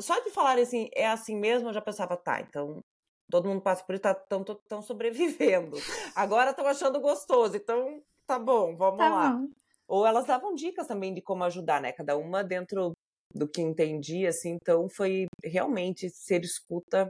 Só 0.00 0.20
de 0.20 0.30
falar 0.30 0.58
assim, 0.58 0.88
é 0.94 1.06
assim 1.06 1.36
mesmo, 1.36 1.68
eu 1.68 1.72
já 1.72 1.80
pensava, 1.80 2.16
tá, 2.16 2.40
então 2.40 2.80
todo 3.30 3.48
mundo 3.48 3.60
passa 3.62 3.84
por 3.84 3.94
isso, 3.94 4.02
estão 4.06 4.82
sobrevivendo. 4.82 5.76
Agora 6.14 6.50
estão 6.50 6.66
achando 6.66 7.00
gostoso, 7.00 7.56
então 7.56 8.02
tá 8.26 8.38
bom, 8.38 8.76
vamos 8.76 8.98
Tá 8.98 9.08
lá. 9.08 9.30
bom. 9.32 9.48
Ou 9.86 10.06
elas 10.06 10.26
davam 10.26 10.54
dicas 10.54 10.86
também 10.86 11.14
de 11.14 11.22
como 11.22 11.44
ajudar, 11.44 11.80
né? 11.80 11.92
Cada 11.92 12.16
uma 12.16 12.44
dentro 12.44 12.92
do 13.34 13.48
que 13.48 13.60
entendia, 13.62 14.28
assim. 14.28 14.58
Então 14.60 14.88
foi 14.88 15.26
realmente 15.42 16.10
ser 16.10 16.42
escuta 16.44 17.08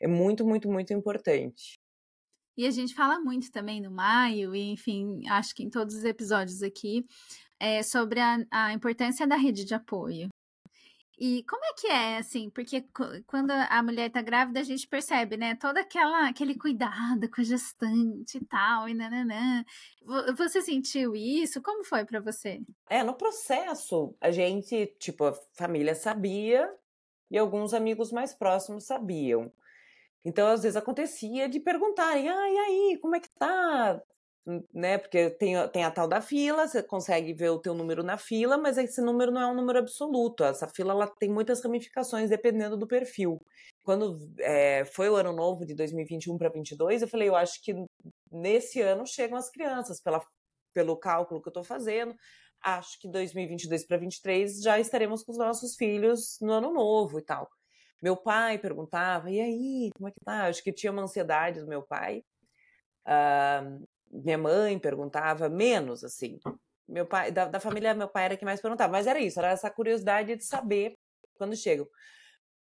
é 0.00 0.06
muito, 0.06 0.44
muito, 0.46 0.68
muito 0.70 0.92
importante. 0.94 1.74
E 2.56 2.66
a 2.66 2.70
gente 2.70 2.94
fala 2.94 3.20
muito 3.20 3.50
também 3.50 3.80
no 3.80 3.90
maio, 3.90 4.54
e 4.54 4.72
enfim, 4.72 5.26
acho 5.28 5.54
que 5.54 5.62
em 5.62 5.70
todos 5.70 5.94
os 5.94 6.04
episódios 6.04 6.62
aqui, 6.62 7.04
é 7.58 7.82
sobre 7.82 8.20
a, 8.20 8.38
a 8.50 8.72
importância 8.72 9.26
da 9.26 9.36
rede 9.36 9.64
de 9.64 9.74
apoio. 9.74 10.28
E 11.20 11.44
como 11.44 11.62
é 11.66 11.74
que 11.74 11.86
é, 11.86 12.16
assim, 12.16 12.48
porque 12.48 12.82
quando 13.26 13.50
a 13.50 13.82
mulher 13.82 14.10
tá 14.10 14.22
grávida, 14.22 14.60
a 14.60 14.62
gente 14.62 14.88
percebe, 14.88 15.36
né, 15.36 15.54
todo 15.54 15.76
aquela, 15.76 16.28
aquele 16.28 16.56
cuidado 16.58 17.30
com 17.30 17.42
a 17.42 17.44
gestante 17.44 18.38
e 18.38 18.44
tal, 18.46 18.88
e 18.88 18.94
nananã. 18.94 19.62
Vo- 20.02 20.34
Você 20.36 20.62
sentiu 20.62 21.14
isso? 21.14 21.60
Como 21.62 21.84
foi 21.84 22.06
pra 22.06 22.20
você? 22.20 22.62
É, 22.88 23.04
no 23.04 23.14
processo, 23.14 24.16
a 24.20 24.30
gente, 24.30 24.86
tipo, 24.98 25.24
a 25.24 25.32
família 25.54 25.94
sabia 25.94 26.72
e 27.30 27.38
alguns 27.38 27.74
amigos 27.74 28.10
mais 28.12 28.34
próximos 28.34 28.84
sabiam. 28.86 29.52
Então, 30.24 30.48
às 30.48 30.62
vezes 30.62 30.76
acontecia 30.76 31.48
de 31.48 31.60
perguntarem: 31.60 32.28
ah, 32.28 32.50
e 32.50 32.58
aí, 32.58 32.98
como 33.00 33.16
é 33.16 33.20
que 33.20 33.30
tá? 33.30 34.02
Né? 34.72 34.98
Porque 34.98 35.30
tem, 35.30 35.54
tem 35.68 35.84
a 35.84 35.90
tal 35.90 36.08
da 36.08 36.20
fila, 36.20 36.66
você 36.66 36.82
consegue 36.82 37.32
ver 37.34 37.50
o 37.50 37.58
teu 37.58 37.74
número 37.74 38.02
na 38.02 38.16
fila, 38.16 38.56
mas 38.56 38.78
esse 38.78 39.00
número 39.00 39.30
não 39.30 39.40
é 39.40 39.46
um 39.46 39.54
número 39.54 39.78
absoluto. 39.78 40.42
Essa 40.44 40.66
fila 40.66 40.92
ela 40.92 41.06
tem 41.06 41.28
muitas 41.28 41.62
ramificações 41.62 42.30
dependendo 42.30 42.76
do 42.76 42.86
perfil. 42.86 43.40
Quando 43.82 44.18
é, 44.38 44.84
foi 44.86 45.08
o 45.10 45.16
ano 45.16 45.32
novo 45.32 45.64
de 45.66 45.74
2021 45.74 46.38
para 46.38 46.48
2022, 46.48 47.02
eu 47.02 47.08
falei: 47.08 47.28
eu 47.28 47.36
acho 47.36 47.62
que 47.62 47.74
nesse 48.32 48.80
ano 48.80 49.06
chegam 49.06 49.36
as 49.38 49.50
crianças, 49.50 50.00
pela, 50.00 50.22
pelo 50.74 50.96
cálculo 50.96 51.40
que 51.42 51.48
eu 51.48 51.50
estou 51.50 51.64
fazendo. 51.64 52.14
Acho 52.62 52.98
que 53.00 53.08
2022 53.08 53.86
para 53.86 53.98
2023 53.98 54.62
já 54.62 54.78
estaremos 54.78 55.22
com 55.22 55.32
os 55.32 55.38
nossos 55.38 55.76
filhos 55.76 56.38
no 56.40 56.52
ano 56.52 56.72
novo 56.72 57.18
e 57.18 57.22
tal. 57.22 57.48
Meu 58.02 58.16
pai 58.16 58.58
perguntava, 58.58 59.30
e 59.30 59.40
aí, 59.40 59.90
como 59.94 60.08
é 60.08 60.12
que 60.12 60.20
tá? 60.24 60.46
Acho 60.46 60.62
que 60.62 60.72
tinha 60.72 60.92
uma 60.92 61.02
ansiedade 61.02 61.60
do 61.60 61.66
meu 61.68 61.82
pai. 61.82 62.22
Ah, 63.04 63.62
minha 64.10 64.38
mãe 64.38 64.78
perguntava 64.78 65.48
menos, 65.48 66.04
assim. 66.04 66.38
Meu 66.88 67.06
pai, 67.06 67.30
da, 67.30 67.46
da 67.46 67.60
família, 67.60 67.94
meu 67.94 68.08
pai 68.08 68.24
era 68.26 68.36
quem 68.36 68.46
mais 68.46 68.60
perguntava, 68.60 68.92
mas 68.92 69.06
era 69.06 69.20
isso, 69.20 69.38
era 69.38 69.50
essa 69.50 69.70
curiosidade 69.70 70.36
de 70.36 70.44
saber 70.44 70.94
quando 71.34 71.56
chegam. 71.56 71.86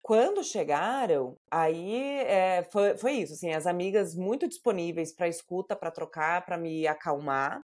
Quando 0.02 0.42
chegaram, 0.44 1.36
aí 1.50 2.18
é, 2.26 2.64
foi, 2.72 2.96
foi 2.98 3.12
isso, 3.12 3.34
assim, 3.34 3.52
as 3.52 3.66
amigas 3.66 4.14
muito 4.16 4.48
disponíveis 4.48 5.14
para 5.14 5.28
escuta, 5.28 5.76
para 5.76 5.90
trocar, 5.92 6.44
para 6.44 6.58
me 6.58 6.86
acalmar. 6.86 7.60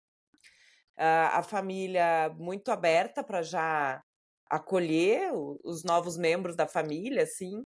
Ah, 0.96 1.38
a 1.38 1.42
família 1.42 2.30
muito 2.38 2.70
aberta 2.70 3.22
para 3.24 3.42
já 3.42 4.02
acolher 4.50 5.32
os 5.64 5.82
novos 5.84 6.16
membros 6.16 6.56
da 6.56 6.66
família, 6.66 7.22
assim. 7.22 7.62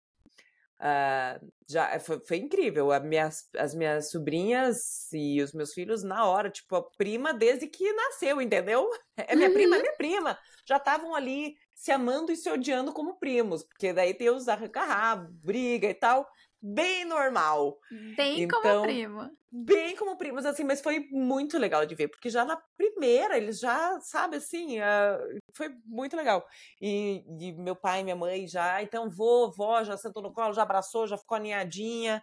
Ah, 0.80 1.40
já 1.68 2.00
foi, 2.00 2.20
foi 2.26 2.38
incrível. 2.38 2.92
A 2.92 3.00
minhas, 3.00 3.50
as 3.58 3.74
minhas 3.74 4.12
sobrinhas 4.12 5.12
e 5.14 5.42
os 5.42 5.54
meus 5.54 5.74
filhos, 5.74 6.04
na 6.04 6.26
hora, 6.26 6.50
tipo, 6.50 6.76
a 6.76 6.84
prima 6.98 7.34
desde 7.34 7.68
que 7.68 7.92
nasceu, 7.94 8.42
entendeu? 8.42 8.90
É 9.18 9.34
minha 9.34 9.50
prima, 9.50 9.78
é 9.78 9.80
minha 9.80 9.96
prima. 9.96 10.38
Já 10.68 10.76
estavam 10.76 11.16
ali 11.16 11.56
se 11.74 11.90
amando 11.90 12.34
e 12.34 12.36
se 12.36 12.50
odiando 12.50 12.92
como 12.92 13.18
primos, 13.18 13.64
porque 13.64 13.94
daí 13.94 14.14
tem 14.14 14.30
os 14.30 14.50
arranca-rabo, 14.50 15.30
briga 15.42 15.88
e 15.88 15.94
tal. 15.94 16.28
Bem 16.74 17.06
normal. 17.06 17.78
Bem 17.90 18.42
Então, 18.42 18.60
como 18.62 18.82
primo. 18.82 19.32
bem 19.52 19.96
como 19.96 20.18
primos, 20.18 20.46
assim, 20.46 20.64
mas 20.64 20.82
foi 20.82 21.00
muito 21.12 21.58
legal 21.58 21.86
de 21.86 21.96
ver, 21.96 22.10
porque 22.10 22.30
já 22.30 22.44
na 22.44 22.58
primeira 22.78 23.38
eles 23.38 23.60
já, 23.60 24.00
sabe, 24.02 24.38
assim, 24.38 24.80
ah, 24.80 25.18
foi 25.54 25.70
muito 25.86 26.16
legal. 26.18 26.46
E, 26.82 27.24
e 27.40 27.54
meu 27.54 27.76
pai 27.76 28.02
e 28.02 28.04
minha 28.04 28.16
mãe 28.16 28.48
já, 28.48 28.82
então 28.84 29.10
vô, 29.10 29.52
vó 29.52 29.84
já 29.84 29.96
sentou 29.98 30.24
no 30.24 30.34
colo, 30.34 30.54
já 30.54 30.64
abraçou, 30.64 31.08
já 31.08 31.18
ficou 31.18 31.38
aninhadinha, 31.38 32.22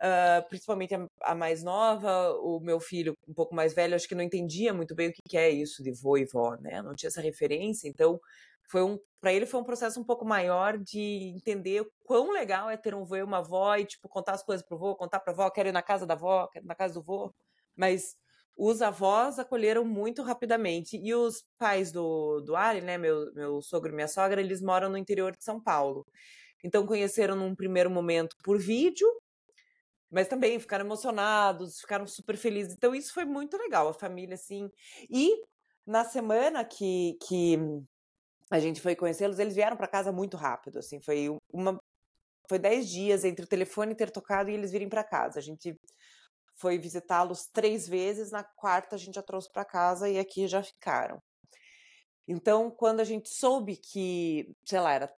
ah, 0.00 0.44
principalmente 0.48 0.94
a, 0.94 1.06
a 1.22 1.34
mais 1.34 1.62
nova, 1.62 2.32
o 2.40 2.60
meu 2.60 2.80
filho 2.80 3.14
um 3.28 3.34
pouco 3.34 3.54
mais 3.54 3.74
velho, 3.74 3.94
acho 3.96 4.08
que 4.08 4.14
não 4.14 4.22
entendia 4.24 4.74
muito 4.74 4.94
bem 4.94 5.08
o 5.08 5.12
que, 5.12 5.22
que 5.28 5.38
é 5.38 5.50
isso 5.50 5.82
de 5.82 5.92
vô 5.92 6.16
e 6.18 6.24
vó, 6.26 6.56
né? 6.56 6.82
Não 6.82 6.94
tinha 6.94 7.08
essa 7.08 7.20
referência, 7.20 7.88
então 7.88 8.20
foi 8.68 8.82
um 8.82 8.98
para 9.20 9.32
ele 9.32 9.46
foi 9.46 9.60
um 9.60 9.64
processo 9.64 10.00
um 10.00 10.04
pouco 10.04 10.24
maior 10.24 10.78
de 10.78 11.32
entender 11.34 11.84
quão 12.04 12.30
legal 12.30 12.70
é 12.70 12.76
ter 12.76 12.94
um 12.94 13.04
vô 13.04 13.16
e 13.16 13.22
uma 13.22 13.38
avó 13.38 13.74
e 13.76 13.84
tipo 13.84 14.08
contar 14.08 14.34
as 14.34 14.44
coisas 14.44 14.64
pro 14.66 14.78
vô, 14.78 14.94
contar 14.96 15.20
pra 15.20 15.32
avó, 15.32 15.50
quero 15.50 15.68
ir 15.70 15.72
na 15.72 15.82
casa 15.82 16.06
da 16.06 16.14
avó, 16.14 16.46
quero 16.48 16.64
ir 16.64 16.68
na 16.68 16.74
casa 16.76 16.94
do 16.94 17.02
vô, 17.02 17.34
mas 17.76 18.16
os 18.56 18.82
avós 18.82 19.38
acolheram 19.38 19.84
muito 19.84 20.22
rapidamente 20.22 20.96
e 20.96 21.14
os 21.14 21.44
pais 21.58 21.90
do 21.92 22.40
do 22.42 22.54
Ali, 22.56 22.80
né, 22.80 22.96
meu 22.98 23.32
meu 23.34 23.60
sogro 23.62 23.90
e 23.92 23.94
minha 23.94 24.08
sogra, 24.08 24.40
eles 24.40 24.62
moram 24.62 24.88
no 24.90 24.96
interior 24.98 25.32
de 25.36 25.44
São 25.44 25.60
Paulo. 25.62 26.06
Então 26.64 26.86
conheceram 26.86 27.36
num 27.36 27.54
primeiro 27.54 27.90
momento 27.90 28.36
por 28.44 28.58
vídeo, 28.58 29.08
mas 30.10 30.28
também 30.28 30.58
ficaram 30.58 30.84
emocionados, 30.84 31.80
ficaram 31.80 32.06
super 32.06 32.36
felizes. 32.36 32.74
Então 32.74 32.94
isso 32.94 33.12
foi 33.12 33.24
muito 33.24 33.56
legal, 33.56 33.88
a 33.88 33.94
família 33.94 34.34
assim. 34.34 34.70
E 35.10 35.42
na 35.86 36.04
semana 36.04 36.64
que 36.64 37.16
que 37.26 37.58
a 38.50 38.58
gente 38.58 38.80
foi 38.80 38.96
conhecê-los, 38.96 39.38
eles 39.38 39.54
vieram 39.54 39.76
para 39.76 39.86
casa 39.86 40.12
muito 40.12 40.36
rápido, 40.36 40.78
assim, 40.78 41.00
foi 41.00 41.28
uma 41.52 41.78
foi 42.48 42.58
10 42.58 42.88
dias 42.88 43.24
entre 43.24 43.44
o 43.44 43.48
telefone 43.48 43.94
ter 43.94 44.10
tocado 44.10 44.50
e 44.50 44.54
eles 44.54 44.72
virem 44.72 44.88
para 44.88 45.04
casa. 45.04 45.38
A 45.38 45.42
gente 45.42 45.78
foi 46.56 46.78
visitá-los 46.78 47.46
três 47.52 47.86
vezes, 47.86 48.30
na 48.30 48.42
quarta 48.42 48.96
a 48.96 48.98
gente 48.98 49.14
já 49.14 49.22
trouxe 49.22 49.50
para 49.52 49.64
casa 49.64 50.08
e 50.08 50.18
aqui 50.18 50.48
já 50.48 50.62
ficaram. 50.62 51.18
Então, 52.26 52.70
quando 52.70 53.00
a 53.00 53.04
gente 53.04 53.28
soube 53.28 53.76
que, 53.76 54.54
sei 54.64 54.80
lá, 54.80 54.92
era 54.92 55.14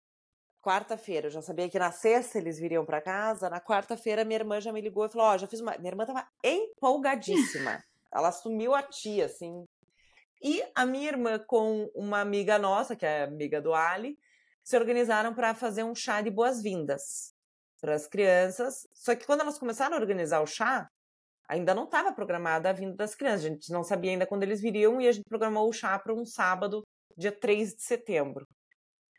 quarta-feira, 0.62 1.26
eu 1.26 1.30
já 1.30 1.42
sabia 1.42 1.68
que 1.68 1.78
na 1.78 1.90
sexta 1.90 2.38
eles 2.38 2.58
viriam 2.58 2.84
para 2.84 3.00
casa, 3.00 3.50
na 3.50 3.60
quarta-feira 3.60 4.24
minha 4.24 4.38
irmã 4.38 4.60
já 4.60 4.72
me 4.72 4.80
ligou 4.80 5.06
e 5.06 5.08
falou: 5.08 5.28
Ó, 5.28 5.38
já 5.38 5.46
fiz 5.46 5.60
uma. 5.60 5.76
Minha 5.78 5.90
irmã 5.92 6.04
tava 6.06 6.26
empolgadíssima. 6.44 7.82
Ela 8.12 8.28
assumiu 8.28 8.74
a 8.74 8.82
tia, 8.82 9.26
assim, 9.26 9.64
e 10.42 10.62
a 10.74 10.86
minha 10.86 11.08
irmã, 11.08 11.38
com 11.38 11.90
uma 11.94 12.20
amiga 12.20 12.58
nossa, 12.58 12.96
que 12.96 13.04
é 13.04 13.24
amiga 13.24 13.60
do 13.60 13.74
Ali, 13.74 14.18
se 14.62 14.76
organizaram 14.76 15.34
para 15.34 15.54
fazer 15.54 15.84
um 15.84 15.94
chá 15.94 16.22
de 16.22 16.30
boas-vindas 16.30 17.34
para 17.80 17.94
as 17.94 18.06
crianças. 18.06 18.86
Só 18.92 19.14
que 19.14 19.26
quando 19.26 19.40
elas 19.40 19.58
começaram 19.58 19.96
a 19.96 20.00
organizar 20.00 20.40
o 20.40 20.46
chá, 20.46 20.88
ainda 21.48 21.74
não 21.74 21.84
estava 21.84 22.12
programada 22.12 22.70
a 22.70 22.72
vinda 22.72 22.94
das 22.94 23.14
crianças. 23.14 23.44
A 23.44 23.48
gente 23.48 23.72
não 23.72 23.82
sabia 23.82 24.12
ainda 24.12 24.26
quando 24.26 24.42
eles 24.42 24.60
viriam 24.60 25.00
e 25.00 25.08
a 25.08 25.12
gente 25.12 25.28
programou 25.28 25.68
o 25.68 25.72
chá 25.72 25.98
para 25.98 26.14
um 26.14 26.24
sábado, 26.24 26.86
dia 27.16 27.32
3 27.32 27.74
de 27.74 27.82
setembro. 27.82 28.46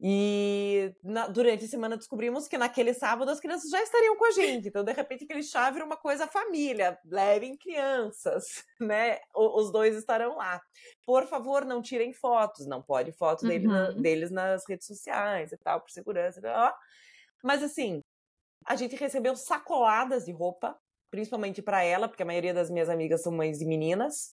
E 0.03 0.95
na- 1.03 1.27
durante 1.27 1.65
a 1.65 1.67
semana 1.67 1.95
descobrimos 1.95 2.47
que 2.47 2.57
naquele 2.57 2.91
sábado 2.91 3.29
as 3.29 3.39
crianças 3.39 3.69
já 3.69 3.81
estariam 3.83 4.17
com 4.17 4.25
a 4.25 4.31
gente. 4.31 4.67
Então, 4.67 4.83
de 4.83 4.91
repente, 4.91 5.25
aquele 5.25 5.43
chá 5.43 5.69
vira 5.69 5.85
uma 5.85 5.95
coisa 5.95 6.25
família. 6.25 6.97
Levem 7.05 7.55
crianças, 7.55 8.63
né? 8.81 9.19
O- 9.35 9.59
os 9.61 9.71
dois 9.71 9.95
estarão 9.95 10.37
lá. 10.37 10.59
Por 11.05 11.27
favor, 11.27 11.63
não 11.65 11.83
tirem 11.83 12.13
fotos. 12.13 12.65
Não 12.65 12.81
pode 12.81 13.11
foto 13.11 13.45
dele 13.47 13.67
na- 13.67 13.89
Uhum. 13.89 14.01
deles 14.01 14.31
nas 14.31 14.63
redes 14.67 14.87
sociais 14.87 15.51
e 15.51 15.57
tal, 15.57 15.79
por 15.81 15.91
segurança. 15.91 16.39
e 16.39 16.41
tal. 16.41 16.75
Mas 17.43 17.61
assim, 17.61 18.01
a 18.65 18.75
gente 18.75 18.95
recebeu 18.95 19.35
sacoladas 19.35 20.25
de 20.25 20.31
roupa, 20.31 20.75
principalmente 21.11 21.61
para 21.61 21.83
ela, 21.83 22.07
porque 22.07 22.23
a 22.23 22.25
maioria 22.25 22.53
das 22.55 22.71
minhas 22.71 22.89
amigas 22.89 23.21
são 23.21 23.31
mães 23.31 23.59
de 23.59 23.65
meninas. 23.65 24.33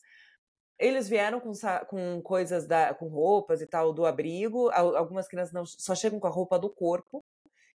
Eles 0.78 1.08
vieram 1.08 1.40
com, 1.40 1.52
com 1.88 2.22
coisas 2.22 2.68
da, 2.68 2.94
com 2.94 3.08
roupas 3.08 3.62
e 3.62 3.68
tal 3.68 3.94
do 3.94 4.06
abrigo. 4.06 4.70
Al- 4.72 4.96
Algumas 4.98 5.28
crianças 5.28 5.54
não, 5.54 5.66
só 5.66 5.96
chegam 5.96 6.20
com 6.20 6.28
a 6.28 6.30
roupa 6.32 6.60
do 6.60 6.70
corpo. 6.70 7.24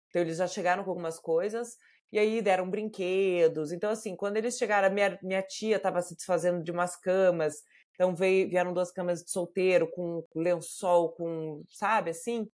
Então 0.08 0.22
eles 0.22 0.38
já 0.38 0.46
chegaram 0.46 0.84
com 0.84 0.90
algumas 0.90 1.18
coisas. 1.18 1.76
E 2.12 2.18
aí 2.18 2.40
deram 2.42 2.70
brinquedos. 2.70 3.72
Então, 3.72 3.90
assim, 3.90 4.16
quando 4.16 4.37
eles 4.38 4.56
chegaram, 4.58 4.92
minha, 4.94 5.18
minha 5.22 5.42
tia 5.42 5.76
estava 5.76 6.00
se 6.02 6.16
desfazendo 6.16 6.62
de 6.62 6.72
umas 6.72 6.96
camas. 6.96 7.62
Então 7.94 8.14
veio, 8.14 8.48
vieram 8.48 8.72
duas 8.72 8.90
camas 8.92 9.22
de 9.22 9.30
solteiro, 9.30 9.90
com 9.90 10.24
lençol, 10.34 11.12
com, 11.12 11.62
sabe, 11.70 12.11
assim. 12.11 12.48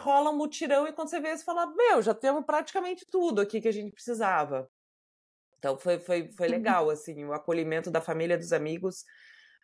Rola 0.00 0.30
um 0.30 0.36
mutirão 0.36 0.86
e 0.86 0.92
quando 0.92 1.08
você 1.08 1.20
vê, 1.20 1.36
você 1.36 1.44
fala, 1.44 1.66
meu, 1.74 2.02
já 2.02 2.14
temos 2.14 2.44
praticamente 2.44 3.06
tudo 3.10 3.40
aqui 3.40 3.60
que 3.60 3.68
a 3.68 3.72
gente 3.72 3.92
precisava. 3.92 4.70
Então 5.58 5.78
foi, 5.78 5.98
foi, 6.00 6.32
foi 6.32 6.48
legal, 6.48 6.90
assim, 6.90 7.24
o 7.24 7.32
acolhimento 7.32 7.90
da 7.90 8.00
família, 8.00 8.38
dos 8.38 8.52
amigos. 8.52 9.04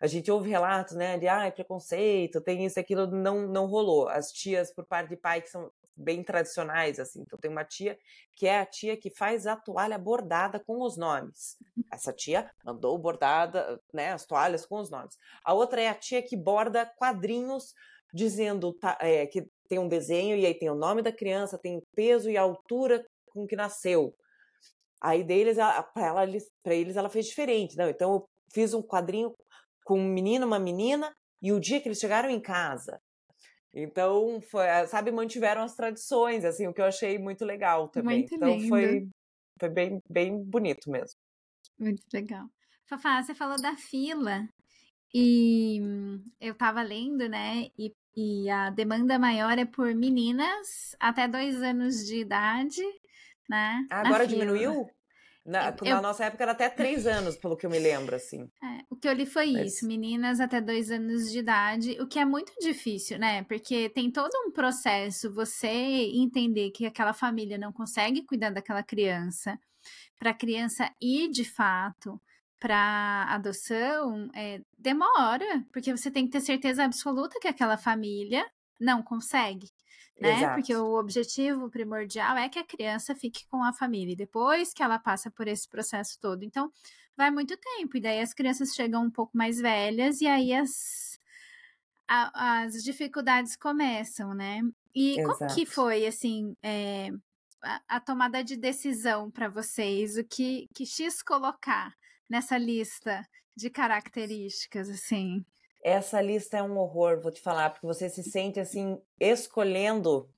A 0.00 0.06
gente 0.06 0.30
ouve 0.30 0.50
relatos, 0.50 0.94
né, 0.94 1.18
de 1.18 1.26
ai, 1.26 1.50
preconceito, 1.50 2.40
tem 2.40 2.64
isso, 2.66 2.78
aquilo, 2.78 3.06
não, 3.06 3.46
não 3.48 3.66
rolou. 3.66 4.08
As 4.08 4.30
tias, 4.30 4.70
por 4.72 4.84
parte 4.84 5.08
de 5.08 5.16
pai, 5.16 5.40
que 5.40 5.48
são 5.48 5.70
bem 5.96 6.22
tradicionais, 6.22 7.00
assim. 7.00 7.22
Então 7.22 7.38
tem 7.38 7.50
uma 7.50 7.64
tia 7.64 7.98
que 8.34 8.46
é 8.46 8.60
a 8.60 8.66
tia 8.66 8.96
que 8.96 9.08
faz 9.08 9.46
a 9.46 9.56
toalha 9.56 9.96
bordada 9.96 10.60
com 10.60 10.82
os 10.82 10.96
nomes. 10.96 11.56
Essa 11.90 12.12
tia 12.12 12.50
mandou 12.62 12.98
bordada, 12.98 13.80
né, 13.92 14.12
as 14.12 14.26
toalhas 14.26 14.66
com 14.66 14.76
os 14.76 14.90
nomes. 14.90 15.16
A 15.42 15.54
outra 15.54 15.80
é 15.80 15.88
a 15.88 15.94
tia 15.94 16.22
que 16.22 16.36
borda 16.36 16.84
quadrinhos 16.98 17.74
dizendo 18.12 18.72
tá, 18.74 18.98
é, 19.00 19.26
que 19.26 19.48
tem 19.68 19.78
um 19.78 19.88
desenho 19.88 20.36
e 20.36 20.44
aí 20.44 20.54
tem 20.54 20.70
o 20.70 20.74
nome 20.74 21.02
da 21.02 21.12
criança, 21.12 21.58
tem 21.58 21.78
o 21.78 21.82
peso 21.94 22.30
e 22.30 22.36
a 22.36 22.42
altura 22.42 23.04
com 23.26 23.46
que 23.46 23.56
nasceu. 23.56 24.14
Aí 25.00 25.24
deles, 25.24 25.56
para 26.62 26.74
eles 26.74 26.96
ela 26.96 27.08
fez 27.08 27.26
diferente. 27.26 27.76
Não, 27.76 27.88
então 27.88 28.12
eu 28.14 28.28
fiz 28.52 28.74
um 28.74 28.82
quadrinho 28.82 29.34
com 29.86 30.00
um 30.00 30.08
menino, 30.12 30.44
uma 30.44 30.58
menina, 30.58 31.14
e 31.40 31.52
o 31.52 31.60
dia 31.60 31.80
que 31.80 31.88
eles 31.88 32.00
chegaram 32.00 32.28
em 32.28 32.40
casa. 32.40 33.00
Então, 33.72 34.40
foi, 34.40 34.66
sabe, 34.88 35.12
mantiveram 35.12 35.62
as 35.62 35.76
tradições, 35.76 36.44
assim, 36.44 36.66
o 36.66 36.74
que 36.74 36.80
eu 36.80 36.86
achei 36.86 37.18
muito 37.18 37.44
legal 37.44 37.88
também. 37.88 38.20
Muito 38.20 38.34
então 38.34 38.56
lindo. 38.56 38.68
foi, 38.68 39.08
foi 39.60 39.68
bem, 39.68 40.02
bem 40.10 40.42
bonito 40.42 40.90
mesmo. 40.90 41.16
Muito 41.78 42.02
legal. 42.12 42.46
Fafá, 42.88 43.22
você 43.22 43.32
falou 43.32 43.60
da 43.62 43.76
fila. 43.76 44.48
E 45.14 45.80
eu 46.40 46.54
tava 46.54 46.82
lendo, 46.82 47.28
né? 47.28 47.68
E, 47.78 47.94
e 48.16 48.50
a 48.50 48.70
demanda 48.70 49.18
maior 49.20 49.56
é 49.56 49.64
por 49.64 49.94
meninas 49.94 50.96
até 50.98 51.28
dois 51.28 51.62
anos 51.62 52.04
de 52.04 52.16
idade, 52.20 52.82
né? 53.48 53.86
Agora 53.88 54.26
diminuiu? 54.26 54.90
Na, 55.46 55.68
Eu- 55.82 55.94
na 55.94 56.02
nossa 56.02 56.24
época 56.24 56.42
era 56.42 56.52
até 56.52 56.68
três 56.68 57.06
anos, 57.30 57.36
pelo 57.36 57.56
que 57.56 57.64
eu 57.64 57.70
me 57.70 57.78
lembro, 57.78 58.16
assim. 58.16 58.50
É, 58.62 58.84
o 58.90 58.96
que 58.96 59.08
eu 59.08 59.12
li 59.12 59.24
foi 59.26 59.52
Mas- 59.52 59.74
isso, 59.74 59.86
meninas 59.86 60.40
até 60.40 60.60
dois 60.60 60.90
anos 60.90 61.30
de 61.30 61.38
idade, 61.38 61.96
o 62.00 62.06
que 62.06 62.18
é 62.18 62.24
muito 62.24 62.52
difícil, 62.60 63.18
né? 63.18 63.44
Porque 63.44 63.88
tem 63.90 64.10
todo 64.10 64.32
um 64.46 64.50
processo, 64.50 65.32
você 65.32 65.68
entender 65.68 66.70
que 66.72 66.84
aquela 66.84 67.12
família 67.12 67.56
não 67.56 67.72
consegue 67.72 68.22
cuidar 68.26 68.50
daquela 68.50 68.82
criança, 68.82 69.58
para 70.18 70.30
a 70.30 70.34
criança 70.34 70.90
ir 71.00 71.30
de 71.30 71.44
fato 71.44 72.20
para 72.58 73.26
adoção, 73.28 74.28
é, 74.34 74.60
demora, 74.76 75.62
porque 75.72 75.94
você 75.96 76.10
tem 76.10 76.24
que 76.24 76.32
ter 76.32 76.40
certeza 76.40 76.84
absoluta 76.84 77.38
que 77.38 77.46
aquela 77.46 77.76
família 77.76 78.44
não 78.80 79.02
consegue. 79.02 79.68
Né? 80.20 80.38
Exato. 80.38 80.54
Porque 80.54 80.74
o 80.74 80.98
objetivo 80.98 81.68
primordial 81.70 82.36
é 82.36 82.48
que 82.48 82.58
a 82.58 82.64
criança 82.64 83.14
fique 83.14 83.46
com 83.48 83.62
a 83.62 83.72
família, 83.72 84.12
e 84.12 84.16
depois 84.16 84.72
que 84.72 84.82
ela 84.82 84.98
passa 84.98 85.30
por 85.30 85.46
esse 85.46 85.68
processo 85.68 86.18
todo. 86.20 86.42
Então, 86.42 86.72
vai 87.16 87.30
muito 87.30 87.56
tempo, 87.56 87.96
e 87.96 88.00
daí 88.00 88.20
as 88.20 88.32
crianças 88.32 88.74
chegam 88.74 89.02
um 89.04 89.10
pouco 89.10 89.36
mais 89.36 89.58
velhas, 89.60 90.20
e 90.20 90.26
aí 90.26 90.54
as, 90.54 91.18
a- 92.08 92.62
as 92.62 92.82
dificuldades 92.82 93.56
começam, 93.56 94.34
né? 94.34 94.62
E 94.94 95.16
como 95.16 95.36
que 95.54 95.62
Exato. 95.62 95.66
foi, 95.66 96.06
assim, 96.06 96.56
é, 96.62 97.10
a, 97.62 97.82
a 97.96 98.00
tomada 98.00 98.42
de 98.42 98.56
decisão 98.56 99.30
para 99.30 99.48
vocês? 99.48 100.16
O 100.16 100.24
que, 100.24 100.66
que 100.74 100.86
X 100.86 101.22
colocar 101.22 101.94
nessa 102.28 102.56
lista 102.56 103.22
de 103.54 103.68
características, 103.68 104.88
assim? 104.88 105.44
Essa 105.88 106.20
lista 106.20 106.56
é 106.56 106.62
um 106.64 106.76
horror, 106.78 107.20
vou 107.20 107.30
te 107.30 107.40
falar, 107.40 107.70
porque 107.70 107.86
você 107.86 108.08
se 108.08 108.24
sente 108.24 108.58
assim, 108.58 109.00
escolhendo 109.20 110.28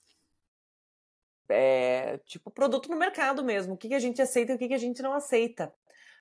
é, 1.49 2.19
tipo 2.27 2.51
produto 2.51 2.91
no 2.91 2.99
mercado 2.99 3.43
mesmo, 3.43 3.73
o 3.73 3.77
que, 3.79 3.89
que 3.89 3.95
a 3.95 3.99
gente 3.99 4.21
aceita 4.21 4.53
e 4.53 4.57
o 4.57 4.59
que, 4.59 4.69
que 4.69 4.75
a 4.75 4.79
gente 4.79 5.01
não 5.01 5.15
aceita. 5.15 5.73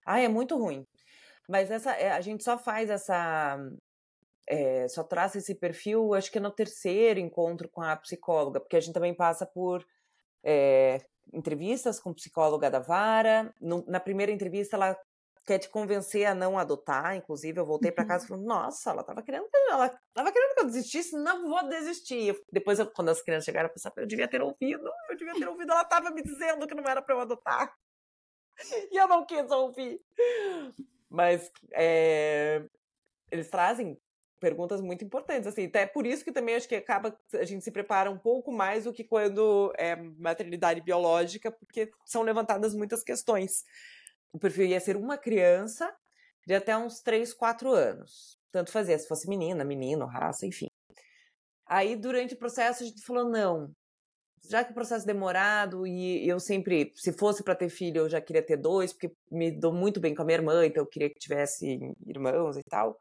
Ah, 0.05 0.21
é 0.21 0.29
muito 0.29 0.57
ruim. 0.57 0.87
Mas 1.45 1.69
essa, 1.69 1.91
é, 1.91 2.09
a 2.09 2.21
gente 2.21 2.41
só 2.41 2.57
faz 2.57 2.89
essa. 2.89 3.59
É, 4.47 4.87
só 4.87 5.03
traz 5.03 5.35
esse 5.35 5.53
perfil, 5.55 6.13
acho 6.13 6.31
que 6.31 6.39
no 6.39 6.49
terceiro 6.49 7.19
encontro 7.19 7.67
com 7.67 7.81
a 7.81 7.97
psicóloga, 7.97 8.61
porque 8.61 8.77
a 8.77 8.79
gente 8.79 8.93
também 8.93 9.13
passa 9.13 9.45
por 9.45 9.85
é, 10.41 11.01
entrevistas 11.33 11.99
com 11.99 12.13
psicóloga 12.13 12.71
da 12.71 12.79
vara. 12.79 13.53
No, 13.59 13.83
na 13.89 13.99
primeira 13.99 14.31
entrevista, 14.31 14.77
ela 14.77 14.97
quer 15.47 15.59
te 15.59 15.69
convencer 15.69 16.25
a 16.25 16.35
não 16.35 16.59
adotar. 16.59 17.15
Inclusive, 17.15 17.57
eu 17.57 17.65
voltei 17.65 17.89
para 17.89 18.05
casa 18.05 18.27
falando, 18.27 18.45
nossa, 18.45 18.91
ela 18.91 19.01
tava 19.01 19.23
querendo, 19.23 19.47
ela 19.69 19.97
tava 20.13 20.31
querendo 20.31 20.53
que 20.53 20.59
eu 20.59 20.65
desistisse, 20.65 21.15
não 21.15 21.47
vou 21.47 21.67
desistir. 21.69 22.37
Depois, 22.51 22.77
eu, 22.77 22.91
quando 22.91 23.09
as 23.09 23.21
crianças 23.21 23.45
chegaram, 23.45 23.69
eu 23.69 23.73
pensei, 23.73 23.91
eu 23.95 24.05
devia 24.05 24.27
ter 24.27 24.41
ouvido, 24.41 24.91
eu 25.09 25.15
devia 25.15 25.33
ter 25.33 25.47
ouvido, 25.47 25.71
ela 25.71 25.85
tava 25.85 26.11
me 26.11 26.21
dizendo 26.21 26.67
que 26.67 26.75
não 26.75 26.83
era 26.83 27.01
para 27.01 27.15
eu 27.15 27.21
adotar. 27.21 27.73
E 28.91 28.97
eu 28.97 29.07
não 29.07 29.23
quis 29.23 29.51
ouvir. 29.51 30.01
Mas 31.07 31.51
é, 31.73 32.65
eles 33.31 33.51
trazem 33.51 33.95
perguntas 34.39 34.81
muito 34.81 35.05
importantes, 35.05 35.47
assim, 35.47 35.67
até 35.67 35.85
por 35.85 36.07
isso 36.07 36.23
que 36.23 36.31
também 36.31 36.55
acho 36.55 36.67
que 36.67 36.75
acaba 36.75 37.15
a 37.35 37.45
gente 37.45 37.63
se 37.63 37.71
prepara 37.71 38.09
um 38.09 38.17
pouco 38.17 38.51
mais 38.51 38.85
do 38.85 38.93
que 38.93 39.03
quando 39.03 39.71
é 39.77 39.95
maternidade 39.95 40.81
biológica, 40.81 41.51
porque 41.51 41.91
são 42.03 42.23
levantadas 42.23 42.73
muitas 42.73 43.03
questões. 43.03 43.63
O 44.33 44.39
perfil 44.39 44.65
ia 44.65 44.79
ser 44.79 44.97
uma 44.97 45.17
criança 45.17 45.93
de 46.45 46.53
até 46.53 46.77
uns 46.77 47.01
3, 47.01 47.33
4 47.33 47.71
anos. 47.71 48.37
Tanto 48.51 48.71
fazia, 48.71 48.97
se 48.97 49.07
fosse 49.07 49.29
menina, 49.29 49.63
menino, 49.63 50.05
raça, 50.05 50.45
enfim. 50.45 50.67
Aí, 51.67 51.95
durante 51.95 52.33
o 52.33 52.37
processo, 52.37 52.83
a 52.83 52.85
gente 52.85 53.03
falou: 53.05 53.29
não, 53.29 53.69
já 54.49 54.63
que 54.63 54.71
o 54.71 54.73
processo 54.73 55.03
é 55.03 55.07
demorado 55.07 55.85
e 55.85 56.27
eu 56.27 56.39
sempre, 56.39 56.91
se 56.95 57.11
fosse 57.13 57.43
para 57.43 57.55
ter 57.55 57.69
filho, 57.69 58.01
eu 58.01 58.09
já 58.09 58.21
queria 58.21 58.43
ter 58.45 58.57
dois, 58.57 58.93
porque 58.93 59.11
me 59.31 59.51
dou 59.51 59.73
muito 59.73 59.99
bem 59.99 60.15
com 60.15 60.21
a 60.21 60.25
minha 60.25 60.37
irmã, 60.37 60.65
então 60.65 60.83
eu 60.83 60.87
queria 60.87 61.09
que 61.09 61.19
tivesse 61.19 61.77
irmãos 62.05 62.57
e 62.57 62.63
tal. 62.69 62.97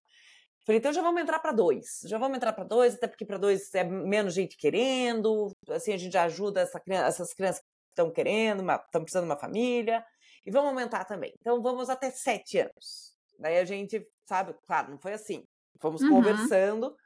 Falei, 0.67 0.81
então 0.81 0.93
já 0.93 1.01
vamos 1.01 1.23
entrar 1.23 1.39
para 1.39 1.53
dois. 1.53 2.01
Já 2.07 2.19
vamos 2.19 2.37
entrar 2.37 2.53
para 2.53 2.65
dois, 2.65 2.95
até 2.95 3.07
porque 3.07 3.25
para 3.25 3.39
dois 3.39 3.73
é 3.75 3.85
menos 3.85 4.35
gente 4.35 4.57
querendo, 4.57 5.53
assim 5.71 5.93
a 5.93 5.97
gente 5.97 6.13
já 6.13 6.25
ajuda 6.25 6.61
essa 6.61 6.81
criança, 6.81 7.07
essas 7.07 7.33
crianças 7.33 7.61
que 7.61 7.67
estão 7.91 8.11
querendo, 8.11 8.65
estão 8.69 9.03
precisando 9.03 9.25
de 9.25 9.31
uma 9.31 9.39
família, 9.39 10.05
e 10.47 10.51
vamos 10.51 10.69
aumentar 10.71 11.05
também. 11.05 11.33
Então 11.41 11.61
vamos 11.61 11.91
até 11.91 12.11
sete 12.11 12.59
anos. 12.59 13.15
Daí 13.39 13.59
a 13.59 13.65
gente, 13.65 14.07
sabe, 14.25 14.55
claro, 14.67 14.93
não 14.93 14.99
foi 14.99 15.13
assim. 15.13 15.43
Fomos 15.81 16.01
uhum. 16.03 16.09
conversando 16.11 16.97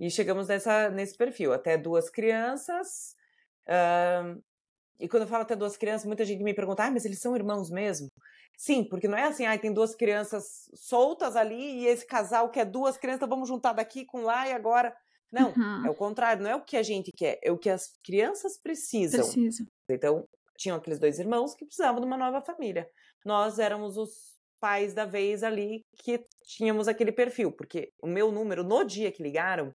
e 0.00 0.10
chegamos 0.10 0.48
nessa, 0.48 0.88
nesse 0.88 1.16
perfil. 1.16 1.52
Até 1.52 1.76
duas 1.76 2.08
crianças, 2.08 3.14
Uh, 3.64 4.42
e 5.00 5.08
quando 5.08 5.22
eu 5.22 5.28
falo 5.28 5.42
até 5.42 5.56
duas 5.56 5.76
crianças, 5.76 6.06
muita 6.06 6.24
gente 6.24 6.42
me 6.42 6.54
pergunta, 6.54 6.84
ah, 6.84 6.90
mas 6.90 7.04
eles 7.04 7.18
são 7.18 7.34
irmãos 7.34 7.70
mesmo? 7.70 8.08
Sim, 8.56 8.84
porque 8.84 9.08
não 9.08 9.18
é 9.18 9.24
assim, 9.24 9.44
ah, 9.44 9.58
tem 9.58 9.72
duas 9.72 9.94
crianças 9.94 10.70
soltas 10.74 11.34
ali 11.34 11.80
e 11.80 11.86
esse 11.86 12.06
casal 12.06 12.50
quer 12.50 12.64
duas 12.64 12.96
crianças, 12.96 13.28
vamos 13.28 13.48
juntar 13.48 13.72
daqui 13.72 14.04
com 14.04 14.22
lá 14.22 14.48
e 14.48 14.52
agora. 14.52 14.94
Não, 15.32 15.52
uhum. 15.52 15.86
é 15.86 15.90
o 15.90 15.94
contrário, 15.94 16.44
não 16.44 16.50
é 16.50 16.54
o 16.54 16.62
que 16.62 16.76
a 16.76 16.82
gente 16.82 17.10
quer, 17.16 17.40
é 17.42 17.50
o 17.50 17.58
que 17.58 17.68
as 17.68 17.98
crianças 18.04 18.56
precisam. 18.56 19.20
Precisam. 19.20 19.66
Então, 19.90 20.28
tinham 20.56 20.76
aqueles 20.76 20.98
dois 20.98 21.18
irmãos 21.18 21.54
que 21.54 21.64
precisavam 21.64 22.00
de 22.00 22.06
uma 22.06 22.16
nova 22.16 22.40
família. 22.42 22.88
Nós 23.24 23.58
éramos 23.58 23.96
os 23.96 24.34
pais 24.60 24.94
da 24.94 25.04
vez 25.04 25.42
ali 25.42 25.84
que 25.96 26.24
tínhamos 26.44 26.88
aquele 26.88 27.12
perfil, 27.12 27.52
porque 27.52 27.92
o 28.00 28.06
meu 28.06 28.32
número, 28.32 28.64
no 28.64 28.84
dia 28.84 29.12
que 29.12 29.22
ligaram, 29.22 29.74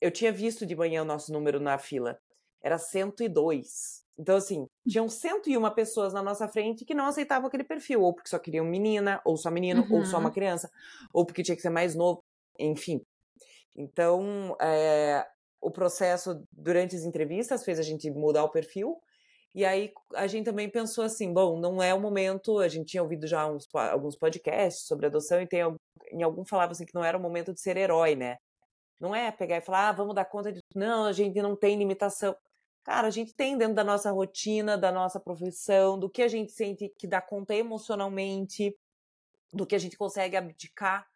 eu 0.00 0.10
tinha 0.10 0.32
visto 0.32 0.64
de 0.64 0.76
manhã 0.76 1.02
o 1.02 1.06
nosso 1.06 1.32
número 1.32 1.58
na 1.58 1.78
fila 1.78 2.18
era 2.62 2.78
102. 2.78 4.04
Então, 4.18 4.36
assim, 4.36 4.66
tinham 4.86 5.08
101 5.08 5.70
pessoas 5.74 6.12
na 6.12 6.22
nossa 6.22 6.48
frente 6.48 6.84
que 6.84 6.94
não 6.94 7.06
aceitavam 7.06 7.46
aquele 7.46 7.64
perfil, 7.64 8.02
ou 8.02 8.12
porque 8.12 8.28
só 8.28 8.38
queriam 8.38 8.64
menina, 8.64 9.20
ou 9.24 9.36
só 9.36 9.50
menino, 9.50 9.82
uhum. 9.82 9.98
ou 9.98 10.04
só 10.04 10.18
uma 10.18 10.28
uhum. 10.28 10.34
criança, 10.34 10.68
ou 11.12 11.24
porque 11.24 11.42
tinha 11.42 11.54
que 11.54 11.62
ser 11.62 11.70
mais 11.70 11.94
novo, 11.94 12.22
enfim. 12.58 13.00
Então, 13.76 14.56
é, 14.60 15.24
o 15.60 15.70
processo 15.70 16.42
durante 16.52 16.96
as 16.96 17.04
entrevistas 17.04 17.64
fez 17.64 17.78
a 17.78 17.82
gente 17.82 18.10
mudar 18.10 18.42
o 18.42 18.50
perfil, 18.50 18.96
e 19.54 19.64
aí 19.64 19.92
a 20.14 20.26
gente 20.26 20.44
também 20.44 20.68
pensou 20.68 21.04
assim, 21.04 21.32
bom, 21.32 21.58
não 21.58 21.82
é 21.82 21.92
o 21.94 22.00
momento, 22.00 22.58
a 22.58 22.68
gente 22.68 22.88
tinha 22.90 23.02
ouvido 23.02 23.26
já 23.26 23.46
uns, 23.46 23.66
alguns 23.74 24.16
podcasts 24.16 24.86
sobre 24.86 25.06
adoção, 25.06 25.40
e 25.40 25.46
tem, 25.46 25.60
em 26.12 26.22
algum 26.22 26.44
falava 26.44 26.72
assim 26.72 26.86
que 26.86 26.94
não 26.94 27.04
era 27.04 27.16
o 27.18 27.20
momento 27.20 27.52
de 27.52 27.60
ser 27.60 27.76
herói, 27.76 28.14
né? 28.14 28.38
Não 29.00 29.14
é 29.14 29.30
pegar 29.30 29.58
e 29.58 29.60
falar, 29.60 29.88
ah, 29.88 29.92
vamos 29.92 30.14
dar 30.14 30.24
conta 30.24 30.52
de. 30.52 30.60
Não, 30.74 31.04
a 31.06 31.12
gente 31.12 31.40
não 31.40 31.54
tem 31.54 31.78
limitação. 31.78 32.36
Cara, 32.82 33.06
a 33.06 33.10
gente 33.10 33.34
tem 33.34 33.56
dentro 33.56 33.74
da 33.74 33.84
nossa 33.84 34.10
rotina, 34.10 34.76
da 34.76 34.90
nossa 34.90 35.20
profissão, 35.20 35.98
do 35.98 36.10
que 36.10 36.22
a 36.22 36.28
gente 36.28 36.52
sente 36.52 36.88
que 36.98 37.06
dá 37.06 37.20
conta 37.20 37.54
emocionalmente, 37.54 38.76
do 39.52 39.66
que 39.66 39.74
a 39.74 39.78
gente 39.78 39.96
consegue 39.96 40.36
abdicar 40.36 41.06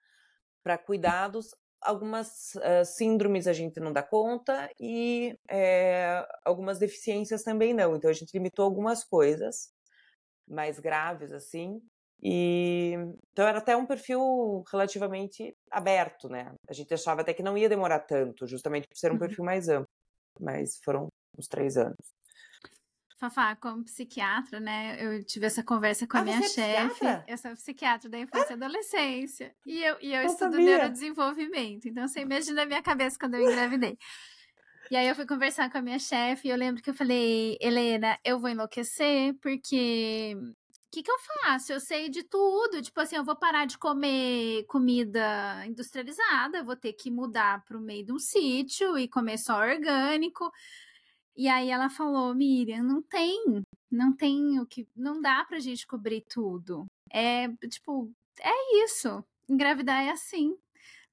para 0.62 0.78
cuidados. 0.78 1.54
Algumas 1.82 2.54
uh, 2.56 2.84
síndromes 2.84 3.46
a 3.46 3.52
gente 3.52 3.80
não 3.80 3.92
dá 3.92 4.02
conta 4.02 4.70
e 4.80 5.36
é, 5.50 6.26
algumas 6.44 6.78
deficiências 6.78 7.42
também 7.42 7.74
não. 7.74 7.96
Então 7.96 8.10
a 8.10 8.14
gente 8.14 8.32
limitou 8.32 8.64
algumas 8.64 9.04
coisas 9.04 9.70
mais 10.48 10.78
graves, 10.78 11.32
assim. 11.32 11.80
E 12.22 12.94
então 13.32 13.46
era 13.46 13.58
até 13.58 13.76
um 13.76 13.84
perfil 13.84 14.62
relativamente 14.70 15.56
aberto, 15.70 16.28
né? 16.28 16.54
A 16.68 16.72
gente 16.72 16.94
achava 16.94 17.22
até 17.22 17.34
que 17.34 17.42
não 17.42 17.58
ia 17.58 17.68
demorar 17.68 18.00
tanto, 18.00 18.46
justamente 18.46 18.86
por 18.86 18.96
ser 18.96 19.10
um 19.10 19.14
uhum. 19.14 19.20
perfil 19.20 19.44
mais 19.44 19.68
amplo. 19.68 19.88
Mas 20.40 20.78
foram 20.84 21.08
uns 21.36 21.48
três 21.48 21.76
anos. 21.76 22.21
Fafá, 23.22 23.54
como 23.54 23.84
psiquiatra, 23.84 24.58
né? 24.58 24.96
Eu 24.98 25.22
tive 25.22 25.46
essa 25.46 25.62
conversa 25.62 26.08
com 26.08 26.16
a 26.16 26.20
ah, 26.20 26.24
minha 26.24 26.38
é 26.40 26.42
chefe. 26.42 27.04
Eu 27.28 27.38
sou 27.38 27.52
psiquiatra 27.52 28.10
da 28.10 28.18
infância 28.18 28.52
e 28.52 28.54
adolescência. 28.54 29.54
E 29.64 29.84
eu, 29.84 29.96
e 30.00 30.12
eu, 30.12 30.22
eu 30.22 30.26
estudo 30.26 30.50
sabia. 30.50 30.64
neurodesenvolvimento. 30.64 31.86
Então 31.86 32.08
você 32.08 32.22
imagina 32.22 32.62
a 32.62 32.66
minha 32.66 32.82
cabeça 32.82 33.16
quando 33.16 33.34
eu 33.34 33.42
engravidei. 33.48 33.96
E 34.90 34.96
aí 34.96 35.06
eu 35.06 35.14
fui 35.14 35.24
conversar 35.24 35.70
com 35.70 35.78
a 35.78 35.82
minha 35.82 36.00
chefe 36.00 36.48
e 36.48 36.50
eu 36.50 36.56
lembro 36.56 36.82
que 36.82 36.90
eu 36.90 36.94
falei, 36.94 37.56
Helena, 37.60 38.18
eu 38.24 38.40
vou 38.40 38.50
enlouquecer 38.50 39.34
porque 39.40 40.36
o 40.36 40.90
que, 40.90 41.04
que 41.04 41.10
eu 41.10 41.18
faço? 41.44 41.72
Eu 41.72 41.78
sei 41.78 42.08
de 42.08 42.24
tudo. 42.24 42.82
Tipo 42.82 43.02
assim, 43.02 43.14
eu 43.14 43.24
vou 43.24 43.36
parar 43.36 43.66
de 43.66 43.78
comer 43.78 44.64
comida 44.64 45.64
industrializada, 45.64 46.64
vou 46.64 46.74
ter 46.74 46.92
que 46.92 47.08
mudar 47.08 47.64
para 47.64 47.78
o 47.78 47.80
meio 47.80 48.04
de 48.04 48.12
um 48.12 48.18
sítio 48.18 48.98
e 48.98 49.06
comer 49.06 49.38
só 49.38 49.60
orgânico. 49.60 50.52
E 51.36 51.48
aí 51.48 51.70
ela 51.70 51.88
falou, 51.88 52.34
Miriam, 52.34 52.82
não 52.82 53.02
tem, 53.02 53.64
não 53.90 54.14
tem 54.14 54.60
o 54.60 54.66
que, 54.66 54.86
não 54.94 55.20
dá 55.20 55.44
pra 55.44 55.60
gente 55.60 55.86
cobrir 55.86 56.24
tudo. 56.28 56.86
É, 57.10 57.48
tipo, 57.68 58.10
é 58.40 58.84
isso. 58.84 59.24
Engravidar 59.48 60.02
é 60.02 60.10
assim, 60.10 60.56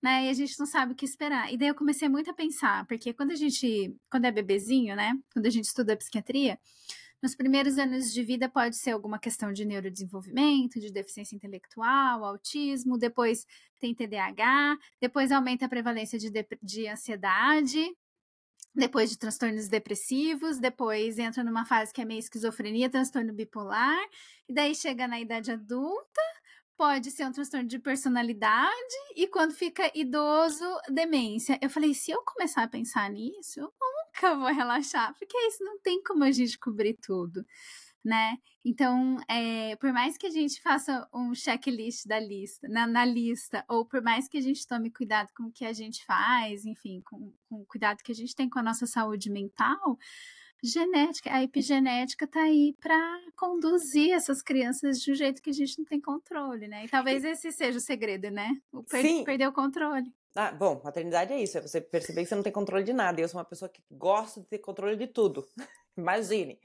né? 0.02 0.26
E 0.26 0.30
a 0.30 0.34
gente 0.34 0.58
não 0.60 0.66
sabe 0.66 0.94
o 0.94 0.96
que 0.96 1.06
esperar. 1.06 1.52
E 1.52 1.58
daí 1.58 1.70
eu 1.70 1.76
comecei 1.76 2.10
muito 2.10 2.30
a 2.32 2.34
pensar, 2.34 2.86
porque 2.86 3.14
quando 3.14 3.32
a 3.32 3.36
gente, 3.36 3.96
quando 4.10 4.26
é 4.26 4.32
bebezinho, 4.32 4.96
né? 4.96 5.18
Quando 5.34 5.46
a 5.46 5.50
gente 5.50 5.66
estuda 5.66 5.98
psiquiatria, 5.98 6.60
nos 7.22 7.36
primeiros 7.36 7.78
anos 7.78 8.14
de 8.14 8.24
vida 8.24 8.48
pode 8.48 8.78
ser 8.78 8.92
alguma 8.92 9.20
questão 9.20 9.52
de 9.52 9.66
neurodesenvolvimento, 9.66 10.80
de 10.80 10.92
deficiência 10.92 11.36
intelectual, 11.36 12.24
autismo, 12.24 12.98
depois 12.98 13.46
tem 13.78 13.94
TDAH, 13.94 14.78
depois 15.02 15.32
aumenta 15.32 15.66
a 15.66 15.70
prevalência 15.70 16.18
de, 16.18 16.30
de, 16.30 16.48
de 16.62 16.88
ansiedade, 16.88 17.94
depois 18.74 19.10
de 19.10 19.18
transtornos 19.18 19.68
depressivos, 19.68 20.60
depois 20.60 21.18
entra 21.20 21.44
numa 21.44 21.66
fase 21.66 21.94
que 21.94 22.02
é 22.02 22.06
meio 22.06 22.20
esquizofrenia, 22.20 22.90
transtorno 22.90 23.34
bipolar, 23.34 24.00
e 24.48 24.54
daí 24.54 24.76
chega 24.76 25.08
na 25.08 25.20
idade 25.20 25.52
adulta, 25.52 26.22
pode 26.78 27.12
ser 27.12 27.26
um 27.26 27.32
transtorno 27.32 27.68
de 27.68 27.80
personalidade, 27.80 28.96
e 29.16 29.28
quando 29.28 29.54
fica 29.54 29.92
idoso, 29.94 30.66
demência. 30.90 31.60
Eu 31.62 31.70
falei, 31.70 31.94
se 31.94 32.12
eu 32.12 32.24
começar 32.24 32.64
a 32.64 32.68
pensar 32.68 33.10
nisso, 33.10 33.60
eu 33.60 33.74
nunca 33.80 34.36
vou 34.36 34.48
relaxar, 34.54 35.14
porque 35.18 35.38
isso 35.48 35.64
não 35.64 35.80
tem 35.80 36.02
como 36.04 36.24
a 36.24 36.32
gente 36.32 36.58
cobrir 36.58 36.94
tudo 37.02 37.46
né? 38.04 38.38
Então, 38.64 39.18
é, 39.30 39.76
por 39.78 39.92
mais 39.92 40.18
que 40.18 40.28
a 40.28 40.30
gente 40.30 40.62
faça 40.62 41.08
um 41.14 41.34
checklist 41.34 42.06
da 42.06 42.20
lista, 42.20 42.68
na, 42.68 42.88
na, 42.88 43.06
lista, 43.06 43.64
ou 43.68 43.86
por 43.86 44.02
mais 44.02 44.28
que 44.28 44.38
a 44.38 44.42
gente 44.42 44.66
tome 44.68 44.92
cuidado 44.92 45.30
com 45.36 45.44
o 45.44 45.52
que 45.52 45.66
a 45.66 45.74
gente 45.74 46.06
faz, 46.06 46.66
enfim, 46.66 47.02
com, 47.06 47.34
com 47.50 47.62
o 47.62 47.66
cuidado 47.66 48.04
que 48.04 48.12
a 48.12 48.16
gente 48.16 48.36
tem 48.36 48.50
com 48.50 48.60
a 48.60 48.64
nossa 48.64 48.86
saúde 48.86 49.30
mental, 49.30 49.98
genética, 50.62 51.34
a 51.34 51.44
epigenética 51.44 52.28
tá 52.28 52.42
aí 52.42 52.76
para 52.82 52.98
conduzir 53.36 54.12
essas 54.12 54.42
crianças 54.42 55.00
de 55.00 55.12
um 55.12 55.16
jeito 55.16 55.42
que 55.42 55.50
a 55.50 55.54
gente 55.54 55.78
não 55.80 55.86
tem 55.86 56.02
controle, 56.02 56.68
né? 56.68 56.86
E 56.86 56.90
talvez 56.90 57.24
esse 57.24 57.52
seja 57.52 57.78
o 57.78 57.82
segredo, 57.82 58.30
né? 58.30 58.52
O 58.72 58.84
per 58.84 59.02
Sim. 59.02 59.24
perder 59.24 59.48
o 59.48 59.54
controle. 59.54 60.14
Ah, 60.36 60.52
bom, 60.52 60.82
maternidade 60.84 61.34
é 61.34 61.42
isso, 61.42 61.58
é 61.58 61.62
você 61.62 61.82
perceber 61.82 62.24
que 62.24 62.30
você 62.30 62.36
não 62.36 62.44
tem 62.44 62.52
controle 62.52 62.84
de 62.84 62.94
nada. 62.94 63.20
Eu 63.20 63.28
sou 63.28 63.40
uma 63.40 63.46
pessoa 63.46 63.70
que 63.70 63.82
gosta 63.90 64.42
de 64.42 64.48
ter 64.48 64.60
controle 64.60 64.96
de 64.96 65.08
tudo. 65.08 65.46
Imagine. 65.98 66.60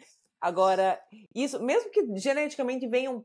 Agora, 0.45 1.03
isso, 1.35 1.59
mesmo 1.65 1.91
que 1.91 2.05
geneticamente 2.19 2.87
venham 2.87 3.25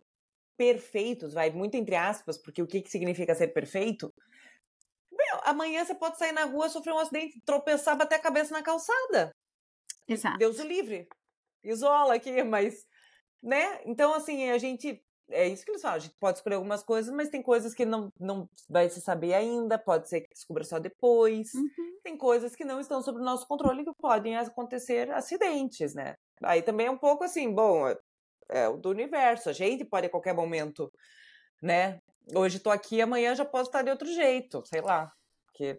perfeitos, 0.56 1.34
vai 1.34 1.50
muito 1.50 1.76
entre 1.76 1.94
aspas, 1.94 2.38
porque 2.38 2.62
o 2.62 2.66
que, 2.66 2.82
que 2.82 2.90
significa 2.90 3.36
ser 3.36 3.50
perfeito? 3.50 4.14
Meu, 5.12 5.42
amanhã 5.44 5.84
você 5.84 5.94
pode 5.94 6.18
sair 6.18 6.32
na 6.32 6.46
rua, 6.46 6.70
sofrer 6.70 6.94
um 6.94 6.98
acidente, 6.98 7.42
tropeçar, 7.46 7.98
bater 7.98 8.16
a 8.16 8.22
cabeça 8.22 8.54
na 8.54 8.64
calçada. 8.64 9.36
Exato. 10.08 10.38
Deus 10.38 10.60
o 10.60 10.64
livre. 10.64 11.10
Isola 11.62 12.16
aqui, 12.16 12.42
mas, 12.42 12.86
né? 13.44 13.82
Então, 13.86 14.14
assim, 14.14 14.50
a 14.50 14.58
gente. 14.58 15.04
É 15.30 15.46
isso 15.46 15.66
que 15.66 15.72
eles 15.72 15.82
falam, 15.82 15.98
a 15.98 16.00
gente 16.00 16.16
pode 16.22 16.38
escolher 16.38 16.56
algumas 16.56 16.84
coisas, 16.84 17.14
mas 17.14 17.28
tem 17.28 17.44
coisas 17.44 17.74
que 17.74 17.86
não, 17.86 18.10
não 18.18 18.50
vai 18.70 18.90
se 18.90 19.02
saber 19.02 19.34
ainda, 19.34 19.78
pode 19.78 20.08
ser 20.08 20.22
que 20.22 20.34
descubra 20.34 20.64
só 20.64 20.80
depois. 20.80 21.54
Uhum. 21.54 22.00
Tem 22.02 22.18
coisas 22.18 22.56
que 22.56 22.64
não 22.64 22.80
estão 22.80 23.02
sob 23.02 23.20
o 23.20 23.24
nosso 23.24 23.46
controle 23.46 23.84
que 23.84 23.92
podem 24.00 24.38
acontecer 24.38 25.12
acidentes, 25.12 25.94
né? 25.94 26.16
Aí 26.44 26.62
também 26.62 26.88
é 26.88 26.92
um 26.92 26.98
pouco 26.98 27.24
assim, 27.24 27.54
bom, 27.54 27.88
é, 27.88 27.98
é 28.50 28.68
o 28.70 28.78
do 28.78 28.90
universo, 28.90 29.50
a 29.50 29.54
gente 29.54 29.86
pode 29.86 30.08
a 30.08 30.10
qualquer 30.10 30.34
momento, 30.34 30.92
né? 31.62 32.00
Hoje 32.34 32.60
tô 32.60 32.70
aqui, 32.70 33.02
amanhã 33.02 33.36
já 33.36 33.46
posso 33.46 33.70
estar 33.70 33.82
de 33.82 33.90
outro 33.90 34.08
jeito, 34.08 34.64
sei 34.66 34.82
lá. 34.82 35.12
Porque 35.46 35.78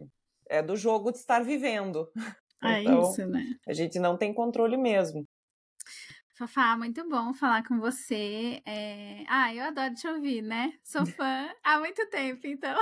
é 0.49 0.61
do 0.61 0.75
jogo 0.75 1.11
de 1.11 1.17
estar 1.17 1.43
vivendo. 1.43 2.09
É 2.63 2.79
Então, 2.81 3.01
isso, 3.01 3.25
né? 3.25 3.43
A 3.65 3.73
gente 3.73 3.97
não 3.97 4.15
tem 4.15 4.31
controle 4.31 4.77
mesmo. 4.77 5.27
Fafá, 6.41 6.75
muito 6.77 7.07
bom 7.07 7.33
falar 7.33 7.63
com 7.63 7.79
você. 7.79 8.61
É... 8.65 9.23
Ah, 9.27 9.53
eu 9.53 9.63
adoro 9.63 9.93
te 9.93 10.07
ouvir, 10.07 10.41
né? 10.41 10.73
Sou 10.83 11.05
fã 11.05 11.49
há 11.63 11.79
muito 11.79 12.07
tempo, 12.09 12.45
então. 12.45 12.75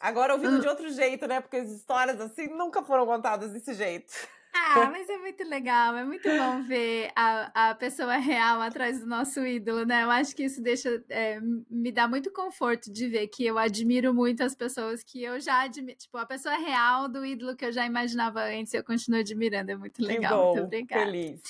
Agora 0.00 0.34
ouvindo 0.34 0.60
de 0.60 0.68
outro 0.68 0.90
jeito, 0.90 1.26
né? 1.26 1.40
Porque 1.40 1.56
as 1.56 1.70
histórias 1.70 2.20
assim 2.20 2.48
nunca 2.48 2.82
foram 2.82 3.06
contadas 3.06 3.52
desse 3.52 3.72
jeito. 3.74 4.12
Ah, 4.60 4.90
mas 4.90 5.08
é 5.08 5.16
muito 5.18 5.44
legal, 5.44 5.94
é 5.96 6.04
muito 6.04 6.32
bom 6.32 6.62
ver 6.62 7.10
a, 7.14 7.70
a 7.70 7.74
pessoa 7.74 8.16
real 8.16 8.60
atrás 8.60 9.00
do 9.00 9.06
nosso 9.06 9.46
ídolo, 9.46 9.84
né? 9.84 10.02
Eu 10.04 10.10
acho 10.10 10.34
que 10.34 10.44
isso 10.44 10.60
deixa, 10.62 11.02
é, 11.08 11.38
me 11.40 11.92
dá 11.92 12.08
muito 12.08 12.32
conforto 12.32 12.92
de 12.92 13.08
ver 13.08 13.28
que 13.28 13.44
eu 13.46 13.56
admiro 13.58 14.12
muito 14.12 14.42
as 14.42 14.54
pessoas 14.54 15.02
que 15.02 15.22
eu 15.22 15.38
já 15.40 15.62
admiro. 15.62 15.96
Tipo, 15.98 16.18
a 16.18 16.26
pessoa 16.26 16.56
real 16.56 17.08
do 17.08 17.24
ídolo 17.24 17.56
que 17.56 17.64
eu 17.64 17.72
já 17.72 17.86
imaginava 17.86 18.42
antes, 18.44 18.74
eu 18.74 18.84
continuo 18.84 19.20
admirando. 19.20 19.70
É 19.70 19.76
muito 19.76 20.02
legal. 20.02 20.48
que 20.50 20.60
bom, 20.60 20.60
muito 20.60 20.66
obrigada. 20.66 21.04
feliz. 21.06 21.42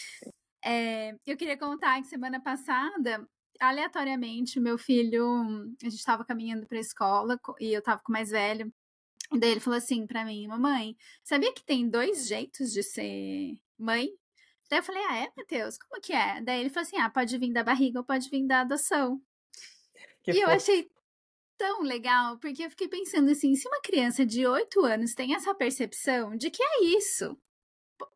É, 0.65 1.15
eu 1.27 1.37
queria 1.37 1.57
contar 1.57 2.01
que 2.01 2.09
semana 2.09 2.41
passada, 2.41 3.27
aleatoriamente, 3.61 4.61
meu 4.61 4.77
filho, 4.79 5.25
a 5.83 5.85
gente 5.89 5.97
estava 5.97 6.25
caminhando 6.25 6.67
para 6.67 6.79
a 6.79 6.81
escola 6.81 7.39
co- 7.39 7.57
e 7.61 7.73
eu 7.73 7.79
estava 7.81 8.01
com 8.03 8.13
o 8.13 8.15
mais 8.15 8.31
velho. 8.31 8.73
Daí 9.33 9.51
ele 9.51 9.61
falou 9.61 9.77
assim 9.77 10.07
para 10.07 10.25
mim, 10.25 10.47
mamãe, 10.47 10.97
sabia 11.23 11.53
que 11.53 11.65
tem 11.65 11.89
dois 11.89 12.27
jeitos 12.27 12.73
de 12.73 12.83
ser 12.83 13.59
mãe? 13.79 14.09
Daí 14.71 14.79
eu 14.81 14.83
falei, 14.83 15.03
ah, 15.05 15.17
é, 15.19 15.33
Matheus? 15.37 15.79
Como 15.79 16.01
que 16.01 16.13
é? 16.13 16.41
Daí 16.43 16.61
ele 16.61 16.71
falou 16.71 16.87
assim, 16.87 16.99
ah, 16.99 17.11
pode 17.11 17.37
vir 17.39 17.53
da 17.53 17.63
barriga 17.65 17.99
ou 18.01 18.05
pode 18.05 18.29
vir 18.31 18.47
da 18.47 18.61
adoção. 18.63 19.21
Que 20.23 20.33
e 20.33 20.41
eu 20.41 20.51
fofo. 20.51 20.57
achei 20.57 20.91
tão 21.59 21.83
legal, 21.83 22.39
porque 22.39 22.65
eu 22.65 22.71
fiquei 22.71 22.89
pensando 22.89 23.31
assim, 23.31 23.55
se 23.55 23.69
uma 23.69 23.81
criança 23.83 24.25
de 24.27 24.47
8 24.47 24.85
anos 24.85 25.15
tem 25.15 25.35
essa 25.35 25.55
percepção 25.55 26.37
de 26.37 26.51
que 26.51 26.63
é 26.63 26.85
isso, 26.85 27.37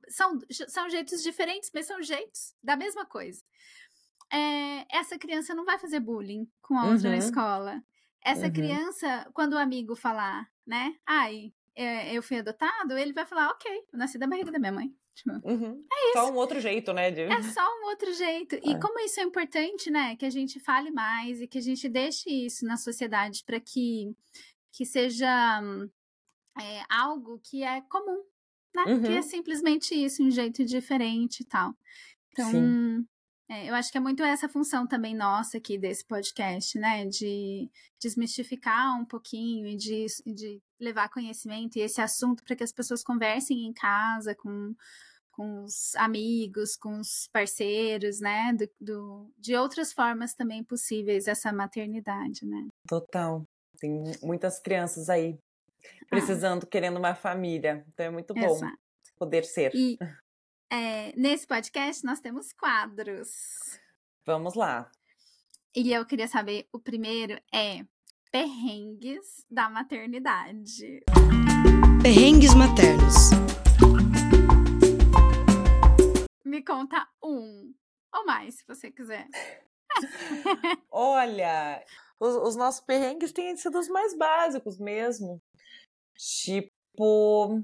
são, 0.09 0.39
são 0.69 0.91
jeitos 0.91 1.23
diferentes, 1.23 1.71
mas 1.75 1.87
são 1.87 2.03
jeitos 2.03 2.55
da 2.63 2.77
mesma 2.77 3.07
coisa. 3.07 3.43
É, 4.33 4.87
essa 4.97 5.19
criança 5.19 5.55
não 5.55 5.65
vai 5.65 5.79
fazer 5.79 6.01
bullying 6.01 6.51
com 6.63 6.79
a 6.79 6.89
outra 6.89 7.11
na 7.11 7.17
Uhum. 7.17 7.19
escola. 7.19 7.83
Essa 8.25 8.47
Uhum. 8.47 8.53
criança, 8.53 9.31
quando 9.35 9.55
o 9.55 9.59
amigo 9.59 9.97
falar, 9.97 10.49
né, 10.67 10.95
ai, 11.07 11.53
é, 11.75 12.15
eu 12.17 12.23
fui 12.23 12.39
adotado, 12.39 12.97
ele 12.99 13.13
vai 13.13 13.25
falar, 13.27 13.49
ok, 13.51 13.71
eu 13.93 13.99
nasci 13.99 14.19
da 14.19 14.27
barriga 14.27 14.51
da 14.53 14.59
minha 14.59 14.73
mãe. 14.73 14.93
Tipo, 15.15 15.31
Uhum. 15.47 15.85
Só 16.15 16.31
um 16.31 16.37
outro 16.37 16.59
jeito, 16.59 16.91
né? 16.95 17.11
De... 17.11 17.21
é 17.21 17.43
só 17.43 17.61
um 17.61 17.87
outro 17.91 18.11
jeito. 18.15 18.55
E 18.65 18.73
É. 18.73 18.79
como 18.81 18.99
isso 19.01 19.21
é 19.21 19.23
importante, 19.23 19.91
né? 19.91 20.17
Que 20.17 20.25
a 20.25 20.31
gente 20.31 20.59
fale 20.59 20.91
mais 20.91 21.39
e 21.43 21.47
que 21.47 21.59
a 21.59 21.61
gente 21.61 21.87
deixe 21.87 22.31
isso 22.31 22.65
na 22.65 22.79
sociedade 22.79 23.45
para 23.45 23.61
que, 23.61 24.11
que 24.73 24.87
seja 24.87 25.61
é, 26.59 26.83
algo 26.89 27.39
que 27.45 27.63
é 27.63 27.83
comum, 27.83 28.25
né? 28.75 28.85
Que 28.85 28.91
Uhum. 29.09 29.17
é 29.19 29.23
simplesmente 29.23 29.95
isso, 29.95 30.23
um 30.23 30.31
jeito 30.31 30.65
diferente 30.65 31.41
e 31.41 31.45
tal. 31.45 31.75
Então, 32.31 32.51
Sim. 32.51 33.07
É, 33.53 33.69
eu 33.69 33.75
acho 33.75 33.91
que 33.93 33.99
é 33.99 34.01
muito 34.01 34.23
essa 34.23 34.49
função 34.49 34.87
também 34.87 35.15
nossa 35.15 35.59
aqui 35.59 35.77
desse 35.79 36.05
podcast, 36.05 36.79
né? 36.79 37.05
De 37.07 37.69
desmistificar 38.01 38.99
um 39.01 39.05
pouquinho 39.05 39.67
e 39.67 39.77
de, 39.77 40.07
de 40.27 40.59
levar 40.81 41.09
conhecimento 41.11 41.77
e 41.77 41.81
esse 41.83 42.01
assunto 42.01 42.43
para 42.45 42.57
que 42.57 42.65
as 42.65 42.73
pessoas 42.73 43.03
conversem 43.05 43.67
em 43.67 43.73
casa 43.73 44.35
com, 44.35 44.75
com 45.31 45.65
os 45.65 45.95
amigos, 45.97 46.77
com 46.77 46.99
os 46.99 47.29
parceiros, 47.33 48.21
né? 48.21 48.53
Do, 48.53 48.69
do- 48.81 49.31
de 49.39 49.55
outras 49.57 49.93
formas 49.93 50.35
também 50.35 50.65
possíveis 50.65 51.27
essa 51.29 51.53
maternidade, 51.53 52.47
né? 52.47 52.69
Total. 52.89 53.45
Tem 53.79 54.03
muitas 54.23 54.61
crianças 54.61 55.09
aí 55.11 55.37
precisando, 56.09 56.67
querendo 56.67 56.99
uma 56.99 57.15
família. 57.15 57.85
Então 57.93 58.07
é 58.07 58.11
muito 58.11 58.33
bom 58.35 58.55
Exato. 58.57 58.77
poder 59.19 59.45
ser. 59.45 59.73
E 59.75 59.99
é, 60.73 61.13
nesse 61.15 61.47
podcast 61.47 62.03
nós 62.03 62.19
temos 62.19 62.51
quadros. 62.55 63.29
Vamos 64.25 64.55
lá. 64.55 64.91
E 65.77 65.93
eu 65.93 66.07
queria 66.07 66.27
saber, 66.27 66.67
o 66.73 66.79
primeiro 66.79 67.39
é 67.53 67.85
perrengues 68.31 69.45
da 69.51 69.69
maternidade. 69.69 71.05
Perrengues 72.03 72.55
maternos. 72.55 73.31
Me 76.43 76.65
conta 76.65 77.07
um 77.23 77.75
ou 78.15 78.25
mais, 78.25 78.57
se 78.57 78.65
você 78.67 78.91
quiser. 78.91 79.29
Olha, 80.91 81.85
os, 82.19 82.35
os 82.35 82.57
nossos 82.57 82.81
perrengues 82.81 83.33
têm 83.33 83.55
sido 83.59 83.79
os 83.79 83.89
mais 83.89 84.17
básicos 84.17 84.79
mesmo. 84.79 85.39
Tipo, 86.17 87.61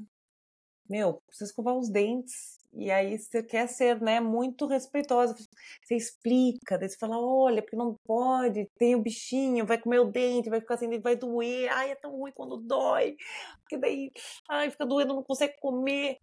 meu, 0.88 1.22
precisa 1.26 1.50
escovar 1.50 1.74
os 1.74 1.88
dentes. 1.90 2.58
E 2.72 2.90
aí 2.90 3.18
você 3.18 3.42
quer 3.42 3.66
ser, 3.68 4.00
né, 4.00 4.20
muito 4.20 4.66
respeitosa. 4.66 5.34
Você 5.82 5.96
explica, 5.96 6.78
daí 6.78 6.88
você 6.88 6.96
fala, 6.98 7.18
olha, 7.18 7.62
porque 7.62 7.76
não 7.76 7.96
pode, 8.04 8.68
tem 8.78 8.94
o 8.94 9.02
bichinho, 9.02 9.66
vai 9.66 9.78
comer 9.78 10.00
o 10.00 10.04
dente, 10.10 10.50
vai 10.50 10.60
ficar 10.60 10.74
assim, 10.74 11.00
vai 11.00 11.16
doer. 11.16 11.70
Ai, 11.72 11.90
é 11.92 11.94
tão 11.96 12.12
ruim 12.12 12.32
quando 12.32 12.58
dói. 12.58 13.16
Porque 13.60 13.78
daí, 13.78 14.10
ai, 14.50 14.70
fica 14.70 14.86
doendo, 14.86 15.14
não 15.14 15.24
consegue 15.24 15.54
comer. 15.60 16.18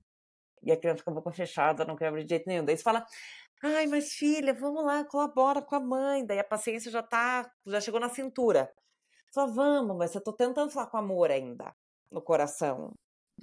E 0.64 0.72
a 0.72 0.78
criança 0.78 1.00
fica 1.00 1.12
a 1.12 1.14
boca 1.14 1.32
fechada, 1.32 1.86
não 1.86 1.96
quer 1.96 2.12
de 2.14 2.28
jeito 2.30 2.48
nenhum. 2.48 2.66
Daí 2.66 2.78
você 2.78 2.84
fala, 2.84 3.06
Ai, 3.64 3.88
mas 3.88 4.14
filha, 4.14 4.54
vamos 4.54 4.84
lá, 4.86 5.04
colabora 5.06 5.62
com 5.62 5.76
a 5.76 5.80
mãe. 5.80 6.26
Daí 6.26 6.40
a 6.40 6.44
paciência 6.44 6.92
já 6.92 7.02
tá, 7.02 7.50
já 7.66 7.82
chegou 7.82 8.00
na 8.00 8.10
cintura. 8.10 8.72
Só 9.32 9.48
vamos, 9.48 9.98
mas 9.98 10.14
eu 10.16 10.22
tô 10.24 10.34
tentando 10.34 10.72
falar 10.72 10.88
com 10.88 10.98
amor 10.98 11.32
ainda, 11.32 11.74
no 12.12 12.22
coração. 12.22 12.94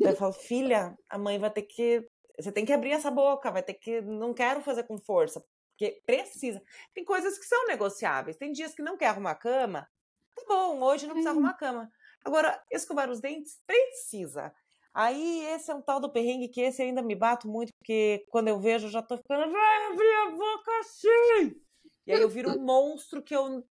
Daí 0.01 0.13
eu 0.13 0.17
falo, 0.17 0.33
filha, 0.33 0.97
a 1.09 1.19
mãe 1.19 1.39
vai 1.39 1.51
ter 1.51 1.63
que. 1.63 2.07
Você 2.39 2.51
tem 2.53 2.65
que 2.65 2.73
abrir 2.73 2.93
essa 2.93 3.11
boca, 3.11 3.51
vai 3.51 3.63
ter 3.63 3.75
que. 3.75 4.01
Não 4.01 4.33
quero 4.35 4.61
fazer 4.63 4.85
com 4.85 4.99
força, 4.99 5.45
porque 5.71 6.01
precisa. 6.07 6.63
Tem 6.95 7.05
coisas 7.05 7.39
que 7.39 7.45
são 7.45 7.67
negociáveis. 7.67 8.37
Tem 8.37 8.53
dias 8.53 8.75
que 8.75 8.83
não 8.83 8.97
quer 8.97 9.07
arrumar 9.09 9.33
a 9.33 9.37
cama. 9.37 9.89
Tá 10.35 10.43
bom, 10.49 10.81
hoje 10.83 11.07
não 11.07 11.15
precisa 11.15 11.31
Hum. 11.31 11.35
arrumar 11.35 11.51
a 11.51 11.55
cama. 11.55 11.93
Agora, 12.25 12.63
escovar 12.71 13.11
os 13.11 13.21
dentes 13.21 13.61
precisa. 13.67 14.53
Aí, 14.95 15.45
esse 15.47 15.71
é 15.71 15.75
um 15.75 15.81
tal 15.83 15.99
do 16.01 16.11
perrengue 16.13 16.49
que 16.49 16.61
esse 16.61 16.83
ainda 16.83 17.03
me 17.03 17.15
bato 17.15 17.49
muito, 17.49 17.73
porque 17.79 18.25
quando 18.29 18.49
eu 18.49 18.61
vejo, 18.61 18.87
eu 18.87 18.91
já 18.91 19.03
tô 19.03 19.17
ficando, 19.17 19.51
vai 19.51 19.87
abrir 19.87 20.13
a 20.27 20.31
boca 20.31 20.71
assim! 20.81 21.61
E 22.07 22.13
aí 22.13 22.21
eu 22.21 22.29
viro 22.29 22.51
um 22.51 22.63
monstro 22.63 23.23
que 23.23 23.35
eu 23.35 23.65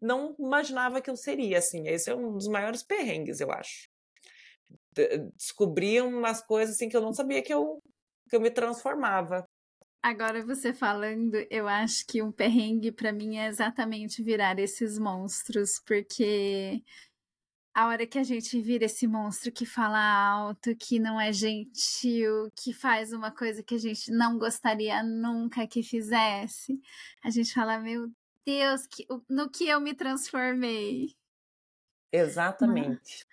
não 0.00 0.36
imaginava 0.38 1.00
que 1.00 1.10
eu 1.10 1.16
seria, 1.16 1.58
assim. 1.58 1.88
Esse 1.88 2.10
é 2.10 2.14
um 2.14 2.32
dos 2.32 2.46
maiores 2.46 2.82
perrengues, 2.82 3.40
eu 3.40 3.50
acho. 3.50 3.88
De- 4.92 5.18
Descobri 5.36 6.00
umas 6.00 6.42
coisas, 6.42 6.76
assim, 6.76 6.88
que 6.88 6.96
eu 6.96 7.00
não 7.00 7.12
sabia 7.12 7.42
que 7.42 7.52
eu, 7.52 7.82
que 8.28 8.36
eu 8.36 8.40
me 8.40 8.50
transformava. 8.50 9.44
Agora 10.02 10.44
você 10.44 10.72
falando, 10.72 11.34
eu 11.50 11.66
acho 11.66 12.06
que 12.06 12.22
um 12.22 12.30
perrengue 12.30 12.92
pra 12.92 13.12
mim 13.12 13.36
é 13.36 13.48
exatamente 13.48 14.22
virar 14.22 14.58
esses 14.58 14.98
monstros, 14.98 15.80
porque 15.84 16.82
a 17.74 17.86
hora 17.86 18.06
que 18.06 18.18
a 18.18 18.22
gente 18.22 18.60
vira 18.60 18.84
esse 18.86 19.06
monstro 19.06 19.52
que 19.52 19.66
fala 19.66 19.98
alto, 19.98 20.74
que 20.76 20.98
não 20.98 21.20
é 21.20 21.32
gentil, 21.32 22.50
que 22.56 22.72
faz 22.72 23.12
uma 23.12 23.30
coisa 23.30 23.62
que 23.62 23.74
a 23.74 23.78
gente 23.78 24.10
não 24.10 24.38
gostaria 24.38 25.02
nunca 25.02 25.66
que 25.66 25.82
fizesse, 25.82 26.80
a 27.24 27.30
gente 27.30 27.52
fala, 27.52 27.78
meu 27.78 28.10
Deus, 28.44 28.86
que, 28.86 29.06
no 29.28 29.50
que 29.50 29.68
eu 29.68 29.80
me 29.80 29.94
transformei. 29.94 31.14
Exatamente. 32.12 33.26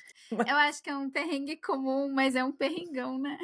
Eu 0.45 0.55
acho 0.57 0.82
que 0.84 0.89
é 0.89 0.95
um 0.97 1.09
perrengue 1.09 1.57
comum, 1.57 2.11
mas 2.11 2.36
é 2.36 2.43
um 2.43 2.51
perrengão, 2.51 3.17
né? 3.17 3.38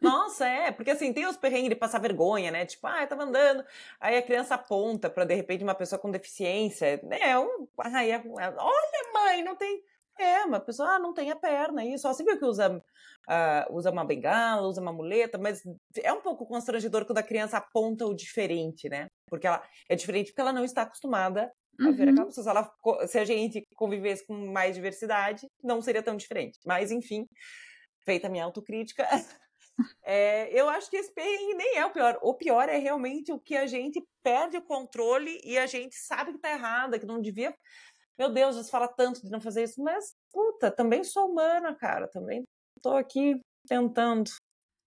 Nossa, 0.00 0.46
é, 0.46 0.70
porque 0.72 0.90
assim, 0.90 1.12
tem 1.12 1.26
os 1.26 1.36
perrengues 1.36 1.70
de 1.70 1.76
passar 1.76 1.98
vergonha, 2.00 2.50
né? 2.50 2.66
Tipo, 2.66 2.86
ah, 2.86 3.02
eu 3.02 3.08
tava 3.08 3.24
andando, 3.24 3.64
aí 3.98 4.16
a 4.18 4.22
criança 4.22 4.54
aponta 4.54 5.08
pra 5.08 5.24
de 5.24 5.34
repente 5.34 5.64
uma 5.64 5.74
pessoa 5.74 5.98
com 5.98 6.10
deficiência, 6.10 7.00
né? 7.02 7.18
É 7.30 7.38
um, 7.38 7.66
ai, 7.80 8.12
é- 8.12 8.22
olha, 8.28 9.12
mãe, 9.14 9.42
não 9.42 9.56
tem. 9.56 9.82
É, 10.18 10.44
uma 10.44 10.60
pessoa, 10.60 10.94
ah, 10.96 10.98
não 10.98 11.12
tem 11.12 11.30
a 11.30 11.36
perna, 11.36 11.84
isso. 11.84 12.08
Ó, 12.08 12.12
você 12.12 12.24
viu 12.24 12.38
que 12.38 12.44
usa, 12.44 12.82
ah, 13.28 13.66
usa 13.70 13.90
uma 13.90 14.04
bengala, 14.04 14.66
usa 14.66 14.80
uma 14.80 14.92
muleta, 14.92 15.38
mas 15.38 15.62
é 16.02 16.12
um 16.12 16.20
pouco 16.22 16.46
constrangedor 16.46 17.04
quando 17.04 17.18
a 17.18 17.22
criança 17.22 17.58
aponta 17.58 18.06
o 18.06 18.14
diferente, 18.14 18.88
né? 18.88 19.06
Porque 19.28 19.46
ela 19.46 19.62
é 19.88 19.94
diferente 19.96 20.28
porque 20.28 20.40
ela 20.40 20.52
não 20.52 20.64
está 20.64 20.82
acostumada 20.82 21.50
Uhum. 21.78 22.30
Se, 22.30 22.48
ela 22.48 22.70
se 23.06 23.18
a 23.18 23.24
gente 23.24 23.66
convivesse 23.74 24.26
com 24.26 24.52
mais 24.52 24.74
diversidade, 24.74 25.46
não 25.62 25.82
seria 25.82 26.02
tão 26.02 26.16
diferente. 26.16 26.58
Mas, 26.64 26.90
enfim, 26.90 27.26
feita 28.04 28.26
a 28.26 28.30
minha 28.30 28.44
autocrítica, 28.44 29.06
é, 30.04 30.48
eu 30.58 30.68
acho 30.68 30.88
que 30.90 30.96
esse 30.96 31.12
perrengue 31.12 31.54
nem 31.54 31.76
é 31.76 31.84
o 31.86 31.92
pior. 31.92 32.18
O 32.22 32.34
pior 32.34 32.68
é 32.68 32.78
realmente 32.78 33.32
o 33.32 33.40
que 33.40 33.56
a 33.56 33.66
gente 33.66 34.02
perde 34.22 34.56
o 34.56 34.62
controle 34.62 35.40
e 35.44 35.58
a 35.58 35.66
gente 35.66 35.94
sabe 35.94 36.32
que 36.32 36.38
tá 36.38 36.50
errada, 36.50 36.98
que 36.98 37.06
não 37.06 37.20
devia. 37.20 37.54
Meu 38.18 38.32
Deus, 38.32 38.56
você 38.56 38.70
fala 38.70 38.88
tanto 38.88 39.22
de 39.22 39.30
não 39.30 39.40
fazer 39.40 39.64
isso, 39.64 39.82
mas, 39.82 40.14
puta, 40.32 40.70
também 40.70 41.04
sou 41.04 41.30
humana, 41.30 41.74
cara. 41.74 42.08
Também 42.08 42.44
tô 42.82 42.96
aqui 42.96 43.40
tentando. 43.68 44.30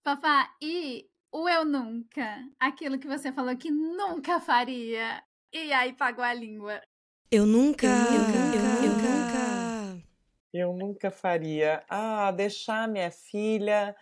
Fafá, 0.03 0.49
e 0.61 1.07
o 1.31 1.47
eu 1.47 1.63
nunca? 1.63 2.43
Aquilo 2.59 2.97
que 2.97 3.07
você 3.07 3.31
falou 3.31 3.55
que 3.55 3.69
nunca 3.69 4.39
faria. 4.39 5.23
E 5.51 5.73
aí 5.73 5.93
pagou 5.93 6.23
a 6.23 6.33
língua. 6.33 6.79
Eu 7.31 7.45
nunca. 7.45 7.87
Eu 7.87 7.93
nunca. 7.93 8.85
Eu 8.85 8.91
nunca. 8.91 10.03
Eu 10.53 10.73
nunca 10.73 11.11
faria. 11.11 11.83
Ah, 11.89 12.31
deixar 12.31 12.87
minha 12.87 13.09
filha 13.09 13.95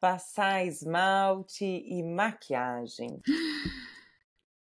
passar 0.00 0.64
esmalte 0.64 1.64
e 1.64 2.02
maquiagem. 2.02 3.20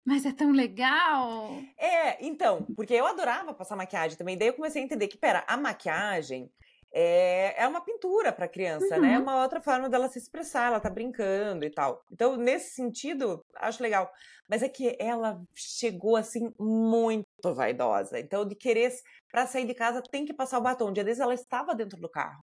Mas 0.06 0.26
é 0.26 0.32
tão 0.34 0.52
legal. 0.52 1.50
É, 1.78 2.26
então, 2.26 2.66
porque 2.76 2.94
eu 2.94 3.06
adorava 3.06 3.54
passar 3.54 3.76
maquiagem 3.76 4.18
também. 4.18 4.38
Daí 4.38 4.50
eu 4.50 4.54
comecei 4.54 4.82
a 4.82 4.86
entender 4.86 5.08
que, 5.08 5.18
pera, 5.18 5.46
a 5.48 5.56
maquiagem 5.58 6.52
é, 6.94 7.64
é 7.64 7.68
uma 7.68 7.82
pintura 7.84 8.32
para 8.32 8.48
criança, 8.48 8.98
né? 9.00 9.14
É 9.14 9.18
Uhum. 9.18 9.24
uma 9.24 9.42
outra 9.42 9.60
forma 9.60 9.90
dela 9.90 10.08
se 10.10 10.20
expressar, 10.20 10.68
ela 10.68 10.80
tá 10.80 10.90
brincando 10.90 11.66
e 11.66 11.72
tal. 11.72 12.04
Então, 12.12 12.36
nesse 12.38 12.76
sentido, 12.76 13.44
acho 13.58 13.82
legal. 13.82 14.12
Mas 14.48 14.62
é 14.62 14.70
que 14.70 14.96
ela 15.00 15.42
chegou 15.56 16.16
assim 16.16 16.54
muito 16.60 17.26
vaidosa. 17.56 18.20
Então, 18.20 18.46
de 18.46 18.56
querer, 18.56 18.94
para 19.32 19.48
sair 19.48 19.66
de 19.66 19.74
casa, 19.74 20.02
tem 20.04 20.26
que 20.26 20.34
passar 20.34 20.60
o 20.60 20.62
batom. 20.62 20.90
Um 20.90 20.94
dia 20.94 21.04
desses 21.04 21.20
ela 21.22 21.34
estava 21.34 21.74
dentro 21.74 22.00
do 22.00 22.10
carro. 22.10 22.44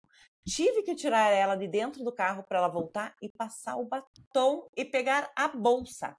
Tive 0.48 0.84
que 0.84 0.94
tirar 0.94 1.32
ela 1.32 1.56
de 1.56 1.68
dentro 1.68 2.04
do 2.04 2.14
carro 2.14 2.44
para 2.48 2.60
ela 2.60 2.68
voltar 2.68 3.16
e 3.22 3.30
passar 3.36 3.78
o 3.78 3.86
batom 3.86 4.68
e 4.78 4.86
pegar 4.86 5.32
a 5.36 5.48
bolsa. 5.48 6.16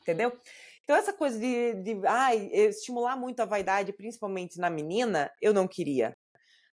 Entendeu? 0.00 0.32
Então, 0.82 0.96
essa 0.96 1.12
coisa 1.12 1.38
de, 1.38 1.74
de 1.74 2.00
ai, 2.06 2.50
estimular 2.52 3.16
muito 3.16 3.38
a 3.38 3.44
vaidade, 3.44 3.92
principalmente 3.92 4.58
na 4.58 4.68
menina, 4.68 5.30
eu 5.40 5.54
não 5.54 5.68
queria. 5.68 6.12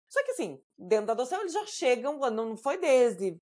Só 0.09 0.23
que, 0.23 0.31
assim, 0.31 0.61
dentro 0.77 1.07
da 1.07 1.13
adoção, 1.13 1.41
eles 1.41 1.53
já 1.53 1.65
chegam, 1.65 2.17
não 2.31 2.55
foi 2.57 2.77
desde 2.77 3.37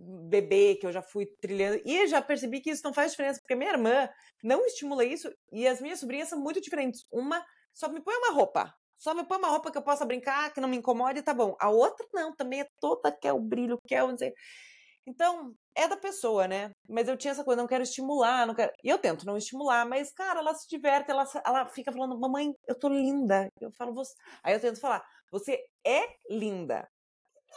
bebê 0.00 0.76
que 0.76 0.86
eu 0.86 0.92
já 0.92 1.02
fui 1.02 1.26
trilhando. 1.40 1.80
E 1.84 2.06
já 2.06 2.22
percebi 2.22 2.60
que 2.60 2.70
isso 2.70 2.82
não 2.84 2.94
faz 2.94 3.12
diferença, 3.12 3.40
porque 3.40 3.54
minha 3.54 3.72
irmã 3.72 4.08
não 4.42 4.64
estimula 4.64 5.04
isso 5.04 5.30
e 5.52 5.66
as 5.66 5.80
minhas 5.80 6.00
sobrinhas 6.00 6.28
são 6.28 6.40
muito 6.40 6.60
diferentes. 6.60 7.04
Uma 7.12 7.44
só 7.74 7.88
me 7.88 8.00
põe 8.02 8.16
uma 8.16 8.32
roupa. 8.32 8.74
Só 8.98 9.14
me 9.14 9.24
põe 9.24 9.38
uma 9.38 9.48
roupa 9.48 9.70
que 9.70 9.78
eu 9.78 9.82
possa 9.82 10.04
brincar, 10.04 10.52
que 10.52 10.60
não 10.60 10.68
me 10.68 10.76
incomode, 10.76 11.22
tá 11.22 11.32
bom. 11.32 11.56
A 11.58 11.70
outra 11.70 12.06
não, 12.12 12.34
também 12.34 12.60
é 12.60 12.68
toda 12.80 13.10
quer 13.10 13.32
o 13.32 13.40
brilho, 13.40 13.78
quer 13.86 14.02
o. 14.04 14.14
Então, 15.06 15.54
é 15.74 15.88
da 15.88 15.96
pessoa, 15.96 16.46
né? 16.46 16.70
Mas 16.88 17.08
eu 17.08 17.16
tinha 17.16 17.32
essa 17.32 17.42
coisa, 17.42 17.62
não 17.62 17.68
quero 17.68 17.82
estimular, 17.82 18.46
não 18.46 18.54
quero. 18.54 18.70
E 18.84 18.88
eu 18.90 18.98
tento 18.98 19.24
não 19.24 19.38
estimular, 19.38 19.86
mas, 19.86 20.12
cara, 20.12 20.40
ela 20.40 20.54
se 20.54 20.68
diverte, 20.68 21.10
ela, 21.10 21.24
ela 21.46 21.66
fica 21.66 21.90
falando, 21.90 22.18
mamãe, 22.20 22.52
eu 22.68 22.78
tô 22.78 22.88
linda. 22.88 23.48
Eu 23.58 23.72
falo, 23.72 23.94
você. 23.94 24.12
Aí 24.44 24.52
eu 24.52 24.60
tento 24.60 24.78
falar, 24.78 25.02
você 25.30 25.58
é 25.84 26.02
linda. 26.28 26.88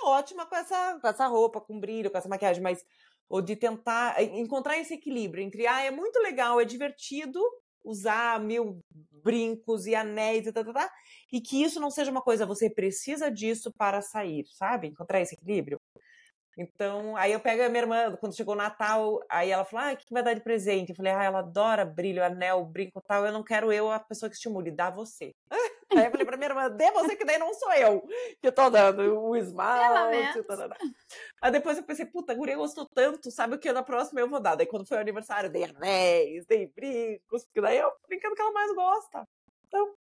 Ótima 0.04 0.46
com 0.46 0.56
essa, 0.56 1.00
com 1.00 1.08
essa 1.08 1.28
roupa, 1.28 1.62
com 1.62 1.80
brilho, 1.80 2.12
com 2.12 2.18
essa 2.18 2.30
maquiagem, 2.30 2.62
mas. 2.62 2.84
Ou 3.30 3.42
de 3.42 3.56
tentar 3.56 4.22
encontrar 4.22 4.78
esse 4.78 4.94
equilíbrio 4.94 5.44
entre, 5.44 5.66
ah, 5.66 5.82
é 5.82 5.90
muito 5.90 6.20
legal, 6.20 6.60
é 6.60 6.66
divertido 6.66 7.40
usar 7.84 8.40
mil 8.40 8.80
brincos 9.24 9.86
e 9.88 9.96
anéis 9.96 10.46
e 10.46 10.52
tá, 10.52 10.64
tá, 10.64 10.74
tá, 10.74 10.92
e 11.32 11.42
que 11.42 11.62
isso 11.64 11.80
não 11.80 11.90
seja 11.90 12.12
uma 12.12 12.22
coisa, 12.22 12.46
você 12.46 12.70
precisa 12.70 13.32
disso 13.32 13.72
para 13.78 14.02
sair, 14.02 14.46
sabe? 14.48 14.88
Encontrar 14.88 15.22
esse 15.22 15.36
equilíbrio. 15.36 15.80
Então, 16.58 17.18
aí 17.18 17.32
eu 17.32 17.40
pego 17.40 17.64
a 17.64 17.70
minha 17.70 17.82
irmã, 17.82 18.16
quando 18.18 18.36
chegou 18.36 18.54
o 18.54 18.58
Natal, 18.58 19.20
aí 19.28 19.50
ela 19.50 19.66
falou, 19.66 19.88
ah, 19.88 19.94
o 19.94 19.98
que 19.98 20.14
vai 20.14 20.22
dar 20.22 20.36
de 20.36 20.42
presente? 20.42 20.90
Eu 20.90 20.96
falei, 20.96 21.12
ah, 21.12 21.24
ela 21.24 21.40
adora 21.40 21.84
brilho, 21.84 22.24
anel, 22.24 22.64
brinco 22.66 23.02
tal, 23.02 23.26
eu 23.26 23.32
não 23.32 23.44
quero 23.44 23.72
eu 23.72 23.92
a 23.92 24.00
pessoa 24.00 24.30
que 24.30 24.36
estimule, 24.36 24.70
dá 24.70 24.92
você. 24.92 25.34
Aí 25.98 26.06
eu 26.06 26.12
falei 26.12 26.26
pra 26.26 26.38
minha 26.38 26.50
irmã, 26.50 26.70
dê 26.70 26.92
você 26.92 27.16
que 27.16 27.26
daí 27.26 27.38
não 27.38 27.54
sou 27.54 27.72
eu 27.74 28.08
que 28.42 28.52
tô 28.52 28.70
dando 28.70 29.20
o 29.22 29.36
esmalte. 29.36 30.44
Tá. 30.54 30.78
Aí 31.42 31.52
depois 31.52 31.78
eu 31.78 31.84
pensei, 31.84 32.06
puta, 32.06 32.32
a 32.32 32.36
guria 32.36 32.56
gostou 32.56 32.86
tanto, 32.86 33.30
sabe 33.32 33.56
o 33.56 33.60
que 33.60 33.72
na 33.72 33.84
próxima 33.84 34.20
eu 34.20 34.30
vou 34.30 34.40
dar. 34.40 34.56
Daí 34.56 34.66
quando 34.66 34.88
foi 34.88 34.98
o 34.98 35.02
aniversário, 35.02 35.50
dei 35.50 35.66
anéis, 35.66 36.46
dei 36.46 36.68
brincos, 36.68 37.44
porque 37.46 37.62
daí 37.62 37.78
eu 37.78 37.92
brincando 38.08 38.36
que 38.36 38.42
ela 38.42 38.52
mais 38.52 38.74
gosta. 38.74 39.28
Então, 39.68 39.94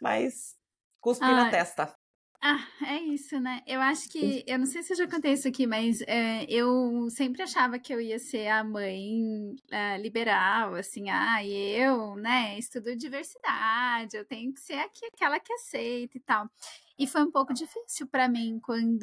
mas 0.00 0.56
cuspi 1.00 1.24
Ah, 1.24 1.44
na 1.44 1.50
testa. 1.50 1.94
Ah, 2.40 2.64
é 2.86 3.00
isso, 3.02 3.40
né? 3.40 3.62
Eu 3.66 3.80
acho 3.80 4.08
que. 4.08 4.44
Eu 4.46 4.58
não 4.60 4.66
sei 4.66 4.80
se 4.82 4.92
eu 4.92 4.96
já 4.96 5.08
contei 5.08 5.32
isso 5.32 5.48
aqui, 5.48 5.66
mas 5.66 6.00
é, 6.02 6.44
eu 6.48 7.08
sempre 7.10 7.42
achava 7.42 7.80
que 7.80 7.92
eu 7.92 8.00
ia 8.00 8.18
ser 8.18 8.46
a 8.46 8.62
mãe 8.62 9.56
é, 9.72 9.98
liberal, 9.98 10.74
assim, 10.76 11.10
ah, 11.10 11.42
e 11.44 11.52
eu, 11.52 12.14
né, 12.14 12.56
estudo 12.56 12.94
diversidade, 12.96 14.16
eu 14.16 14.24
tenho 14.24 14.52
que 14.52 14.60
ser 14.60 14.74
aqui, 14.74 15.04
aquela 15.06 15.40
que 15.40 15.52
aceita 15.52 16.16
e 16.16 16.20
tal. 16.20 16.48
E 16.96 17.06
foi 17.08 17.22
um 17.22 17.30
pouco 17.30 17.52
difícil 17.52 18.06
para 18.06 18.28
mim 18.28 18.60
quando 18.62 19.02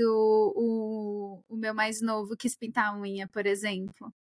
o, 0.56 1.44
o 1.50 1.58
meu 1.58 1.74
mais 1.74 2.02
novo 2.02 2.38
quis 2.38 2.56
pintar 2.56 2.94
a 2.94 2.98
unha, 2.98 3.28
por 3.28 3.46
exemplo. 3.46 4.14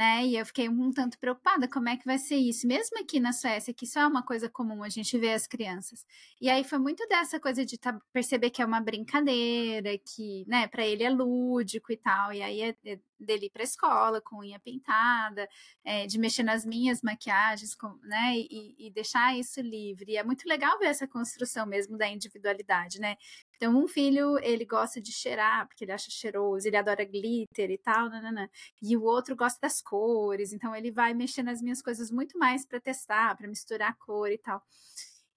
Né? 0.00 0.24
E 0.28 0.36
eu 0.38 0.46
fiquei 0.46 0.66
um 0.66 0.90
tanto 0.90 1.18
preocupada, 1.18 1.68
como 1.68 1.90
é 1.90 1.94
que 1.94 2.06
vai 2.06 2.16
ser 2.16 2.36
isso? 2.36 2.66
Mesmo 2.66 2.98
aqui 2.98 3.20
na 3.20 3.34
Suécia, 3.34 3.74
que 3.74 3.84
isso 3.84 3.98
é 3.98 4.06
uma 4.06 4.22
coisa 4.22 4.48
comum, 4.48 4.82
a 4.82 4.88
gente 4.88 5.18
vê 5.18 5.34
as 5.34 5.46
crianças. 5.46 6.06
E 6.40 6.48
aí 6.48 6.64
foi 6.64 6.78
muito 6.78 7.06
dessa 7.06 7.38
coisa 7.38 7.66
de 7.66 7.76
tá, 7.76 8.00
perceber 8.10 8.48
que 8.48 8.62
é 8.62 8.64
uma 8.64 8.80
brincadeira, 8.80 9.98
que, 9.98 10.46
né, 10.48 10.66
para 10.68 10.86
ele 10.86 11.02
é 11.02 11.10
lúdico 11.10 11.92
e 11.92 11.98
tal. 11.98 12.32
E 12.32 12.40
aí 12.40 12.62
é, 12.62 12.74
é 12.86 12.98
dele 13.24 13.46
ir 13.46 13.50
pra 13.50 13.62
escola 13.62 14.20
com 14.20 14.38
unha 14.40 14.58
pintada, 14.60 15.48
é, 15.84 16.06
de 16.06 16.18
mexer 16.18 16.42
nas 16.42 16.64
minhas 16.64 17.02
maquiagens, 17.02 17.74
com, 17.74 17.94
né, 18.02 18.34
e, 18.36 18.74
e 18.86 18.90
deixar 18.90 19.36
isso 19.38 19.60
livre. 19.60 20.12
E 20.12 20.16
é 20.16 20.24
muito 20.24 20.48
legal 20.48 20.78
ver 20.78 20.86
essa 20.86 21.06
construção 21.06 21.66
mesmo 21.66 21.96
da 21.96 22.08
individualidade, 22.08 23.00
né? 23.00 23.16
Então, 23.56 23.76
um 23.76 23.86
filho, 23.86 24.38
ele 24.42 24.64
gosta 24.64 25.00
de 25.00 25.12
cheirar, 25.12 25.66
porque 25.68 25.84
ele 25.84 25.92
acha 25.92 26.10
cheiroso, 26.10 26.66
ele 26.66 26.76
adora 26.76 27.04
glitter 27.04 27.70
e 27.70 27.78
tal, 27.78 28.08
nanana. 28.08 28.50
e 28.82 28.96
o 28.96 29.02
outro 29.04 29.36
gosta 29.36 29.58
das 29.60 29.82
cores, 29.82 30.52
então 30.52 30.74
ele 30.74 30.90
vai 30.90 31.12
mexer 31.14 31.42
nas 31.42 31.60
minhas 31.60 31.82
coisas 31.82 32.10
muito 32.10 32.38
mais 32.38 32.64
para 32.66 32.80
testar, 32.80 33.36
para 33.36 33.46
misturar 33.48 33.90
a 33.90 33.94
cor 33.94 34.30
e 34.30 34.38
tal. 34.38 34.62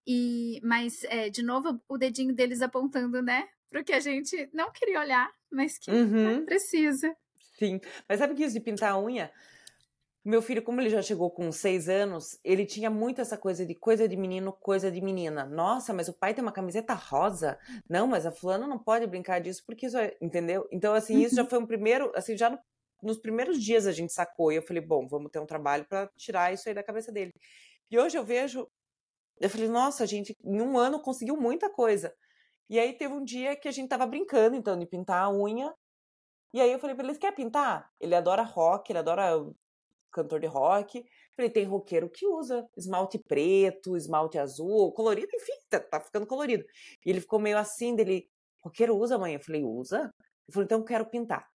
E, 0.05 0.59
mas, 0.63 1.03
é, 1.05 1.29
de 1.29 1.41
novo, 1.41 1.81
o 1.87 1.97
dedinho 1.97 2.33
deles 2.35 2.61
apontando, 2.61 3.21
né, 3.21 3.47
pro 3.69 3.83
que 3.83 3.93
a 3.93 3.99
gente 3.99 4.49
não 4.53 4.71
queria 4.71 4.99
olhar, 4.99 5.31
mas 5.51 5.77
que 5.77 5.89
Uhum. 5.91 6.39
né, 6.39 6.45
precisa. 6.45 7.15
Mas 8.07 8.19
sabe 8.19 8.35
que 8.35 8.43
isso 8.43 8.53
de 8.53 8.59
pintar 8.59 8.91
a 8.93 8.99
unha? 8.99 9.31
Meu 10.25 10.41
filho, 10.41 10.63
como 10.63 10.79
ele 10.79 10.89
já 10.89 11.01
chegou 11.01 11.29
com 11.29 11.51
seis 11.51 11.89
anos, 11.89 12.39
ele 12.45 12.65
tinha 12.65 12.89
muito 12.89 13.19
essa 13.19 13.37
coisa 13.37 13.65
de 13.65 13.75
coisa 13.75 14.07
de 14.07 14.15
menino, 14.15 14.53
coisa 14.53 14.89
de 14.89 15.01
menina. 15.01 15.45
Nossa, 15.45 15.93
mas 15.93 16.07
o 16.07 16.13
pai 16.13 16.33
tem 16.33 16.41
uma 16.41 16.51
camiseta 16.51 16.93
rosa. 16.93 17.59
Não, 17.89 18.07
mas 18.07 18.25
a 18.25 18.31
fulana 18.31 18.65
não 18.65 18.79
pode 18.79 19.05
brincar 19.05 19.41
disso 19.41 19.61
porque 19.65 19.85
isso 19.87 19.97
é. 19.97 20.15
Entendeu? 20.21 20.65
Então, 20.71 20.93
assim, 20.93 21.21
isso 21.21 21.35
já 21.35 21.45
foi 21.45 21.59
um 21.59 21.65
primeiro. 21.65 22.09
Assim, 22.15 22.37
já 22.37 22.49
no, 22.49 22.57
nos 23.01 23.17
primeiros 23.17 23.61
dias 23.61 23.85
a 23.85 23.91
gente 23.91 24.13
sacou. 24.13 24.49
E 24.49 24.55
eu 24.55 24.61
falei, 24.61 24.81
bom, 24.81 25.05
vamos 25.09 25.29
ter 25.29 25.39
um 25.39 25.45
trabalho 25.45 25.85
para 25.89 26.09
tirar 26.15 26.53
isso 26.53 26.69
aí 26.69 26.73
da 26.73 26.83
cabeça 26.83 27.11
dele. 27.11 27.33
E 27.91 27.99
hoje 27.99 28.17
eu 28.17 28.23
vejo. 28.23 28.65
Eu 29.41 29.49
falei, 29.49 29.67
nossa, 29.67 30.03
a 30.03 30.07
gente 30.07 30.37
em 30.41 30.61
um 30.61 30.77
ano 30.77 31.01
conseguiu 31.01 31.35
muita 31.35 31.69
coisa. 31.69 32.13
E 32.69 32.79
aí 32.79 32.93
teve 32.93 33.13
um 33.13 33.25
dia 33.25 33.57
que 33.57 33.67
a 33.67 33.71
gente 33.71 33.89
tava 33.89 34.05
brincando, 34.05 34.55
então, 34.55 34.79
de 34.79 34.85
pintar 34.85 35.23
a 35.23 35.31
unha. 35.31 35.73
E 36.53 36.61
aí 36.61 36.71
eu 36.71 36.79
falei 36.79 36.95
pra 36.95 37.05
ele, 37.05 37.17
quer 37.17 37.33
pintar? 37.33 37.91
Ele 37.99 38.13
adora 38.13 38.43
rock, 38.43 38.91
ele 38.91 38.99
adora 38.99 39.43
cantor 40.11 40.39
de 40.39 40.45
rock. 40.45 41.03
Falei, 41.35 41.49
tem 41.49 41.65
roqueiro 41.65 42.07
que 42.09 42.27
usa 42.27 42.69
esmalte 42.77 43.17
preto, 43.17 43.97
esmalte 43.97 44.37
azul, 44.37 44.91
colorido, 44.93 45.29
enfim, 45.33 45.53
tá, 45.67 45.79
tá 45.79 45.99
ficando 45.99 46.27
colorido. 46.27 46.63
E 47.03 47.09
ele 47.09 47.19
ficou 47.19 47.39
meio 47.39 47.57
assim, 47.57 47.95
dele, 47.95 48.29
roqueiro 48.61 48.95
usa, 48.95 49.17
mãe? 49.17 49.33
Eu 49.33 49.39
falei, 49.39 49.63
usa? 49.63 50.13
Ele 50.47 50.53
falou, 50.53 50.65
então 50.65 50.79
eu 50.79 50.85
quero 50.85 51.05
pintar. 51.07 51.49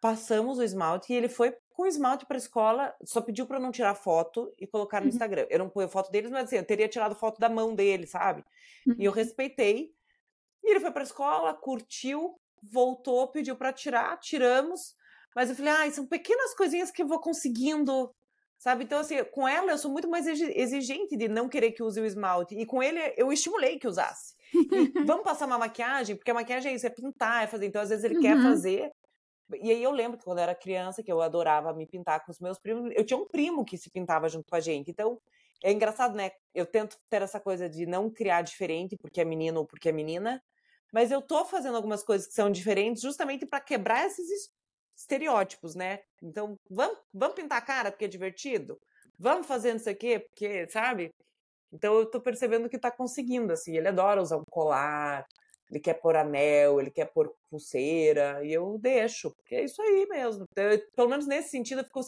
Passamos 0.00 0.58
o 0.58 0.62
esmalte 0.62 1.12
e 1.12 1.16
ele 1.16 1.28
foi 1.28 1.56
com 1.70 1.82
o 1.82 1.86
esmalte 1.86 2.24
pra 2.26 2.36
escola, 2.36 2.94
só 3.04 3.20
pediu 3.20 3.46
pra 3.46 3.56
eu 3.56 3.60
não 3.60 3.72
tirar 3.72 3.96
foto 3.96 4.52
e 4.56 4.66
colocar 4.66 5.00
no 5.00 5.08
Instagram. 5.08 5.46
Eu 5.50 5.58
não 5.58 5.68
ponho 5.68 5.88
foto 5.88 6.10
deles, 6.10 6.30
mas 6.30 6.44
assim, 6.44 6.56
eu 6.56 6.64
teria 6.64 6.88
tirado 6.88 7.16
foto 7.16 7.40
da 7.40 7.48
mão 7.48 7.74
dele, 7.74 8.06
sabe? 8.06 8.44
E 8.96 9.04
eu 9.04 9.12
respeitei. 9.12 9.92
E 10.62 10.70
ele 10.70 10.80
foi 10.80 10.92
pra 10.92 11.02
escola, 11.02 11.54
curtiu, 11.54 12.38
voltou, 12.62 13.28
pediu 13.28 13.56
pra 13.56 13.72
tirar, 13.72 14.18
tiramos. 14.18 14.94
Mas 15.34 15.50
eu 15.50 15.56
falei, 15.56 15.72
ah, 15.72 15.90
são 15.90 16.06
pequenas 16.06 16.54
coisinhas 16.54 16.90
que 16.90 17.02
eu 17.02 17.06
vou 17.06 17.20
conseguindo, 17.20 18.12
sabe? 18.58 18.84
Então, 18.84 18.98
assim, 18.98 19.22
com 19.24 19.46
ela 19.46 19.70
eu 19.70 19.78
sou 19.78 19.90
muito 19.90 20.08
mais 20.08 20.26
exigente 20.26 21.16
de 21.16 21.28
não 21.28 21.48
querer 21.48 21.72
que 21.72 21.82
use 21.82 22.00
o 22.00 22.04
esmalte. 22.04 22.54
E 22.56 22.66
com 22.66 22.82
ele 22.82 22.98
eu 23.16 23.32
estimulei 23.32 23.78
que 23.78 23.86
usasse. 23.86 24.34
E 24.52 24.54
vamos 25.06 25.24
passar 25.24 25.46
uma 25.46 25.58
maquiagem, 25.58 26.16
porque 26.16 26.30
a 26.30 26.34
maquiagem 26.34 26.72
é 26.72 26.74
isso, 26.74 26.86
é 26.86 26.90
pintar, 26.90 27.44
é 27.44 27.46
fazer. 27.46 27.66
Então, 27.66 27.82
às 27.82 27.90
vezes 27.90 28.04
ele 28.04 28.16
uhum. 28.16 28.22
quer 28.22 28.42
fazer. 28.42 28.90
E 29.62 29.70
aí 29.70 29.82
eu 29.82 29.90
lembro 29.90 30.18
que 30.18 30.24
quando 30.24 30.38
eu 30.38 30.42
era 30.42 30.54
criança, 30.54 31.02
que 31.02 31.10
eu 31.10 31.22
adorava 31.22 31.72
me 31.72 31.86
pintar 31.86 32.24
com 32.24 32.30
os 32.30 32.38
meus 32.38 32.58
primos, 32.58 32.92
eu 32.94 33.04
tinha 33.04 33.18
um 33.18 33.26
primo 33.26 33.64
que 33.64 33.78
se 33.78 33.90
pintava 33.90 34.28
junto 34.28 34.46
com 34.48 34.56
a 34.56 34.60
gente. 34.60 34.90
Então, 34.90 35.18
É 35.62 35.72
engraçado, 35.72 36.14
né? 36.14 36.30
Eu 36.54 36.66
tento 36.66 36.96
ter 37.08 37.22
essa 37.22 37.40
coisa 37.40 37.68
de 37.68 37.86
não 37.86 38.10
criar 38.10 38.42
diferente 38.42 38.96
porque 38.96 39.20
é 39.20 39.24
menino 39.24 39.60
ou 39.60 39.66
porque 39.66 39.88
é 39.88 39.92
menina, 39.92 40.40
mas 40.92 41.10
eu 41.10 41.20
tô 41.22 41.44
fazendo 41.44 41.76
algumas 41.76 42.02
coisas 42.02 42.26
que 42.28 42.34
são 42.34 42.50
diferentes 42.50 43.02
justamente 43.02 43.46
para 43.46 43.60
quebrar 43.60 44.06
esses 44.06 44.28
es- 44.30 44.48
estereótipos, 44.96 45.74
né? 45.74 46.00
Então, 46.22 46.56
vamos, 46.70 46.98
vamos 47.12 47.36
pintar 47.36 47.58
a 47.58 47.62
cara 47.62 47.90
porque 47.92 48.04
é 48.06 48.08
divertido? 48.08 48.78
Vamos 49.18 49.46
fazer 49.46 49.72
não 49.72 49.80
sei 49.80 49.94
o 49.94 49.98
quê 49.98 50.18
porque, 50.20 50.68
sabe? 50.68 51.10
Então 51.72 51.94
eu 51.98 52.10
tô 52.10 52.20
percebendo 52.20 52.68
que 52.68 52.78
tá 52.78 52.90
conseguindo, 52.90 53.52
assim. 53.52 53.76
Ele 53.76 53.88
adora 53.88 54.22
usar 54.22 54.38
um 54.38 54.42
colar, 54.50 55.24
ele 55.70 55.80
quer 55.80 55.94
pôr 55.94 56.16
anel, 56.16 56.80
ele 56.80 56.90
quer 56.90 57.06
pôr 57.12 57.32
pulseira, 57.50 58.44
e 58.44 58.52
eu 58.52 58.78
deixo, 58.78 59.30
porque 59.34 59.54
é 59.56 59.64
isso 59.64 59.80
aí 59.82 60.06
mesmo. 60.08 60.44
Então, 60.50 60.64
eu- 60.64 60.82
pelo 60.96 61.08
menos 61.08 61.26
nesse 61.26 61.50
sentido, 61.50 61.80
eu 61.80 61.84
fico 61.84 62.00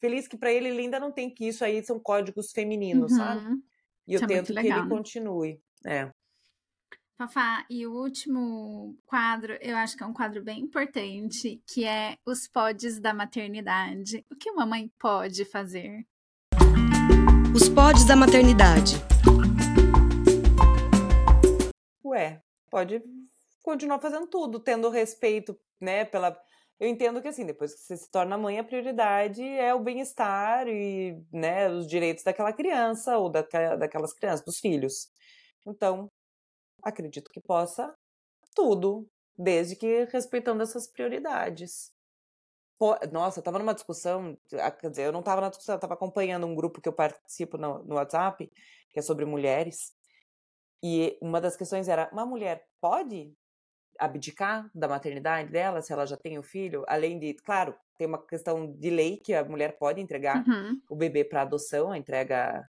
feliz 0.00 0.28
que 0.28 0.38
pra 0.38 0.52
ele 0.52 0.68
ele 0.68 0.80
ainda 0.82 1.00
não 1.00 1.12
tem 1.12 1.32
que 1.32 1.46
isso 1.48 1.64
aí 1.64 1.84
são 1.84 1.98
códigos 2.00 2.52
femininos, 2.52 3.14
sabe? 3.16 3.40
Uhum. 3.40 3.62
E 4.06 4.14
eu 4.14 4.16
Isso 4.16 4.24
é 4.24 4.28
tento 4.28 4.46
que 4.48 4.52
legal, 4.52 4.78
ele 4.78 4.88
né? 4.88 4.96
continue. 4.96 5.60
É. 5.86 6.10
Fafá, 7.20 7.66
e 7.68 7.86
o 7.86 7.92
último 7.92 8.96
quadro, 9.04 9.52
eu 9.60 9.76
acho 9.76 9.94
que 9.94 10.02
é 10.02 10.06
um 10.06 10.12
quadro 10.14 10.42
bem 10.42 10.60
importante, 10.60 11.62
que 11.66 11.84
é 11.84 12.16
os 12.24 12.48
pods 12.48 12.98
da 12.98 13.12
maternidade. 13.12 14.24
O 14.32 14.34
que 14.34 14.50
uma 14.50 14.64
mãe 14.64 14.90
pode 14.98 15.44
fazer? 15.44 16.06
Os 17.54 17.68
pods 17.68 18.06
da 18.06 18.16
maternidade. 18.16 18.94
Ué, 22.02 22.40
pode 22.70 23.02
continuar 23.62 23.98
fazendo 23.98 24.26
tudo, 24.26 24.58
tendo 24.58 24.88
respeito, 24.88 25.54
né, 25.78 26.06
pela... 26.06 26.34
Eu 26.78 26.88
entendo 26.88 27.20
que, 27.20 27.28
assim, 27.28 27.44
depois 27.44 27.74
que 27.74 27.82
você 27.82 27.98
se 27.98 28.10
torna 28.10 28.38
mãe, 28.38 28.58
a 28.58 28.64
prioridade 28.64 29.42
é 29.42 29.74
o 29.74 29.80
bem-estar 29.80 30.66
e, 30.68 31.22
né, 31.30 31.68
os 31.68 31.86
direitos 31.86 32.24
daquela 32.24 32.54
criança 32.54 33.18
ou 33.18 33.28
daquela, 33.28 33.76
daquelas 33.76 34.14
crianças, 34.14 34.42
dos 34.42 34.58
filhos. 34.58 35.10
Então, 35.66 36.10
acredito 36.82 37.30
que 37.30 37.40
possa 37.40 37.94
tudo, 38.54 39.08
desde 39.38 39.76
que 39.76 40.04
respeitando 40.06 40.62
essas 40.62 40.88
prioridades. 40.88 41.92
Pô, 42.78 42.96
nossa, 43.12 43.40
eu 43.40 43.44
tava 43.44 43.58
numa 43.58 43.74
discussão, 43.74 44.38
ah, 44.54 44.70
quer 44.70 44.90
dizer, 44.90 45.04
eu 45.06 45.12
não 45.12 45.22
tava 45.22 45.40
na 45.42 45.50
discussão, 45.50 45.74
eu 45.76 45.80
tava 45.80 45.94
acompanhando 45.94 46.46
um 46.46 46.54
grupo 46.54 46.80
que 46.80 46.88
eu 46.88 46.94
participo 46.94 47.58
no, 47.58 47.84
no 47.84 47.96
WhatsApp, 47.96 48.50
que 48.92 48.98
é 48.98 49.02
sobre 49.02 49.24
mulheres, 49.26 49.92
e 50.82 51.18
uma 51.22 51.40
das 51.40 51.56
questões 51.56 51.88
era: 51.88 52.08
uma 52.12 52.26
mulher 52.26 52.66
pode 52.80 53.34
abdicar 53.98 54.70
da 54.74 54.88
maternidade 54.88 55.50
dela 55.52 55.82
se 55.82 55.92
ela 55.92 56.06
já 56.06 56.16
tem 56.18 56.38
o 56.38 56.44
filho? 56.44 56.84
Além 56.88 57.18
de, 57.20 57.34
claro, 57.34 57.76
tem 57.98 58.08
uma 58.08 58.24
questão 58.26 58.72
de 58.72 58.90
lei 58.90 59.18
que 59.18 59.34
a 59.34 59.44
mulher 59.44 59.78
pode 59.78 60.00
entregar 60.02 60.46
Uhum. 60.46 60.82
o 60.90 60.96
bebê 60.96 61.24
para 61.24 61.42
adoção, 61.42 61.92
a 61.92 61.98
entrega 61.98 62.69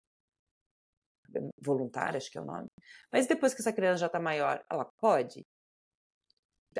voluntária, 1.61 2.17
acho 2.17 2.29
que 2.31 2.37
é 2.37 2.41
o 2.41 2.45
nome. 2.45 2.67
Mas 3.11 3.27
depois 3.27 3.53
que 3.53 3.61
essa 3.61 3.73
criança 3.73 3.99
já 4.01 4.05
está 4.07 4.19
maior, 4.19 4.63
ela 4.69 4.85
pode 4.99 5.45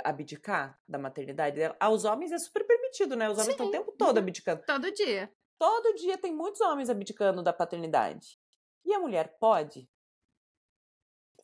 abdicar 0.04 0.80
da 0.88 0.98
maternidade 0.98 1.56
dela? 1.56 1.76
Aos 1.80 2.06
homens 2.06 2.32
é 2.32 2.38
super 2.38 2.66
permitido, 2.66 3.16
né? 3.16 3.28
Os 3.30 3.38
homens 3.38 3.50
estão 3.50 3.68
o 3.68 3.72
tempo 3.72 3.92
todo 3.98 4.18
Uhum. 4.18 4.24
abdicando. 4.24 4.64
Todo 4.66 4.92
dia. 4.94 5.32
Todo 5.58 5.96
dia 5.96 6.18
tem 6.18 6.34
muitos 6.34 6.62
homens 6.62 6.90
abdicando 6.90 7.44
da 7.44 7.52
paternidade. 7.52 8.40
E 8.86 8.94
a 8.94 9.00
mulher 9.00 9.36
pode? 9.40 9.90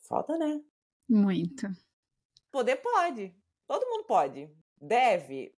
Falta, 0.08 0.38
né? 0.38 0.60
Muito. 1.08 1.66
Poder 2.50 2.76
pode. 2.76 3.36
Todo 3.66 3.86
mundo 3.88 4.04
pode. 4.04 4.50
Deve. 4.80 5.54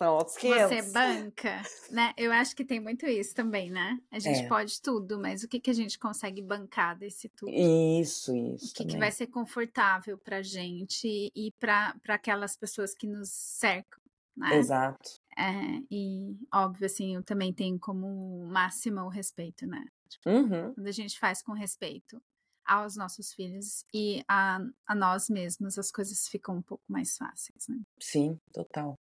São 0.00 0.14
outros 0.14 0.36
Você 0.36 0.82
500. 0.82 0.92
banca, 0.92 1.62
né? 1.90 2.12
Eu 2.16 2.30
acho 2.32 2.54
que 2.54 2.64
tem 2.64 2.78
muito 2.80 3.06
isso 3.06 3.34
também, 3.34 3.70
né? 3.70 3.98
A 4.10 4.18
gente 4.18 4.44
É. 4.44 4.48
pode 4.48 4.80
tudo, 4.82 5.18
mas 5.18 5.42
o 5.42 5.48
que, 5.48 5.58
que 5.58 5.70
a 5.70 5.74
gente 5.74 5.98
consegue 5.98 6.42
bancar 6.42 6.96
desse 6.96 7.28
tudo? 7.30 7.52
Isso, 7.52 8.34
O 8.36 8.54
isso. 8.54 8.74
que, 8.74 8.84
que 8.84 8.84
também. 8.84 8.98
vai 8.98 9.10
ser 9.10 9.26
confortável 9.28 10.18
pra 10.18 10.42
gente 10.42 11.32
e 11.34 11.52
pra 11.58 11.94
aquelas 12.08 12.56
pessoas 12.56 12.94
que 12.94 13.06
nos 13.06 13.30
cercam, 13.30 14.00
né? 14.36 14.56
Exato. 14.56 15.10
É, 15.38 15.82
e 15.90 16.36
óbvio, 16.52 16.86
assim, 16.86 17.14
eu 17.16 17.22
também 17.22 17.52
tenho 17.52 17.78
como 17.78 18.46
máxima 18.46 19.04
o 19.04 19.08
respeito, 19.08 19.66
né? 19.66 19.84
Uhum. 20.26 20.74
Quando 20.74 20.86
a 20.88 20.92
gente 20.92 21.18
faz 21.18 21.42
com 21.42 21.52
respeito 21.52 22.22
aos 22.64 22.96
nossos 22.96 23.32
filhos 23.32 23.84
e 23.94 24.22
a, 24.28 24.58
a 24.86 24.94
nós 24.94 25.28
mesmos, 25.30 25.78
as 25.78 25.90
coisas 25.90 26.28
ficam 26.28 26.56
um 26.56 26.62
pouco 26.62 26.84
mais 26.88 27.16
fáceis, 27.16 27.66
né? 27.68 27.78
Sim, 28.00 28.38
total. 28.52 28.96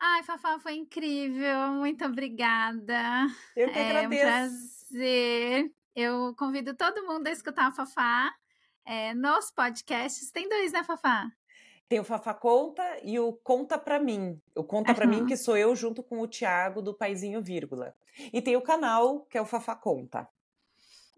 Ai, 0.00 0.22
Fafá, 0.22 0.58
foi 0.58 0.74
incrível. 0.74 1.68
Muito 1.72 2.04
obrigada. 2.04 3.26
Eu 3.54 3.68
que 3.70 3.78
É 3.78 3.82
um 3.82 3.86
agradeço. 3.86 4.86
prazer. 4.88 5.72
Eu 5.94 6.34
convido 6.36 6.74
todo 6.74 7.06
mundo 7.06 7.26
a 7.26 7.30
escutar 7.30 7.66
a 7.66 7.72
Fafá 7.72 8.32
é, 8.84 9.12
nos 9.14 9.50
podcasts. 9.50 10.30
Tem 10.30 10.48
dois, 10.48 10.72
né, 10.72 10.82
Fafá? 10.84 11.30
Tem 11.88 11.98
o 12.00 12.04
Fafá 12.04 12.32
Conta 12.32 12.82
e 13.02 13.18
o 13.18 13.32
Conta 13.32 13.76
Pra 13.76 13.98
Mim. 13.98 14.40
O 14.54 14.62
Conta 14.64 14.94
Pra 14.94 15.06
Mim, 15.06 15.26
que 15.26 15.36
sou 15.36 15.56
eu 15.56 15.74
junto 15.74 16.02
com 16.02 16.20
o 16.20 16.28
Thiago 16.28 16.80
do 16.80 16.94
Paizinho 16.94 17.42
Vírgula. 17.42 17.94
E 18.32 18.40
tem 18.40 18.56
o 18.56 18.62
canal, 18.62 19.22
que 19.26 19.36
é 19.36 19.42
o 19.42 19.46
Fafá 19.46 19.74
Conta. 19.74 20.28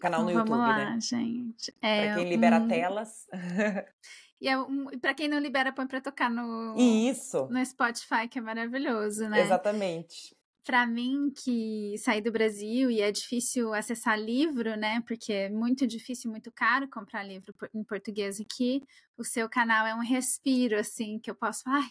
Canal 0.01 0.23
no 0.25 0.31
Então, 0.31 0.41
YouTube, 0.41 0.59
vamos 0.59 0.69
lá, 0.77 0.91
né? 0.95 1.01
gente. 1.01 1.71
Pra 1.73 1.89
É, 1.89 2.15
quem 2.17 2.29
libera 2.29 2.57
um- 2.57 2.67
telas. 2.69 3.29
E 4.43 4.49
é 4.49 4.59
um, 4.59 4.87
pra 5.01 5.15
quem 5.15 5.29
não 5.29 5.39
libera, 5.39 5.73
põe 5.73 5.87
pra 5.87 6.01
tocar 6.01 6.29
no, 6.31 6.75
Isso, 6.77 7.47
no 7.49 7.65
Spotify, 7.65 8.29
que 8.29 8.39
é 8.39 8.43
maravilhoso, 8.43 9.29
né? 9.29 9.41
exatamente. 9.41 10.35
Pra 10.65 10.87
mim, 10.87 11.33
que 11.45 11.97
saí 11.99 12.21
do 12.21 12.31
Brasil 12.31 12.89
e 12.91 13.01
é 13.01 13.11
difícil 13.11 13.75
acessar 13.75 14.19
livro, 14.19 14.77
né? 14.77 15.01
Porque 15.09 15.33
é 15.33 15.49
muito 15.51 15.87
difícil, 15.89 16.31
muito 16.31 16.53
caro 16.53 16.89
comprar 16.89 17.25
livro 17.25 17.53
em 17.75 17.83
português 17.85 18.41
aqui. 18.41 18.81
O 19.19 19.25
seu 19.25 19.49
canal 19.49 19.87
é 19.87 19.95
um 19.95 20.01
respiro, 20.01 20.79
assim, 20.79 21.19
que 21.19 21.29
eu 21.31 21.35
posso 21.35 21.65
falar. 21.65 21.79
"Ai, 21.81 21.91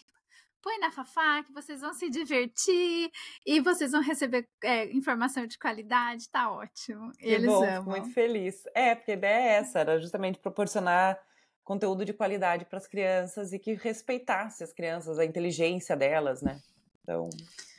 põe 0.62 0.78
na 0.78 0.90
Fafá, 0.92 1.42
que 1.44 1.52
vocês 1.52 1.80
vão 1.82 1.92
se 1.94 2.08
divertir 2.10 3.10
e 3.46 3.60
vocês 3.60 3.92
vão 3.92 4.02
receber 4.02 4.48
é, 4.64 4.86
informação 4.94 5.46
de 5.46 5.58
qualidade, 5.58 6.30
tá 6.30 6.50
ótimo. 6.50 7.12
Que 7.18 7.34
Eles 7.34 7.44
bom, 7.44 7.62
amam. 7.62 7.76
fico 7.76 7.90
muito 7.90 8.10
feliz. 8.12 8.64
É, 8.74 8.94
porque 8.94 9.12
a 9.12 9.14
ideia 9.14 9.34
é 9.42 9.54
essa, 9.56 9.80
era 9.80 9.98
justamente 10.00 10.38
proporcionar 10.38 11.18
conteúdo 11.64 12.04
de 12.04 12.12
qualidade 12.12 12.64
para 12.64 12.78
as 12.78 12.86
crianças 12.86 13.52
e 13.52 13.58
que 13.58 13.74
respeitasse 13.74 14.62
as 14.64 14.72
crianças, 14.72 15.18
a 15.18 15.24
inteligência 15.24 15.96
delas, 15.96 16.42
né? 16.42 16.60
Então, 17.02 17.28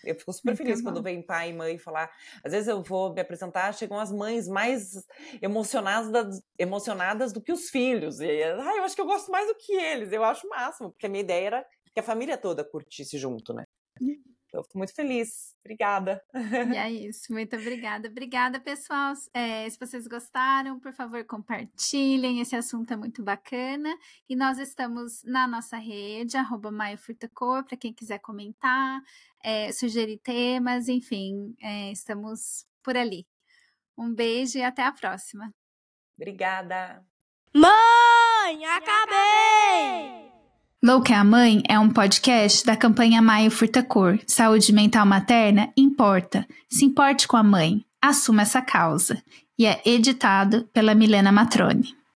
eu 0.04 0.16
fico 0.16 0.34
super 0.34 0.56
feliz 0.56 0.82
bom. 0.82 0.90
quando 0.90 1.02
vem 1.02 1.22
pai 1.22 1.50
e 1.50 1.54
mãe 1.54 1.78
falar. 1.78 2.12
Às 2.44 2.52
vezes 2.52 2.68
eu 2.68 2.84
vou 2.84 3.14
me 3.14 3.22
apresentar, 3.22 3.74
chegam 3.74 3.98
as 3.98 4.12
mães 4.12 4.48
mais 4.48 5.06
emocionadas, 5.42 6.42
emocionadas 6.60 7.32
do 7.32 7.42
que 7.42 7.52
os 7.52 7.70
filhos. 7.70 8.20
E, 8.20 8.44
ah, 8.44 8.78
eu 8.78 8.84
acho 8.84 8.96
que 8.96 9.02
eu 9.02 9.06
gosto 9.06 9.32
mais 9.32 9.48
do 9.48 9.56
que 9.56 9.74
eles. 9.74 10.12
Eu 10.12 10.24
acho 10.24 10.46
o 10.46 10.50
máximo, 10.50 10.92
porque 10.92 11.06
a 11.06 11.10
minha 11.10 11.24
ideia 11.24 11.48
era 11.48 11.66
que 11.94 12.00
a 12.00 12.04
família 12.04 12.38
toda 12.38 12.64
curtisse 12.64 13.18
junto, 13.18 13.54
né? 13.54 13.64
Eu 14.54 14.64
fico 14.64 14.78
muito 14.78 14.94
feliz. 14.94 15.56
Obrigada. 15.62 16.24
E 16.72 16.78
é 16.78 16.92
isso, 17.10 17.34
muito 17.34 17.56
obrigada. 17.56 18.08
Obrigada, 18.08 18.60
pessoal. 18.60 19.14
É, 19.34 19.68
se 19.70 19.80
vocês 19.80 20.08
gostaram, 20.08 20.80
por 20.80 20.94
favor, 20.94 21.24
compartilhem. 21.26 22.40
Esse 22.40 22.56
assunto 22.56 22.94
é 22.94 22.96
muito 22.96 23.24
bacana. 23.24 23.98
E 24.30 24.36
nós 24.36 24.60
estamos 24.60 25.24
na 25.24 25.48
nossa 25.48 25.78
rede, 25.78 26.38
arroba 26.38 26.72
para 27.68 27.78
quem 27.78 27.94
quiser 27.94 28.20
comentar, 28.20 29.02
é, 29.44 29.72
sugerir 29.72 30.20
temas, 30.20 30.88
enfim, 30.88 31.56
é, 31.62 31.92
estamos 31.92 32.66
por 32.84 32.96
ali. 32.96 33.26
Um 33.98 34.14
beijo 34.14 34.58
e 34.58 34.64
até 34.64 34.84
a 34.84 34.92
próxima. 34.92 35.54
Obrigada. 36.18 37.06
Mãe, 37.54 38.66
acabei! 38.66 40.43
Louca 40.86 41.14
é 41.14 41.16
a 41.16 41.24
Mãe 41.24 41.64
é 41.70 41.80
um 41.80 41.90
podcast 41.90 42.66
da 42.66 42.76
campanha 42.76 43.22
Maio 43.22 43.50
Furtacor. 43.50 44.20
Saúde 44.28 44.74
mental 44.74 45.06
materna 45.06 45.72
importa. 45.78 46.46
Se 46.70 46.84
importe 46.84 47.26
com 47.26 47.38
a 47.38 47.44
mãe. 47.44 47.86
Assuma 48.02 48.42
essa 48.42 48.62
causa. 48.62 49.24
E 49.58 49.66
é 49.66 49.82
editado 49.86 50.68
pela 50.74 50.94
Milena 50.94 51.32
Matrone. 51.32 51.96